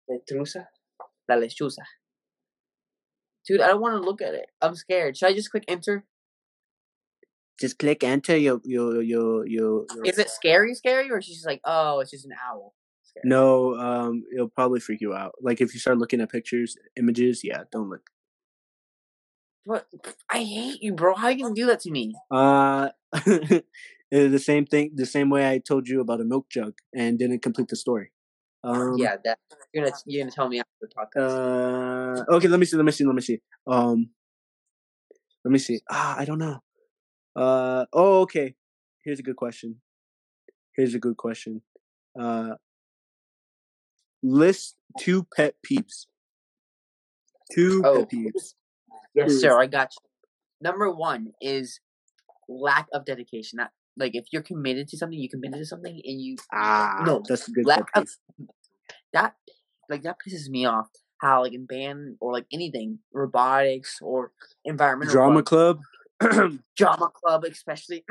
Letrusa? 0.10 0.66
La 1.30 1.36
lechuza. 1.36 1.84
Dude, 3.48 3.62
I 3.62 3.68
don't 3.68 3.82
want 3.82 3.96
to 3.96 4.02
look 4.02 4.22
at 4.22 4.34
it. 4.34 4.48
I'm 4.62 4.76
scared. 4.76 5.18
Should 5.18 5.30
I 5.30 5.34
just 5.34 5.52
click 5.52 5.64
enter? 5.68 6.06
Just 7.60 7.80
click 7.80 8.04
enter 8.04 8.38
your 8.38 8.62
your 8.64 9.02
your 9.02 9.46
your, 9.48 9.86
your 9.96 10.06
Is 10.06 10.18
it 10.18 10.30
scary, 10.30 10.74
scary, 10.74 11.10
or 11.12 11.18
is 11.18 11.26
she 11.26 11.34
just 11.34 11.46
like, 11.46 11.62
oh, 11.64 12.00
it's 12.00 12.12
just 12.12 12.26
an 12.26 12.34
owl? 12.48 12.74
Scary. 13.04 13.24
No, 13.26 13.76
um, 13.78 14.24
it'll 14.34 14.50
probably 14.50 14.80
freak 14.80 15.02
you 15.02 15.14
out. 15.14 15.34
Like 15.42 15.62
if 15.62 15.74
you 15.74 15.80
start 15.80 15.98
looking 15.98 16.22
at 16.22 16.32
pictures, 16.32 16.78
images, 16.96 17.42
yeah, 17.44 17.64
don't 17.72 17.90
look. 17.90 18.10
But 19.66 19.86
I 20.30 20.44
hate 20.44 20.82
you, 20.82 20.94
bro. 20.94 21.16
How 21.16 21.28
you 21.30 21.44
gonna 21.44 21.56
do 21.56 21.66
that 21.66 21.82
to 21.82 21.92
me? 21.92 22.16
Uh, 22.32 22.90
the 24.12 24.40
same 24.40 24.66
thing, 24.66 24.92
the 24.96 25.06
same 25.06 25.30
way 25.30 25.50
I 25.50 25.58
told 25.58 25.90
you 25.90 26.00
about 26.00 26.22
a 26.22 26.24
milk 26.24 26.50
jug 26.50 26.74
and 26.96 27.20
didn't 27.20 27.42
complete 27.42 27.68
the 27.68 27.76
story. 27.76 28.12
Um, 28.64 28.98
yeah, 28.98 29.18
that 29.24 29.40
you're 29.74 29.86
gonna 29.86 29.96
you're 30.06 30.24
gonna 30.24 30.32
tell 30.32 30.48
me 30.48 30.60
after 30.60 30.72
the 30.82 30.88
podcast. 30.88 32.30
Uh, 32.30 32.36
okay, 32.36 32.48
let 32.48 32.60
me 32.60 32.66
see, 32.66 32.78
let 32.78 32.86
me 32.86 32.92
see, 32.92 33.06
let 33.06 33.16
me 33.16 33.22
see. 33.22 33.42
Um, 33.66 34.10
let 35.44 35.52
me 35.52 35.60
see. 35.60 35.82
Ah, 35.90 36.16
I 36.18 36.26
don't 36.26 36.40
know. 36.40 36.60
Uh, 37.38 37.86
oh, 37.94 38.22
okay. 38.22 38.56
Here's 39.04 39.20
a 39.20 39.24
good 39.24 39.36
question. 39.36 39.80
Here's 40.76 40.96
a 40.96 41.00
good 41.00 41.18
question. 41.18 41.62
Uh, 42.20 42.56
list 44.24 44.76
two 45.00 45.26
pet 45.36 45.56
peeves. 45.66 46.08
Two 47.54 47.84
Oh. 47.86 48.00
pet 48.00 48.10
peeves. 48.10 48.56
yes, 49.14 49.36
sir. 49.40 49.58
I 49.60 49.68
got 49.68 49.94
you. 49.94 50.10
Number 50.60 50.92
one 50.92 51.34
is 51.40 51.80
lack 52.50 52.88
of 52.92 53.06
dedication. 53.06 53.58
That 53.58 53.72
like 53.96 54.16
if 54.16 54.26
you're 54.32 54.42
committed 54.42 54.88
to 54.90 54.98
something, 54.98 55.18
you 55.18 55.30
committed 55.30 55.60
to 55.60 55.66
something, 55.66 55.94
and 55.94 56.22
you 56.22 56.38
Ah, 56.52 57.04
No, 57.06 57.24
that's 57.28 57.48
a 57.48 57.52
good 57.52 57.66
lack 57.66 57.90
of 57.96 58.08
that 59.14 59.36
like 59.90 60.02
that 60.04 60.18
pisses 60.26 60.50
me 60.50 60.66
off. 60.66 60.88
How 61.20 61.44
like 61.44 61.54
in 61.54 61.66
band 61.66 62.18
or 62.20 62.34
like 62.34 62.46
anything, 62.52 63.00
robotics 63.14 64.00
or 64.02 64.32
environmental 64.66 65.14
Drama 65.14 65.44
club, 65.44 65.78
club. 65.78 65.86
drama 66.76 67.10
club, 67.14 67.44
especially 67.44 68.06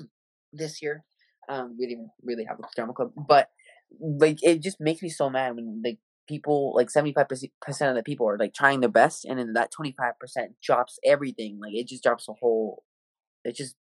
this 0.52 0.82
year. 0.82 1.04
Um, 1.48 1.76
we 1.78 1.86
didn't 1.86 2.10
really 2.22 2.44
have 2.44 2.58
a 2.58 2.62
drama 2.74 2.92
club, 2.92 3.12
but 3.16 3.50
like 4.00 4.42
it 4.42 4.62
just 4.62 4.80
makes 4.80 5.02
me 5.02 5.08
so 5.08 5.28
mad 5.28 5.56
when 5.56 5.82
like 5.84 5.98
people 6.28 6.72
like 6.74 6.88
seventy 6.90 7.12
five 7.12 7.26
percent 7.28 7.90
of 7.90 7.96
the 7.96 8.02
people 8.02 8.28
are 8.28 8.38
like 8.38 8.54
trying 8.54 8.80
their 8.80 8.88
best, 8.90 9.24
and 9.24 9.38
then 9.38 9.52
that 9.54 9.70
twenty 9.70 9.94
five 9.98 10.18
percent 10.18 10.52
drops 10.62 10.98
everything. 11.04 11.58
Like 11.60 11.74
it 11.74 11.88
just 11.88 12.02
drops 12.02 12.28
a 12.28 12.32
whole. 12.32 12.84
It 13.44 13.56
just 13.56 13.74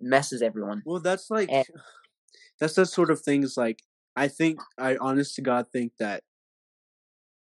messes 0.00 0.42
everyone. 0.42 0.82
Well, 0.86 1.00
that's 1.00 1.30
like 1.30 1.50
And- 1.50 1.66
that's 2.60 2.74
the 2.74 2.86
sort 2.86 3.10
of 3.10 3.20
things 3.20 3.56
like 3.56 3.82
I 4.14 4.28
think 4.28 4.60
I 4.78 4.96
honest 4.96 5.34
to 5.36 5.42
God 5.42 5.66
think 5.72 5.92
that 5.98 6.22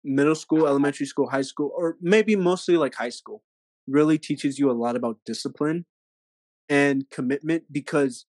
middle 0.03 0.35
school, 0.35 0.67
elementary 0.67 1.05
school, 1.05 1.29
high 1.29 1.41
school, 1.41 1.71
or 1.75 1.97
maybe 2.01 2.35
mostly 2.35 2.77
like 2.77 2.93
high 2.95 3.09
school 3.09 3.41
really 3.87 4.17
teaches 4.17 4.59
you 4.59 4.69
a 4.69 4.73
lot 4.73 4.95
about 4.95 5.19
discipline 5.25 5.85
and 6.69 7.09
commitment 7.09 7.63
because 7.71 8.25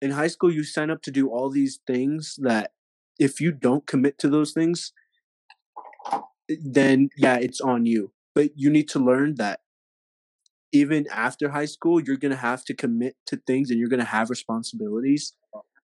in 0.00 0.12
high 0.12 0.28
school 0.28 0.52
you 0.52 0.62
sign 0.62 0.90
up 0.90 1.02
to 1.02 1.10
do 1.10 1.28
all 1.28 1.50
these 1.50 1.80
things 1.86 2.36
that 2.40 2.72
if 3.18 3.40
you 3.40 3.50
don't 3.50 3.86
commit 3.86 4.18
to 4.18 4.28
those 4.28 4.52
things 4.52 4.92
then 6.48 7.08
yeah 7.16 7.36
it's 7.36 7.60
on 7.60 7.86
you. 7.86 8.12
But 8.34 8.50
you 8.54 8.70
need 8.70 8.88
to 8.90 8.98
learn 8.98 9.36
that 9.36 9.60
even 10.72 11.06
after 11.10 11.48
high 11.50 11.64
school 11.64 12.00
you're 12.00 12.16
going 12.16 12.30
to 12.30 12.36
have 12.36 12.64
to 12.66 12.74
commit 12.74 13.16
to 13.26 13.36
things 13.46 13.70
and 13.70 13.78
you're 13.78 13.88
going 13.88 14.00
to 14.00 14.06
have 14.06 14.30
responsibilities 14.30 15.32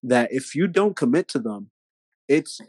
that 0.03 0.29
if 0.33 0.55
you 0.55 0.67
don't 0.67 0.97
commit 0.97 1.29
to 1.29 1.39
them 1.39 1.71
it's 2.29 2.61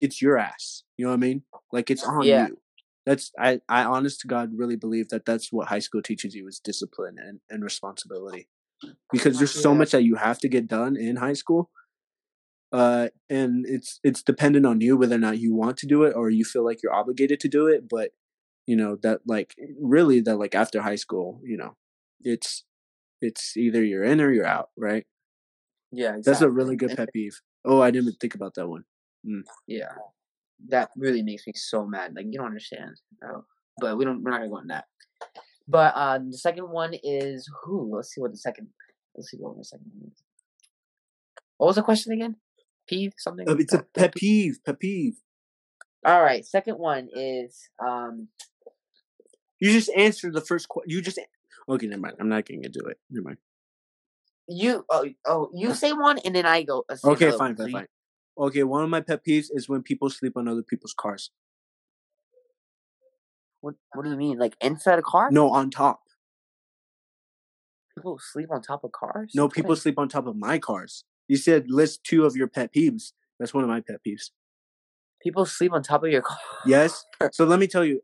it's 0.00 0.20
your 0.20 0.36
ass. 0.36 0.82
You 0.96 1.06
know 1.06 1.10
what 1.12 1.16
i 1.16 1.18
mean? 1.18 1.42
Like 1.72 1.90
it's 1.90 2.04
on 2.04 2.24
Yeah. 2.24 2.48
you 2.48 2.58
that's 3.04 3.32
i 3.38 3.60
i 3.68 3.84
honest 3.84 4.20
to 4.20 4.28
god 4.28 4.50
really 4.54 4.76
believe 4.76 5.08
that 5.08 5.24
that's 5.24 5.52
what 5.52 5.68
high 5.68 5.78
school 5.78 6.02
teaches 6.02 6.34
you 6.34 6.46
is 6.46 6.60
discipline 6.60 7.16
and, 7.18 7.40
and 7.50 7.64
responsibility. 7.64 8.48
Because 9.12 9.38
there's 9.38 9.54
so 9.54 9.74
much 9.74 9.92
that 9.92 10.02
you 10.02 10.16
have 10.16 10.40
to 10.40 10.48
get 10.48 10.66
done 10.66 10.96
in 10.96 11.16
high 11.16 11.34
school 11.34 11.70
uh 12.72 13.08
and 13.30 13.64
it's 13.68 14.00
it's 14.02 14.22
dependent 14.22 14.66
on 14.66 14.80
you 14.80 14.96
whether 14.96 15.14
or 15.14 15.18
not 15.18 15.38
you 15.38 15.54
want 15.54 15.76
to 15.76 15.86
do 15.86 16.02
it 16.02 16.14
or 16.16 16.30
you 16.30 16.44
feel 16.44 16.64
like 16.64 16.82
you're 16.82 16.92
obligated 16.92 17.38
to 17.38 17.48
do 17.48 17.66
it 17.68 17.88
but 17.88 18.10
you 18.66 18.74
know 18.74 18.96
that 19.02 19.20
like 19.26 19.54
really 19.80 20.20
that 20.20 20.36
like 20.36 20.54
after 20.54 20.82
high 20.82 20.96
school 20.96 21.40
you 21.44 21.56
know 21.56 21.76
it's 22.22 22.64
it's 23.20 23.56
either 23.56 23.84
you're 23.84 24.04
in 24.04 24.20
or 24.20 24.32
you're 24.32 24.46
out 24.46 24.70
right? 24.76 25.06
Yeah, 25.92 26.16
that's 26.24 26.40
a 26.40 26.50
really 26.50 26.74
good 26.74 26.96
pet 26.96 27.10
peeve. 27.12 27.40
Oh 27.64 27.80
i 27.80 27.90
didn't 27.90 28.08
even 28.08 28.16
think 28.20 28.34
about 28.34 28.54
that 28.54 28.68
one. 28.68 28.84
Yeah, 29.66 29.92
that 30.68 30.90
really 30.96 31.22
makes 31.22 31.46
me 31.46 31.52
so 31.56 31.86
mad. 31.86 32.14
Like 32.14 32.26
you 32.28 32.38
don't 32.38 32.46
understand. 32.46 32.96
Oh, 33.24 33.44
but 33.78 33.96
we 33.96 34.04
don't. 34.04 34.22
We're 34.22 34.30
not 34.30 34.38
gonna 34.38 34.50
go 34.50 34.56
on 34.58 34.68
that. 34.68 34.84
But 35.68 35.94
uh, 35.94 36.18
the 36.18 36.36
second 36.36 36.68
one 36.70 36.94
is 37.02 37.48
who? 37.62 37.96
Let's 37.96 38.12
see 38.14 38.20
what 38.20 38.32
the 38.32 38.38
second. 38.38 38.68
Let's 39.16 39.30
see 39.30 39.36
what 39.38 39.56
the 39.56 39.64
second 39.64 39.90
one 39.98 40.10
is. 40.12 40.22
What 41.58 41.68
was 41.68 41.76
the 41.76 41.82
question 41.82 42.12
again? 42.12 42.36
Peeve 42.88 43.12
something. 43.18 43.48
Uh, 43.48 43.54
it's 43.58 43.72
a 43.72 43.84
pet 43.94 44.14
peeve 44.14 44.58
pet 44.66 44.80
peeve 44.80 45.14
All 46.04 46.22
right. 46.22 46.44
Second 46.44 46.78
one 46.78 47.08
is 47.14 47.68
um. 47.84 48.28
you 49.60 49.70
just 49.70 49.90
answered 49.96 50.34
the 50.34 50.40
first 50.40 50.68
question 50.68 50.90
you 50.90 51.00
just 51.00 51.20
okay 51.68 51.86
never 51.86 52.00
mind 52.02 52.16
i'm 52.18 52.28
not 52.28 52.44
gonna 52.44 52.68
do 52.68 52.80
it 52.90 52.98
never 53.08 53.24
mind 53.28 53.38
You 54.48 54.84
oh 54.90 55.06
oh 55.24 55.50
you 55.54 55.72
say 55.74 55.92
one 55.92 56.18
and 56.24 56.34
then 56.34 56.44
I 56.44 56.64
go. 56.64 56.84
okay 57.04 57.30
fine. 57.30 57.56
So 57.56 57.62
fine 57.64 57.72
fine 57.72 57.86
okay 58.38 58.62
one 58.62 58.82
of 58.82 58.90
my 58.90 59.00
pet 59.00 59.24
peeves 59.24 59.46
is 59.52 59.68
when 59.68 59.82
people 59.82 60.08
sleep 60.10 60.36
on 60.36 60.48
other 60.48 60.62
people's 60.62 60.94
cars 60.98 61.30
What 63.60 63.74
What 63.94 64.04
do 64.04 64.10
you 64.10 64.16
mean? 64.16 64.38
Like 64.38 64.56
inside 64.60 64.98
a 64.98 65.02
car? 65.02 65.28
no 65.30 65.50
on 65.50 65.70
top 65.70 66.00
People 67.96 68.18
sleep 68.32 68.48
on 68.50 68.62
top 68.62 68.84
of 68.84 68.92
cars. 68.92 69.32
no 69.34 69.48
people 69.48 69.76
sleep 69.76 69.98
on 69.98 70.08
top 70.08 70.26
of 70.26 70.36
my 70.36 70.58
cars 70.58 71.04
you 71.28 71.36
said 71.36 71.70
list 71.70 72.04
two 72.04 72.24
of 72.24 72.34
your 72.36 72.48
pet 72.48 72.72
peeves 72.74 73.12
that's 73.38 73.52
one 73.54 73.64
of 73.64 73.70
my 73.70 73.80
pet 73.80 73.96
peeves 74.06 74.30
People 75.22 75.46
sleep 75.46 75.72
on 75.72 75.84
top 75.84 76.02
of 76.02 76.10
your 76.10 76.20
car. 76.22 76.36
Yes. 76.66 77.04
So 77.32 77.44
let 77.44 77.60
me 77.60 77.68
tell 77.68 77.84
you, 77.84 78.02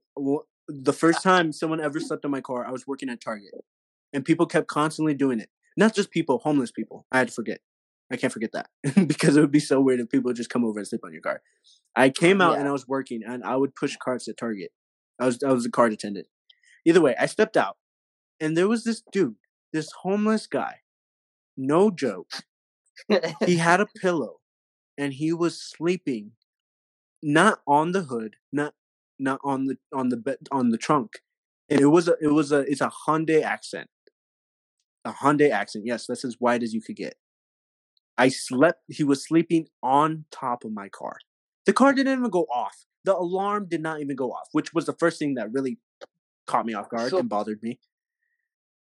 the 0.68 0.92
first 0.92 1.20
time 1.30 1.50
someone 1.52 1.80
ever 1.80 1.98
slept 1.98 2.24
in 2.24 2.30
my 2.30 2.40
car, 2.40 2.64
I 2.64 2.70
was 2.70 2.86
working 2.86 3.08
at 3.08 3.20
Target, 3.20 3.50
and 4.12 4.24
people 4.24 4.46
kept 4.46 4.68
constantly 4.68 5.14
doing 5.14 5.40
it. 5.40 5.50
Not 5.76 5.96
just 5.96 6.12
people, 6.12 6.38
homeless 6.38 6.70
people. 6.70 7.06
I 7.10 7.18
had 7.18 7.26
to 7.26 7.34
forget. 7.34 7.58
I 8.10 8.16
can't 8.16 8.32
forget 8.32 8.52
that 8.52 8.68
because 9.06 9.36
it 9.36 9.40
would 9.40 9.50
be 9.50 9.60
so 9.60 9.80
weird 9.80 10.00
if 10.00 10.08
people 10.08 10.32
just 10.32 10.50
come 10.50 10.64
over 10.64 10.78
and 10.78 10.88
sleep 10.88 11.02
on 11.04 11.12
your 11.12 11.22
car. 11.22 11.42
I 11.94 12.10
came 12.10 12.40
out 12.40 12.58
and 12.58 12.68
I 12.68 12.72
was 12.72 12.88
working, 12.88 13.22
and 13.26 13.44
I 13.44 13.56
would 13.56 13.74
push 13.74 13.96
carts 13.96 14.28
at 14.28 14.36
Target. 14.36 14.70
I 15.20 15.26
was 15.26 15.42
I 15.42 15.52
was 15.52 15.66
a 15.66 15.70
cart 15.70 15.92
attendant. 15.92 16.26
Either 16.84 17.00
way, 17.00 17.14
I 17.18 17.26
stepped 17.26 17.56
out, 17.56 17.76
and 18.40 18.56
there 18.56 18.68
was 18.68 18.84
this 18.84 19.02
dude, 19.12 19.36
this 19.72 19.90
homeless 20.02 20.46
guy. 20.46 20.76
No 21.56 21.90
joke. 21.90 22.30
He 23.44 23.56
had 23.68 23.80
a 23.80 23.86
pillow 23.86 24.38
and 24.98 25.12
he 25.14 25.32
was 25.32 25.62
sleeping, 25.62 26.32
not 27.22 27.60
on 27.66 27.92
the 27.92 28.02
hood, 28.02 28.36
not 28.52 28.74
not 29.18 29.40
on 29.44 29.66
the 29.66 29.78
on 29.94 30.08
the 30.08 30.16
bed 30.16 30.36
on 30.50 30.70
the 30.70 30.76
trunk. 30.76 31.20
And 31.70 31.80
it 31.80 31.86
was 31.86 32.08
a 32.08 32.16
it 32.20 32.32
was 32.32 32.52
a 32.52 32.60
it's 32.60 32.80
a 32.80 32.90
Hyundai 33.06 33.42
accent, 33.42 33.88
a 35.04 35.12
Hyundai 35.12 35.50
accent. 35.50 35.86
Yes, 35.86 36.06
that's 36.06 36.24
as 36.24 36.36
wide 36.40 36.62
as 36.62 36.74
you 36.74 36.82
could 36.82 36.96
get. 36.96 37.16
I 38.18 38.28
slept. 38.28 38.82
He 38.88 39.04
was 39.04 39.24
sleeping 39.24 39.68
on 39.82 40.24
top 40.30 40.64
of 40.64 40.72
my 40.72 40.88
car. 40.88 41.16
The 41.66 41.72
car 41.72 41.92
didn't 41.92 42.18
even 42.18 42.30
go 42.30 42.42
off. 42.52 42.84
The 43.04 43.16
alarm 43.16 43.66
did 43.70 43.80
not 43.80 44.00
even 44.00 44.16
go 44.16 44.32
off, 44.32 44.48
which 44.52 44.74
was 44.74 44.86
the 44.86 44.92
first 44.92 45.18
thing 45.18 45.34
that 45.34 45.52
really 45.52 45.78
caught 46.46 46.66
me 46.66 46.74
off 46.74 46.88
guard 46.90 47.10
So- 47.10 47.18
and 47.18 47.28
bothered 47.28 47.62
me. 47.62 47.78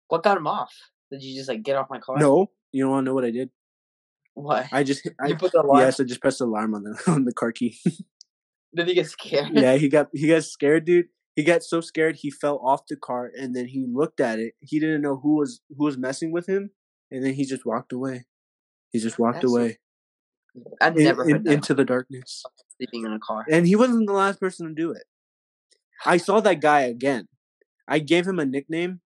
What 0.07 0.23
got 0.23 0.37
him 0.37 0.47
off? 0.47 0.71
Did 1.11 1.23
you 1.23 1.35
just 1.35 1.49
like 1.49 1.63
get 1.63 1.75
off 1.75 1.89
my 1.89 1.99
car? 1.99 2.17
No, 2.17 2.51
you 2.71 2.83
don't 2.83 2.91
want 2.91 3.05
to 3.05 3.09
know 3.09 3.13
what 3.15 3.25
I 3.25 3.31
did? 3.31 3.49
What? 4.35 4.67
I 4.71 4.83
just 4.83 5.07
I, 5.21 5.27
you 5.27 5.35
put 5.35 5.51
the 5.51 5.61
alarm. 5.61 5.79
yes, 5.79 5.99
I 5.99 6.03
just 6.03 6.21
pressed 6.21 6.39
the 6.39 6.45
alarm 6.45 6.75
on 6.75 6.83
the 6.83 7.01
on 7.11 7.25
the 7.25 7.33
car 7.33 7.51
key. 7.51 7.77
Did 8.75 8.87
he 8.87 8.93
get 8.93 9.07
scared? 9.07 9.49
yeah, 9.53 9.75
he 9.75 9.89
got 9.89 10.09
he 10.13 10.27
got 10.27 10.43
scared, 10.43 10.85
dude. 10.85 11.07
He 11.35 11.43
got 11.43 11.63
so 11.63 11.81
scared 11.81 12.17
he 12.17 12.29
fell 12.31 12.59
off 12.59 12.85
the 12.87 12.95
car, 12.95 13.31
and 13.37 13.55
then 13.55 13.67
he 13.67 13.85
looked 13.91 14.19
at 14.19 14.39
it. 14.39 14.53
He 14.59 14.79
didn't 14.79 15.01
know 15.01 15.17
who 15.17 15.37
was 15.37 15.61
who 15.75 15.85
was 15.85 15.97
messing 15.97 16.31
with 16.31 16.47
him, 16.47 16.69
and 17.11 17.23
then 17.23 17.33
he 17.33 17.45
just 17.45 17.65
walked 17.65 17.91
away. 17.93 18.25
He 18.95 19.01
just 19.01 19.19
walked 19.19 19.41
That's- 19.41 19.51
away 19.51 19.77
I've 20.79 20.95
in- 20.95 21.03
never 21.03 21.29
in- 21.29 21.43
that. 21.43 21.51
into 21.53 21.73
the 21.73 21.83
darkness. 21.83 22.43
sleeping 22.77 23.03
in 23.05 23.11
a 23.11 23.19
car. 23.19 23.45
And 23.51 23.67
he 23.67 23.75
wasn't 23.75 24.07
the 24.07 24.13
last 24.13 24.39
person 24.39 24.67
to 24.67 24.73
do 24.73 24.91
it. 24.91 25.03
I 26.05 26.15
saw 26.17 26.39
that 26.39 26.61
guy 26.61 26.81
again. 26.81 27.27
I 27.87 27.99
gave 27.99 28.25
him 28.25 28.39
a 28.39 28.45
nickname. 28.45 29.01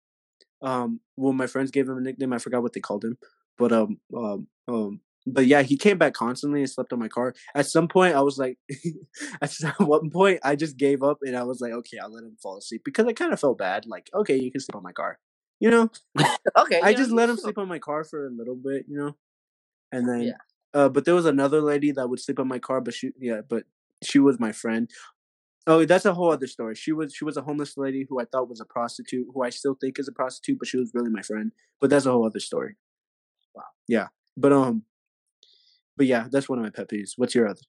Um, 0.62 1.00
well, 1.16 1.32
my 1.34 1.48
friends 1.48 1.72
gave 1.72 1.88
him 1.88 1.98
a 1.98 2.02
nickname. 2.02 2.34
I 2.34 2.40
forgot 2.40 2.64
what 2.64 2.74
they 2.74 2.80
called 2.82 3.04
him, 3.06 3.18
but 3.58 3.72
um, 3.72 4.00
um, 4.16 4.48
um, 4.68 5.02
but 5.26 5.46
yeah, 5.46 5.62
he 5.62 5.78
came 5.78 5.98
back 5.98 6.14
constantly 6.14 6.62
and 6.62 6.70
slept 6.70 6.92
on 6.94 7.00
my 7.00 7.08
car. 7.08 7.34
At 7.56 7.68
some 7.68 7.88
point, 7.88 8.16
I 8.16 8.22
was 8.22 8.38
like, 8.38 8.58
at 9.42 9.52
one 9.80 10.10
point, 10.10 10.40
I 10.44 10.56
just 10.56 10.76
gave 10.78 11.02
up 11.04 11.20
and 11.22 11.36
I 11.38 11.44
was 11.44 11.62
like, 11.62 11.72
okay, 11.74 11.98
I'll 12.00 12.12
let 12.14 12.24
him 12.24 12.38
fall 12.44 12.58
asleep 12.58 12.82
because 12.84 13.06
I 13.06 13.14
kind 13.14 13.32
of 13.34 13.40
felt 13.40 13.58
bad. 13.58 13.86
Like, 13.86 14.10
okay, 14.14 14.36
you 14.38 14.52
can 14.52 14.62
sleep 14.62 14.76
on 14.76 14.84
my 14.84 14.94
car, 14.94 15.20
you 15.60 15.70
know. 15.70 15.90
Okay. 16.58 16.82
I 16.82 16.94
just 16.94 17.12
let 17.12 17.30
him 17.30 17.38
sleep 17.38 17.58
on 17.58 17.68
my 17.68 17.80
car 17.80 18.04
for 18.04 18.26
a 18.28 18.32
little 18.32 18.56
bit, 18.56 18.86
you 18.88 18.98
know, 18.98 19.16
and 19.92 20.08
then, 20.08 20.22
Yeah. 20.24 20.34
uh, 20.74 20.90
but 20.90 21.06
there 21.06 21.16
was 21.16 21.26
another 21.26 21.62
lady 21.62 21.92
that 21.92 22.10
would 22.10 22.20
sleep 22.20 22.40
on 22.40 22.48
my 22.48 22.60
car, 22.60 22.82
but 22.82 22.94
she, 22.94 23.12
yeah, 23.20 23.42
but 23.48 23.64
she 24.04 24.20
was 24.20 24.40
my 24.40 24.52
friend. 24.52 24.90
Oh, 25.66 25.84
that's 25.86 26.06
a 26.06 26.14
whole 26.14 26.32
other 26.32 26.48
story. 26.48 26.76
She 26.76 26.94
was 26.94 27.14
she 27.14 27.26
was 27.26 27.36
a 27.38 27.42
homeless 27.42 27.78
lady 27.78 28.06
who 28.10 28.20
I 28.22 28.26
thought 28.26 28.50
was 28.50 28.62
a 28.62 28.66
prostitute, 28.66 29.28
who 29.34 29.44
I 29.44 29.50
still 29.50 29.76
think 29.76 30.00
is 30.00 30.08
a 30.08 30.14
prostitute, 30.14 30.60
but 30.60 30.68
she 30.68 30.78
was 30.78 30.92
really 30.94 31.10
my 31.10 31.22
friend. 31.22 31.52
But 31.82 31.90
that's 31.90 32.06
a 32.06 32.12
whole 32.12 32.26
other 32.26 32.40
story. 32.40 32.78
Wow. 33.56 33.64
Yeah, 33.88 34.08
but 34.38 34.54
um, 34.54 34.84
but 35.98 36.06
yeah, 36.06 36.28
that's 36.32 36.48
one 36.48 36.60
of 36.60 36.64
my 36.64 36.70
pet 36.70 36.90
peeves. 36.90 37.14
What's 37.18 37.36
your 37.36 37.48
other? 37.50 37.62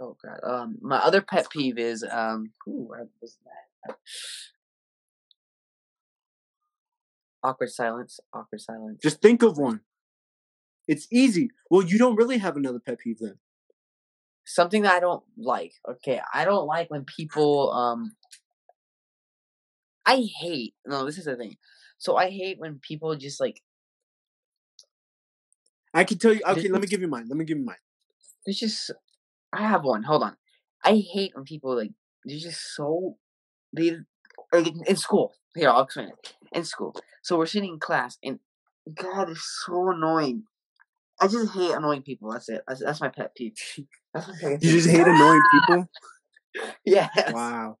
Oh 0.00 0.16
god. 0.22 0.40
Um, 0.42 0.78
my 0.80 0.98
other 0.98 1.22
pet 1.22 1.48
peeve 1.50 1.78
is 1.78 2.04
um. 2.10 2.50
Ooh, 2.68 2.86
what 2.88 3.08
was 3.22 3.38
that? 3.44 3.96
Awkward 7.42 7.70
silence. 7.70 8.18
Awkward 8.32 8.60
silence. 8.60 9.00
Just 9.02 9.22
think 9.22 9.42
of 9.42 9.58
one. 9.58 9.80
It's 10.88 11.06
easy. 11.10 11.50
Well, 11.70 11.82
you 11.82 11.98
don't 11.98 12.16
really 12.16 12.38
have 12.38 12.56
another 12.56 12.78
pet 12.80 12.98
peeve 13.00 13.18
then. 13.20 13.38
something 14.44 14.82
that 14.82 14.94
I 14.94 15.00
don't 15.00 15.24
like. 15.36 15.72
Okay, 15.88 16.20
I 16.32 16.44
don't 16.44 16.66
like 16.66 16.90
when 16.90 17.04
people 17.04 17.72
um 17.72 18.14
I 20.04 20.28
hate 20.40 20.74
no, 20.86 21.04
this 21.04 21.18
is 21.18 21.24
the 21.24 21.36
thing. 21.36 21.56
So 21.98 22.16
I 22.16 22.30
hate 22.30 22.58
when 22.58 22.78
people 22.78 23.14
just 23.16 23.40
like 23.40 23.62
I 25.94 26.04
can 26.04 26.18
tell 26.18 26.32
you. 26.32 26.42
Okay, 26.46 26.62
This 26.62 26.70
let 26.70 26.80
me 26.80 26.86
give 26.86 27.00
you 27.00 27.08
mine. 27.08 27.26
Let 27.28 27.36
me 27.38 27.44
give 27.44 27.58
you 27.58 27.64
mine. 27.64 27.76
it's 28.44 28.58
just 28.60 28.90
I 29.52 29.62
have 29.66 29.84
one. 29.84 30.02
Hold 30.04 30.22
on. 30.22 30.36
I 30.84 31.02
hate 31.12 31.32
when 31.34 31.44
people 31.44 31.76
like 31.76 31.92
they're 32.24 32.38
just 32.38 32.74
so 32.74 33.16
they 33.72 33.96
like 34.52 34.68
in- 34.86 34.96
school. 34.96 35.34
Here, 35.54 35.70
I'll 35.70 35.82
explain 35.82 36.08
it. 36.10 36.34
In 36.52 36.64
school. 36.64 36.94
So 37.22 37.38
we're 37.38 37.46
sitting 37.46 37.70
in 37.74 37.78
class 37.80 38.18
and 38.22 38.40
God 38.94 39.30
it's 39.30 39.62
so 39.66 39.90
annoying. 39.90 40.44
I 41.20 41.28
just 41.28 41.52
hate 41.52 41.72
annoying 41.72 42.02
people. 42.02 42.30
That's 42.30 42.48
it. 42.48 42.62
That's, 42.68 42.80
that's 42.80 43.00
my 43.00 43.08
pet 43.08 43.34
peeve. 43.34 43.54
That's 44.14 44.28
my 44.28 44.34
pet 44.40 44.62
You 44.62 44.72
just 44.72 44.88
hate 44.88 45.06
annoying 45.06 45.42
people. 45.52 45.88
Yes. 46.86 47.32
Wow. 47.34 47.76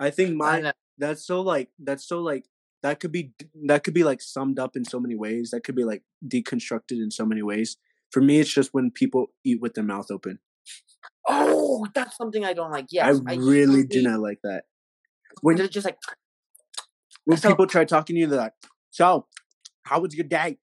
I 0.00 0.08
think 0.08 0.40
I 0.42 0.72
That's 0.96 1.26
so 1.26 1.42
like. 1.42 1.68
That's 1.78 2.06
so 2.08 2.22
like. 2.22 2.46
That 2.82 2.98
could 2.98 3.12
be. 3.12 3.32
That 3.66 3.84
could 3.84 3.92
be 3.92 4.04
like 4.04 4.22
summed 4.22 4.58
up 4.58 4.74
in 4.74 4.86
so 4.86 4.98
many 4.98 5.14
ways. 5.14 5.50
That 5.50 5.64
could 5.64 5.74
be 5.74 5.84
like 5.84 6.02
deconstructed 6.26 6.92
in 6.92 7.10
so 7.10 7.26
many 7.26 7.42
ways. 7.42 7.76
For 8.10 8.22
me, 8.22 8.40
it's 8.40 8.50
just 8.52 8.72
when 8.72 8.90
people 8.90 9.26
eat 9.44 9.60
with 9.60 9.74
their 9.74 9.84
mouth 9.84 10.10
open. 10.10 10.38
Oh, 11.28 11.86
that's 11.94 12.16
something 12.16 12.42
I 12.44 12.54
don't 12.54 12.70
like. 12.70 12.86
Yes, 12.90 13.20
I 13.26 13.34
really 13.34 13.80
hate 13.80 13.90
do 13.90 14.02
not 14.02 14.20
like 14.20 14.38
that. 14.42 14.64
When 15.42 15.56
They're 15.56 15.68
just 15.68 15.84
like, 15.84 15.98
when 17.26 17.36
So- 17.36 17.50
people 17.50 17.66
try 17.66 17.84
talking 17.84 18.14
to 18.16 18.20
you, 18.20 18.26
they're 18.26 18.38
like, 18.38 18.54
"So, 18.90 19.26
how 19.82 20.00
was 20.00 20.14
your 20.14 20.26
day? 20.26 20.58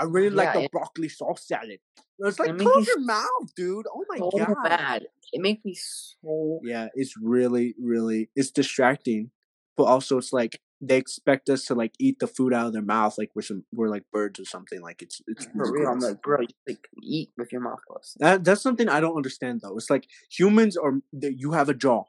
I 0.00 0.04
really 0.04 0.30
like 0.30 0.46
Yeah, 0.48 0.60
the 0.60 0.64
it- 0.64 0.72
broccoli 0.72 1.08
sauce 1.08 1.46
salad." 1.46 1.80
It's 2.22 2.38
like 2.38 2.50
It 2.50 2.58
close 2.58 2.86
your 2.86 3.00
mouth, 3.00 3.48
dude. 3.56 3.86
Oh 3.94 4.04
my 4.08 4.18
so 4.18 4.30
god. 4.36 4.56
bad. 4.64 5.06
It 5.32 5.40
makes 5.40 5.64
me 5.64 5.74
so. 5.74 6.60
Yeah, 6.62 6.88
it's 6.94 7.14
really, 7.16 7.74
really, 7.80 8.28
it's 8.36 8.50
distracting, 8.50 9.30
but 9.76 9.84
also 9.84 10.18
it's 10.18 10.32
like 10.32 10.60
they 10.82 10.96
expect 10.96 11.48
us 11.50 11.66
to 11.66 11.74
like 11.74 11.92
eat 11.98 12.18
the 12.20 12.26
food 12.26 12.52
out 12.54 12.66
of 12.66 12.72
their 12.72 12.80
mouth 12.82 13.16
like 13.18 13.30
we're 13.34 13.42
some 13.42 13.64
we're 13.72 13.88
like 13.88 14.04
birds 14.12 14.40
or 14.40 14.44
something. 14.44 14.80
Like 14.82 15.02
it's 15.02 15.20
it's 15.26 15.44
For 15.46 15.64
really 15.72 15.80
real, 15.80 15.90
I'm 15.92 16.00
like, 16.00 16.22
bro, 16.22 16.40
you 16.40 16.48
like 16.68 16.88
eat 17.02 17.30
with 17.38 17.52
your 17.52 17.60
mouth 17.62 17.80
closed. 17.86 18.16
That 18.18 18.44
that's 18.44 18.62
something 18.62 18.88
I 18.88 19.00
don't 19.00 19.16
understand 19.16 19.60
though. 19.62 19.76
It's 19.76 19.90
like 19.90 20.06
humans 20.30 20.76
are 20.76 20.94
that 21.14 21.34
you 21.38 21.52
have 21.52 21.68
a 21.68 21.74
jaw, 21.74 22.04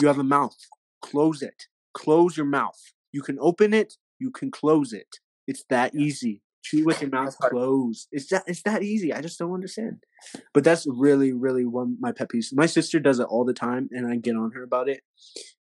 you 0.00 0.08
have 0.08 0.18
a 0.18 0.24
mouth. 0.24 0.56
Close 1.02 1.42
it. 1.42 1.66
Close 1.94 2.36
your 2.36 2.46
mouth. 2.46 2.80
You 3.12 3.22
can 3.22 3.38
open 3.40 3.72
it. 3.74 3.94
You 4.18 4.30
can 4.30 4.50
close 4.50 4.92
it. 4.92 5.20
It's 5.46 5.64
that 5.68 5.94
easy. 5.94 6.40
Chew 6.64 6.84
with 6.84 7.02
your 7.02 7.10
mouth 7.10 7.36
closed. 7.38 8.08
It's 8.10 8.28
that 8.28 8.44
it's 8.46 8.62
that 8.62 8.82
easy. 8.82 9.12
I 9.12 9.20
just 9.20 9.38
don't 9.38 9.52
understand. 9.52 10.02
But 10.54 10.64
that's 10.64 10.86
really 10.88 11.32
really 11.32 11.66
one 11.66 11.98
my 12.00 12.10
pet 12.10 12.30
peeves. 12.30 12.54
My 12.54 12.64
sister 12.64 12.98
does 12.98 13.20
it 13.20 13.24
all 13.24 13.44
the 13.44 13.52
time, 13.52 13.90
and 13.92 14.06
I 14.10 14.16
get 14.16 14.34
on 14.34 14.52
her 14.52 14.62
about 14.62 14.88
it, 14.88 15.02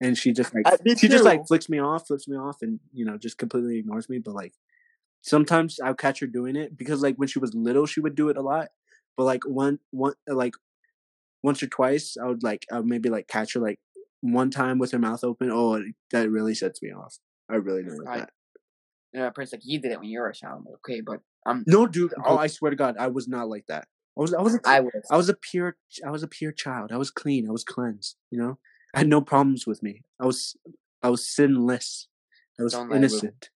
and 0.01 0.17
she 0.17 0.33
just 0.33 0.55
like 0.55 0.67
she 0.97 1.09
just 1.09 1.25
like 1.25 1.41
too. 1.41 1.47
flicks 1.49 1.69
me 1.69 1.81
off, 1.81 2.07
flips 2.07 2.29
me 2.29 2.37
off, 2.37 2.63
and 2.63 2.79
you 2.93 3.05
know 3.05 3.19
just 3.19 3.37
completely 3.37 3.79
ignores 3.79 4.09
me. 4.09 4.19
But 4.19 4.35
like 4.35 4.55
sometimes 5.23 5.81
I'll 5.83 5.95
catch 5.95 6.21
her 6.21 6.27
doing 6.29 6.55
it 6.55 6.77
because 6.77 7.03
like 7.03 7.17
when 7.17 7.29
she 7.29 7.41
was 7.41 7.53
little, 7.53 7.87
she 7.87 8.01
would 8.01 8.15
do 8.15 8.29
it 8.29 8.37
a 8.37 8.43
lot. 8.43 8.69
But 9.17 9.25
like 9.25 9.45
one 9.45 9.81
one 9.91 10.15
like 10.29 10.55
once 11.43 11.63
or 11.65 11.67
twice, 11.67 12.17
I 12.17 12.27
would 12.29 12.45
like 12.45 12.65
I 12.71 12.77
would 12.77 12.87
maybe 12.87 13.09
like 13.09 13.27
catch 13.27 13.55
her 13.55 13.61
like 13.61 13.81
one 14.21 14.51
time 14.51 14.79
with 14.79 14.93
her 14.93 15.01
mouth 15.01 15.25
open. 15.25 15.51
Oh, 15.51 15.83
that 16.13 16.31
really 16.31 16.55
sets 16.55 16.81
me 16.81 16.93
off. 16.93 17.19
I 17.51 17.57
really 17.57 17.83
don't 17.83 17.99
like 17.99 18.07
Right. 18.07 18.19
that. 18.21 18.31
Yeah, 19.13 19.31
Prince, 19.31 19.53
like 19.53 19.63
you 19.65 19.79
did 19.79 19.93
it 19.93 20.01
when 20.01 20.09
you 20.09 20.21
were 20.21 20.29
a 20.29 20.35
child. 20.35 20.65
Like, 20.65 20.77
okay, 20.77 21.01
but 21.01 21.21
I'm. 21.47 21.65
No, 21.67 21.87
dude. 21.87 22.15
Oh, 22.25 22.39
I 22.39 22.47
swear 22.47 22.71
to 22.71 22.77
God, 22.77 22.97
I 22.99 23.09
was 23.09 23.29
not 23.29 23.49
like 23.49 23.67
that. 23.67 23.87
I 24.17 24.21
was. 24.21 24.35
I 24.35 24.41
was. 24.41 24.55
A, 24.55 24.61
I 24.65 24.81
was. 24.81 24.93
I 25.11 25.17
was 25.17 25.29
a 25.29 25.35
pure. 25.35 25.77
I 26.07 26.11
was 26.11 26.23
a 26.23 26.29
pure 26.29 26.53
child. 26.53 26.93
I 26.93 26.97
was 26.97 27.11
clean. 27.11 27.47
I 27.49 27.53
was 27.53 27.65
cleansed. 27.65 28.17
You 28.31 28.39
know, 28.39 28.59
I 28.95 28.99
had 28.99 29.09
no 29.09 29.21
problems 29.21 29.67
with 29.67 29.83
me. 29.83 30.03
I 30.21 30.27
was. 30.27 30.57
I 31.03 31.11
was 31.11 31.29
sinless. 31.29 32.09
I 32.59 32.63
was 32.63 32.73
Don't 32.73 32.93
innocent. 32.93 33.51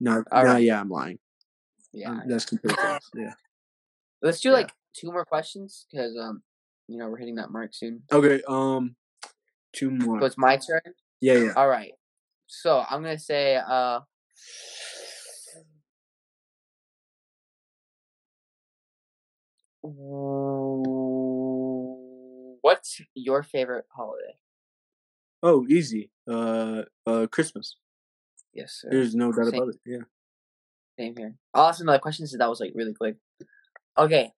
No, 0.00 0.24
no, 0.32 0.42
right. 0.42 0.62
yeah, 0.62 0.80
I'm 0.80 0.88
lying. 0.88 1.18
Yeah. 1.92 2.10
Um, 2.10 2.22
that's 2.26 2.44
completely 2.44 2.82
false. 2.82 3.10
Yeah. 3.14 3.34
Let's 4.20 4.40
do 4.40 4.48
yeah. 4.48 4.56
like 4.56 4.72
two 4.94 5.12
more 5.12 5.24
questions 5.24 5.86
because 5.90 6.16
um, 6.20 6.42
you 6.88 6.98
know, 6.98 7.08
we're 7.08 7.18
hitting 7.18 7.36
that 7.36 7.50
mark 7.50 7.72
soon. 7.72 8.02
Okay. 8.10 8.42
Um, 8.48 8.96
two 9.72 9.90
more. 9.90 10.20
So 10.20 10.26
it's 10.26 10.38
my 10.38 10.56
turn. 10.56 10.80
yeah, 11.20 11.34
yeah. 11.34 11.52
All 11.56 11.68
right. 11.68 11.92
So 12.52 12.84
I'm 12.88 13.02
gonna 13.02 13.18
say 13.18 13.56
uh. 13.56 14.00
What's 22.60 23.00
your 23.14 23.42
favorite 23.42 23.86
holiday? 23.90 24.36
Oh, 25.42 25.66
easy. 25.68 26.10
Uh, 26.28 26.82
uh, 27.06 27.26
Christmas. 27.32 27.76
Yes, 28.52 28.78
sir. 28.80 28.90
There's 28.90 29.14
no 29.16 29.32
doubt 29.32 29.46
Same. 29.46 29.62
about 29.62 29.74
it. 29.74 29.80
Yeah. 29.84 30.04
Same 30.98 31.16
here. 31.16 31.34
I'll 31.54 31.68
ask 31.68 31.80
another 31.80 31.98
question 31.98 32.26
since 32.26 32.38
that 32.38 32.50
was 32.50 32.60
like 32.60 32.72
really 32.74 32.94
quick. 32.94 33.16
Okay. 33.98 34.30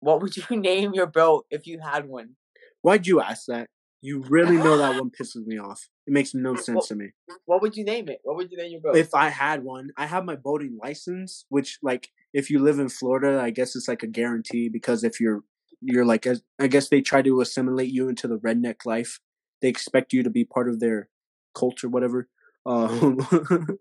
What 0.00 0.20
would 0.20 0.36
you 0.50 0.56
name 0.56 0.92
your 0.92 1.06
boat 1.06 1.46
if 1.50 1.66
you 1.66 1.80
had 1.80 2.06
one? 2.06 2.36
Why'd 2.82 3.06
you 3.06 3.22
ask 3.22 3.46
that? 3.46 3.70
You 4.04 4.22
really 4.28 4.58
know 4.58 4.76
that 4.76 5.00
one 5.00 5.10
pisses 5.18 5.46
me 5.46 5.58
off. 5.58 5.88
It 6.06 6.12
makes 6.12 6.34
no 6.34 6.56
sense 6.56 6.88
to 6.88 6.94
me. 6.94 7.12
What 7.46 7.62
would 7.62 7.74
you 7.74 7.84
name 7.84 8.10
it? 8.10 8.18
What 8.22 8.36
would 8.36 8.50
you 8.50 8.58
name 8.58 8.72
your 8.72 8.82
boat? 8.82 8.96
if 8.96 9.14
I 9.14 9.30
had 9.30 9.64
one, 9.64 9.92
I 9.96 10.04
have 10.04 10.26
my 10.26 10.36
boating 10.36 10.78
license, 10.78 11.46
which 11.48 11.78
like 11.82 12.10
if 12.34 12.50
you 12.50 12.58
live 12.58 12.78
in 12.78 12.90
Florida, 12.90 13.40
I 13.40 13.48
guess 13.48 13.74
it's 13.74 13.88
like 13.88 14.02
a 14.02 14.06
guarantee 14.06 14.68
because 14.68 15.04
if 15.04 15.20
you're 15.20 15.42
you're 15.80 16.04
like 16.04 16.26
I 16.60 16.66
guess 16.66 16.90
they 16.90 17.00
try 17.00 17.22
to 17.22 17.40
assimilate 17.40 17.88
you 17.88 18.10
into 18.10 18.28
the 18.28 18.36
redneck 18.36 18.84
life. 18.84 19.20
They 19.62 19.68
expect 19.68 20.12
you 20.12 20.22
to 20.22 20.28
be 20.28 20.44
part 20.44 20.68
of 20.68 20.80
their 20.80 21.08
culture, 21.54 21.88
whatever. 21.88 22.28
Um, 22.66 23.26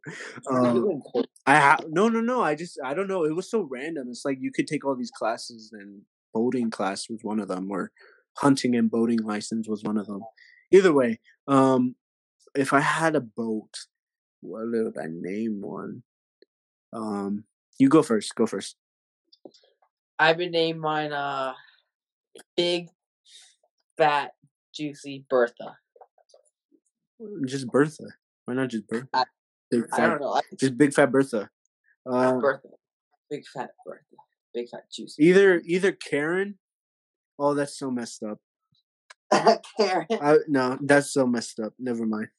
um, 0.50 1.02
I 1.46 1.60
ha- 1.60 1.80
no 1.90 2.08
no 2.08 2.22
no. 2.22 2.42
I 2.42 2.56
just 2.56 2.80
I 2.82 2.94
don't 2.94 3.10
know. 3.10 3.26
It 3.26 3.36
was 3.36 3.52
so 3.52 3.68
random. 3.70 4.08
It's 4.10 4.24
like 4.24 4.38
you 4.40 4.54
could 4.54 4.68
take 4.68 4.86
all 4.86 4.96
these 4.96 5.12
classes, 5.12 5.72
and 5.74 6.04
boating 6.34 6.72
class 6.72 7.10
was 7.10 7.20
one 7.24 7.42
of 7.42 7.50
them, 7.50 7.70
or 7.70 7.92
hunting 8.38 8.76
and 8.76 8.90
boating 8.90 9.20
license 9.20 9.68
was 9.68 9.84
one 9.84 9.98
of 9.98 10.08
them. 10.08 10.22
Either 10.72 10.94
way, 10.94 11.20
um, 11.48 11.96
if 12.56 12.74
I 12.74 12.80
had 12.80 13.16
a 13.16 13.22
boat, 13.22 13.70
what 14.42 14.66
would 14.68 14.98
I 14.98 15.08
name 15.10 15.62
one? 15.62 16.04
Um, 16.92 17.46
you 17.80 17.90
go 17.90 18.04
first. 18.04 18.36
Go 18.36 18.46
first. 18.46 18.76
I 20.20 20.32
would 20.34 20.52
name 20.52 20.78
mine 20.80 21.12
uh 21.12 21.54
big, 22.56 22.90
fat, 23.98 24.34
juicy 24.74 25.26
Bertha. 25.30 25.78
Just 27.46 27.68
Bertha. 27.68 28.06
Why 28.46 28.54
not 28.54 28.70
just 28.70 28.88
Bertha? 28.88 29.08
I- 29.14 29.26
Big 29.72 29.86
I 29.92 29.96
fat, 29.98 30.08
don't 30.08 30.22
know. 30.22 30.34
I 30.34 30.42
just 30.60 30.78
big 30.78 30.94
fat 30.94 31.12
Bertha. 31.12 31.50
Uh, 32.06 32.34
Bertha. 32.38 32.68
Big 33.28 33.44
fat 33.48 33.72
Bertha. 33.84 34.04
Big 34.54 34.70
fat 34.70 34.84
juicy. 34.92 35.24
either 35.26 35.64
either 35.66 35.92
Karen. 35.92 36.60
Oh, 37.44 37.54
that's 37.54 37.78
so 37.78 37.92
messed 37.92 38.24
up. 38.24 38.40
Karen. 39.78 40.06
I, 40.10 40.38
no, 40.48 40.78
that's 40.80 41.12
so 41.12 41.28
messed 41.28 41.60
up. 41.60 41.74
Never 41.78 42.06
mind. 42.06 42.30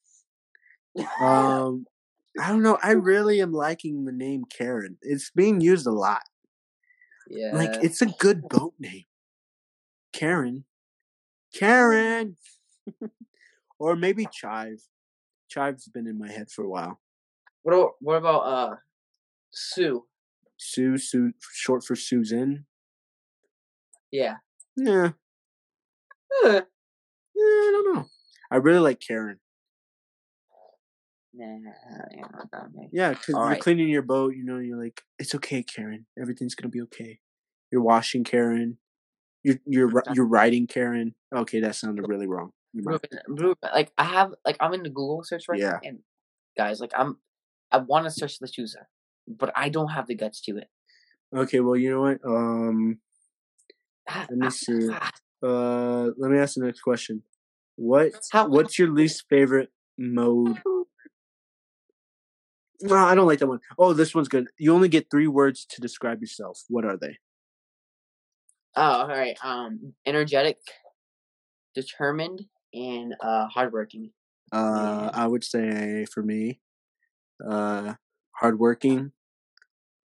Um, 1.21 1.87
I 2.41 2.49
don't 2.51 2.63
know. 2.63 2.79
I 2.81 2.93
really 2.93 3.43
am 3.43 3.53
liking 3.53 4.05
the 4.05 4.13
name 4.13 4.45
Karen. 4.49 4.97
It's 5.03 5.29
being 5.31 5.61
used 5.61 5.89
a 5.89 5.93
lot. 5.93 6.23
yeah. 7.29 7.51
Like 7.53 7.83
it's 7.83 8.01
a 8.01 8.07
good 8.07 8.49
boat 8.49 8.75
name. 8.79 9.03
Karen. 10.13 10.65
Karen. 11.53 12.37
or 13.81 13.97
maybe 13.97 14.29
Chive. 14.33 14.85
Chive's 15.51 15.89
been 15.89 16.07
in 16.07 16.17
my 16.17 16.31
head 16.31 16.49
for 16.49 16.65
a 16.65 16.69
while. 16.69 17.01
what 17.63 17.75
about 17.75 17.91
what 18.01 18.17
about 18.17 18.41
uh 18.41 18.77
Sue? 19.53 20.07
Sue, 20.57 20.97
Sue, 20.97 21.33
short 21.53 21.85
for 21.85 21.97
Susan. 21.97 22.67
Yeah. 24.13 24.37
Yeah, 24.77 25.11
yeah, 26.43 26.61
I 27.41 27.71
don't 27.73 27.95
know. 27.95 28.07
I 28.51 28.57
really 28.57 28.81
like 28.81 29.01
Karen. 29.01 29.39
Nah, 31.37 31.73
yeah, 32.13 32.21
not 32.33 32.51
that 32.53 32.69
many. 32.75 32.91
Yeah, 32.93 33.11
because 33.11 33.29
you're 33.29 33.39
Alright. 33.39 33.61
cleaning 33.61 33.89
your 33.89 34.03
boat. 34.03 34.35
You 34.37 34.45
know, 34.45 34.59
you're 34.59 34.81
like, 34.81 35.03
it's 35.19 35.35
okay, 35.35 35.63
Karen. 35.63 36.07
Everything's 36.21 36.55
gonna 36.55 36.69
be 36.69 36.81
okay. 36.83 37.19
You're 37.73 37.83
washing 37.83 38.23
Karen. 38.25 38.79
You're 39.43 39.59
you're 39.67 39.91
you're 40.13 40.27
riding 40.27 40.67
Karen. 40.67 41.15
Okay, 41.35 41.61
that 41.61 41.75
sounded 41.75 42.09
really 42.09 42.27
wrong. 42.27 42.51
Never 42.73 42.91
mind. 42.91 43.01
Ruben, 43.13 43.43
Ruben, 43.45 43.71
like 43.75 43.93
I 43.99 44.05
have 44.05 44.35
like 44.45 44.57
I'm 44.61 44.75
in 44.75 44.85
the 44.85 44.91
Google 44.91 45.23
search 45.25 45.45
right 45.49 45.61
now, 45.61 45.81
and 45.83 45.99
guys, 46.57 46.81
like 46.81 46.93
I'm 46.97 47.19
I 47.73 47.79
want 47.79 48.05
to 48.05 48.11
search 48.11 48.39
the 48.39 48.49
chooser, 48.49 48.89
but 49.27 49.53
I 49.57 49.69
don't 49.69 49.89
have 49.89 50.07
the 50.07 50.15
guts 50.15 50.41
to 50.43 50.57
it. 50.59 50.69
Okay, 51.37 51.61
well, 51.61 51.77
you 51.77 51.91
know 51.91 52.03
what? 52.03 52.21
Um, 52.25 53.01
Let 54.09 54.31
me 54.31 54.47
ah, 54.47 54.51
see. 54.51 54.89
ah, 54.91 55.11
uh, 55.43 56.11
let 56.17 56.31
me 56.31 56.39
ask 56.39 56.55
the 56.55 56.65
next 56.65 56.81
question. 56.81 57.23
What 57.77 58.13
what's 58.47 58.79
your 58.79 58.89
least 58.89 59.25
favorite 59.29 59.71
mode? 59.99 60.61
No, 62.81 62.97
I 62.97 63.15
don't 63.15 63.27
like 63.27 63.39
that 63.39 63.47
one. 63.47 63.61
Oh, 63.79 63.93
this 63.93 64.15
one's 64.15 64.29
good. 64.29 64.49
You 64.59 64.75
only 64.75 64.89
get 64.89 65.11
three 65.11 65.27
words 65.27 65.65
to 65.71 65.81
describe 65.81 66.21
yourself. 66.21 66.63
What 66.69 66.85
are 66.85 66.97
they? 66.97 67.19
Oh, 68.77 68.83
all 68.83 69.09
right. 69.09 69.39
Um, 69.43 69.95
energetic, 70.05 70.59
determined, 71.75 72.45
and 72.75 73.15
uh, 73.21 73.47
hardworking. 73.47 74.11
Uh. 74.53 75.11
I 75.15 75.27
would 75.27 75.45
say 75.45 76.05
for 76.13 76.23
me, 76.23 76.61
uh, 77.49 77.95
hardworking, 78.33 79.13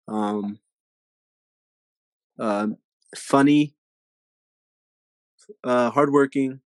um, 0.08 0.60
um, 2.40 2.78
funny, 3.16 3.77
uh, 5.64 5.90
hardworking, 5.92 6.62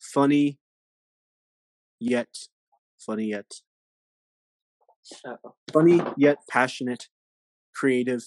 funny, 0.00 0.58
yet 1.98 2.48
funny 2.98 3.26
yet 3.26 3.60
Uh-oh. 5.24 5.54
funny 5.72 6.00
yet 6.16 6.38
passionate, 6.48 7.08
creative, 7.74 8.22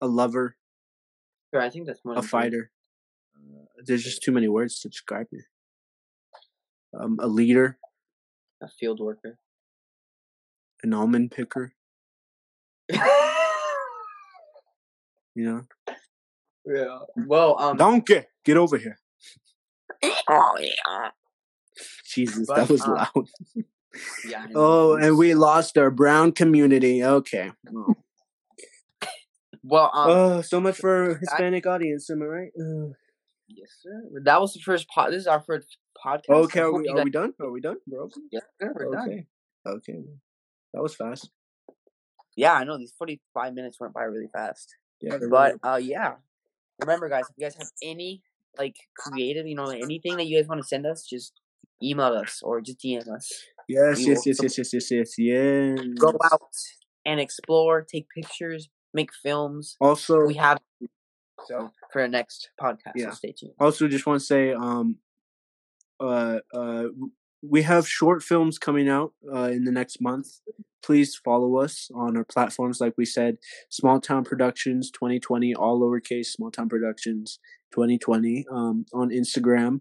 a 0.00 0.06
lover, 0.06 0.56
Sure, 1.54 1.62
I 1.62 1.70
think 1.70 1.86
that's 1.86 2.04
more. 2.04 2.18
a 2.18 2.22
fighter. 2.22 2.70
Uh, 3.36 3.64
there's 3.86 4.02
just 4.02 4.22
too 4.22 4.32
many 4.32 4.48
words 4.48 4.80
to 4.80 4.88
describe 4.88 5.26
me. 5.32 5.40
Um, 6.98 7.18
a 7.20 7.26
leader, 7.28 7.78
A 8.62 8.68
field 8.68 9.00
worker. 9.00 9.38
an 10.82 10.92
almond 10.94 11.30
picker. 11.30 11.72
You 15.38 15.44
know, 15.44 15.95
yeah. 16.66 16.98
Well, 17.26 17.56
um. 17.60 17.76
donkey, 17.76 18.22
get 18.44 18.56
over 18.56 18.76
here. 18.78 18.98
Oh 20.28 20.56
yeah. 20.60 21.10
Jesus, 22.06 22.46
But, 22.46 22.56
that 22.56 22.68
was 22.70 22.82
uh, 22.82 22.92
loud. 23.14 23.28
Yeah. 24.28 24.42
I 24.42 24.46
know. 24.46 24.52
Oh, 24.54 24.94
and 24.96 25.16
we 25.16 25.34
lost 25.34 25.76
our 25.78 25.90
brown 25.90 26.32
community. 26.32 27.02
Okay. 27.04 27.52
Oh, 27.74 27.94
Well, 29.62 29.90
um. 29.94 30.10
oh 30.10 30.40
so 30.42 30.60
much 30.60 30.76
for 30.76 31.16
Hispanic 31.18 31.66
audience, 31.66 32.08
am 32.10 32.22
I 32.22 32.26
right? 32.26 32.52
Uh, 32.58 32.92
yes, 33.48 33.70
sir. 33.82 34.20
That 34.24 34.40
was 34.40 34.52
the 34.54 34.60
first 34.60 34.88
pod. 34.88 35.12
This 35.12 35.22
is 35.22 35.26
our 35.26 35.40
first 35.40 35.78
podcast. 36.04 36.28
okay, 36.28 36.60
are 36.60 36.72
we, 36.72 36.88
are 36.88 37.02
we 37.04 37.10
done? 37.10 37.32
Are 37.40 37.50
we 37.50 37.60
done, 37.60 37.76
bro? 37.86 38.08
Yes, 38.30 38.42
sir. 38.60 38.72
We're 38.74 38.92
done. 38.92 39.08
Okay. 39.08 39.26
Okay. 39.66 39.98
That 40.74 40.82
was 40.82 40.94
fast. 40.94 41.30
Yeah, 42.36 42.52
I 42.52 42.64
know 42.64 42.78
these 42.78 42.92
forty-five 42.96 43.54
minutes 43.54 43.80
went 43.80 43.94
by 43.94 44.02
really 44.02 44.28
fast. 44.32 44.76
Yeah. 45.00 45.18
But 45.30 45.54
were- 45.62 45.68
uh, 45.68 45.76
yeah. 45.76 46.14
Remember, 46.80 47.08
guys, 47.08 47.24
if 47.28 47.34
you 47.36 47.44
guys 47.44 47.56
have 47.56 47.70
any 47.82 48.22
like 48.58 48.76
creative, 48.96 49.46
you 49.46 49.54
know, 49.54 49.70
anything 49.70 50.16
that 50.16 50.26
you 50.26 50.38
guys 50.38 50.48
want 50.48 50.60
to 50.60 50.66
send 50.66 50.86
us, 50.86 51.06
just 51.06 51.32
email 51.82 52.12
us 52.12 52.40
or 52.42 52.60
just 52.60 52.78
DM 52.80 53.08
us. 53.08 53.30
yes, 53.68 54.06
yes, 54.06 54.26
yes, 54.26 54.42
yes, 54.42 54.58
yes, 54.58 54.72
yes, 54.72 54.90
yes, 54.90 55.18
yes. 55.18 55.80
Go 55.98 56.14
out 56.32 56.40
and 57.04 57.20
explore, 57.20 57.82
take 57.82 58.06
pictures, 58.14 58.68
make 58.92 59.12
films. 59.12 59.76
Also, 59.80 60.26
We 60.26 60.34
have 60.34 60.58
so 61.46 61.70
for 61.92 62.02
the 62.02 62.08
next 62.08 62.50
podcast. 62.60 62.92
Yeah. 62.94 63.10
So 63.10 63.16
stay 63.16 63.32
tuned. 63.32 63.52
also 63.60 63.88
just 63.88 64.06
want 64.06 64.20
to 64.20 64.26
say, 64.26 64.52
um, 64.52 64.96
uh, 66.00 66.38
uh, 66.52 66.84
we 67.42 67.62
have 67.62 67.88
short 67.88 68.22
films 68.22 68.58
coming 68.58 68.88
out 68.88 69.12
uh, 69.32 69.50
in 69.50 69.64
the 69.64 69.72
next 69.72 70.00
month. 70.00 70.28
Please 70.84 71.16
follow 71.16 71.56
us 71.56 71.90
on 71.94 72.16
our 72.16 72.24
platforms, 72.24 72.80
like 72.80 72.94
we 72.96 73.04
said, 73.04 73.38
Small 73.70 74.00
Town 74.00 74.24
Productions 74.24 74.90
2020, 74.90 75.54
all 75.54 75.80
lowercase, 75.80 76.26
Small 76.26 76.50
Town 76.50 76.68
Productions 76.68 77.38
2020, 77.72 78.46
um, 78.50 78.86
on 78.92 79.10
Instagram, 79.10 79.80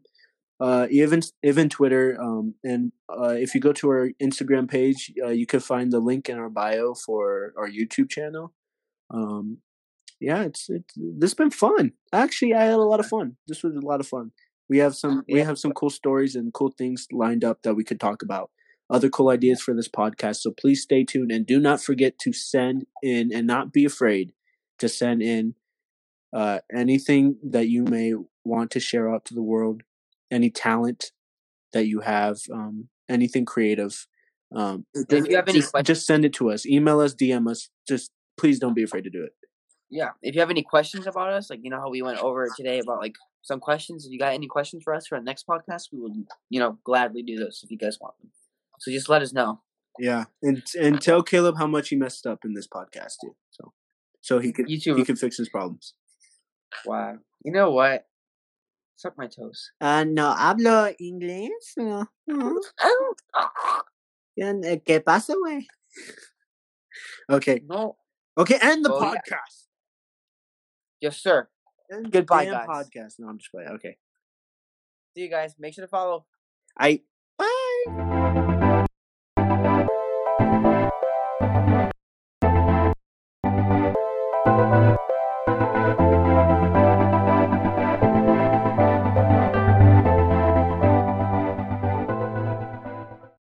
uh, 0.60 0.88
even 0.90 1.22
even 1.44 1.70
Twitter, 1.70 2.18
um, 2.22 2.56
and 2.64 2.92
uh, 3.10 3.36
if 3.38 3.54
you 3.54 3.62
go 3.62 3.74
to 3.74 3.90
our 3.90 4.10
Instagram 4.22 4.70
page, 4.70 5.12
uh, 5.24 5.30
you 5.30 5.46
can 5.46 5.60
find 5.60 5.92
the 5.92 6.00
link 6.00 6.30
in 6.30 6.40
our 6.40 6.50
bio 6.50 6.94
for 6.94 7.54
our 7.58 7.68
YouTube 7.68 8.10
channel. 8.10 8.54
Um, 9.12 9.58
yeah, 10.20 10.44
it's 10.44 10.70
it's 10.70 10.94
this 10.96 11.32
has 11.32 11.34
been 11.34 11.52
fun. 11.52 11.92
Actually, 12.14 12.54
I 12.54 12.64
had 12.64 12.74
a 12.74 12.78
lot 12.78 13.00
of 13.00 13.06
fun. 13.06 13.36
This 13.48 13.64
was 13.64 13.76
a 13.76 13.86
lot 13.86 14.00
of 14.00 14.08
fun. 14.08 14.32
We 14.70 14.78
have 14.80 14.96
some 14.96 15.24
we 15.30 15.40
have 15.40 15.60
some 15.60 15.74
cool 15.74 15.90
stories 15.90 16.36
and 16.36 16.54
cool 16.54 16.74
things 16.78 17.08
lined 17.12 17.44
up 17.44 17.62
that 17.64 17.76
we 17.76 17.84
could 17.84 18.00
talk 18.00 18.24
about. 18.24 18.50
Other 18.90 19.10
cool 19.10 19.30
ideas 19.30 19.62
for 19.62 19.74
this 19.74 19.88
podcast. 19.88 20.38
So 20.38 20.52
please 20.52 20.82
stay 20.84 21.04
tuned 21.04 21.32
and 21.32 21.46
do 21.46 21.60
not 21.60 21.82
forget 21.82 22.20
to 22.20 22.32
send 22.34 22.86
in 23.02 23.34
and 23.34 23.48
not 23.48 23.74
be 23.74 23.84
afraid 23.86 24.34
to 24.80 24.88
send 24.88 25.22
in 25.24 25.56
uh, 26.34 26.60
anything 26.74 27.38
that 27.44 27.68
you 27.68 27.84
may 27.84 28.14
want 28.44 28.70
to 28.72 28.80
share 28.80 29.10
out 29.12 29.26
to 29.26 29.34
the 29.34 29.42
world, 29.42 29.82
any 30.30 30.50
talent 30.52 31.12
that 31.74 31.88
you 31.88 32.02
have, 32.02 32.38
um, 32.54 32.90
anything 33.10 33.46
creative. 33.46 34.06
Um, 34.56 34.86
If 34.94 35.28
you 35.28 35.36
have 35.36 35.48
any 35.50 35.60
just, 35.60 35.72
questions- 35.72 35.88
just 35.98 36.06
send 36.08 36.24
it 36.26 36.34
to 36.34 36.52
us. 36.52 36.66
Email 36.66 37.00
us, 37.00 37.16
DM 37.16 37.50
us. 37.50 37.70
Just 37.88 38.12
please 38.38 38.60
don't 38.60 38.76
be 38.76 38.84
afraid 38.84 39.04
to 39.06 39.10
do 39.10 39.24
it. 39.24 39.32
Yeah. 39.90 40.10
If 40.22 40.36
you 40.36 40.42
have 40.42 40.50
any 40.50 40.64
questions 40.64 41.08
about 41.08 41.32
us, 41.34 41.50
like 41.50 41.60
you 41.64 41.70
know 41.70 41.80
how 41.80 41.90
we 41.90 42.02
went 42.02 42.20
over 42.20 42.50
today 42.56 42.80
about 42.80 43.00
like 43.00 43.16
some 43.42 43.60
questions. 43.60 44.06
If 44.06 44.12
you 44.12 44.20
got 44.20 44.34
any 44.34 44.48
questions 44.48 44.84
for 44.84 44.94
us 44.94 45.08
for 45.08 45.18
the 45.18 45.24
next 45.24 45.48
podcast, 45.48 45.90
we 45.92 46.00
will 46.00 46.12
you 46.50 46.60
know 46.60 46.78
gladly 46.84 47.24
do 47.24 47.38
those 47.38 47.62
if 47.64 47.72
you 47.72 47.78
guys 47.78 47.98
want 48.00 48.16
them. 48.20 48.32
So 48.80 48.92
just 48.92 49.10
let 49.10 49.22
us 49.22 49.34
know. 49.34 49.62
Yeah, 50.00 50.26
and 50.44 50.62
and 50.80 51.02
tell 51.02 51.24
Caleb 51.24 51.56
how 51.58 51.68
much 51.68 51.90
he 51.90 51.96
messed 51.96 52.26
up 52.28 52.40
in 52.44 52.54
this 52.54 52.68
podcast 52.68 53.14
too. 53.24 53.36
So, 53.52 53.72
so 54.22 54.40
he 54.40 54.52
can 54.52 54.68
You 54.68 54.80
too. 54.80 54.96
he 54.96 55.06
can 55.06 55.16
fix 55.16 55.38
his 55.38 55.48
problems. 55.50 55.94
Wow. 56.86 57.18
You 57.46 57.54
know 57.54 57.72
what? 57.72 58.06
Suck 58.98 59.18
my 59.18 59.28
toes. 59.28 59.72
Uh, 59.80 60.04
no 60.04 60.34
hablo 60.36 60.94
inglés. 61.02 61.50
Uh, 61.80 62.06
¿Qué 64.86 65.04
pasa, 65.04 65.34
güey? 65.36 65.66
Okay, 67.30 67.62
No. 67.66 67.98
okay, 68.38 68.58
end 68.62 68.86
the 68.86 68.94
Oh, 68.94 69.02
yeah. 69.02 69.14
podcast. 69.16 69.68
Yes, 71.02 71.18
sir. 71.18 71.50
The 71.90 72.10
Goodbye, 72.10 72.46
guys. 72.46 72.68
Podcast. 72.68 73.14
No, 73.20 73.28
I'm 73.30 73.38
just 73.38 73.52
playing. 73.52 73.70
Okay, 73.76 73.98
See 75.16 75.24
you 75.24 75.30
guys. 75.30 75.56
Make 75.60 75.74
sure 75.74 75.86
to 75.86 75.90
follow. 75.90 76.26
I 76.78 77.02
bye. 77.38 78.22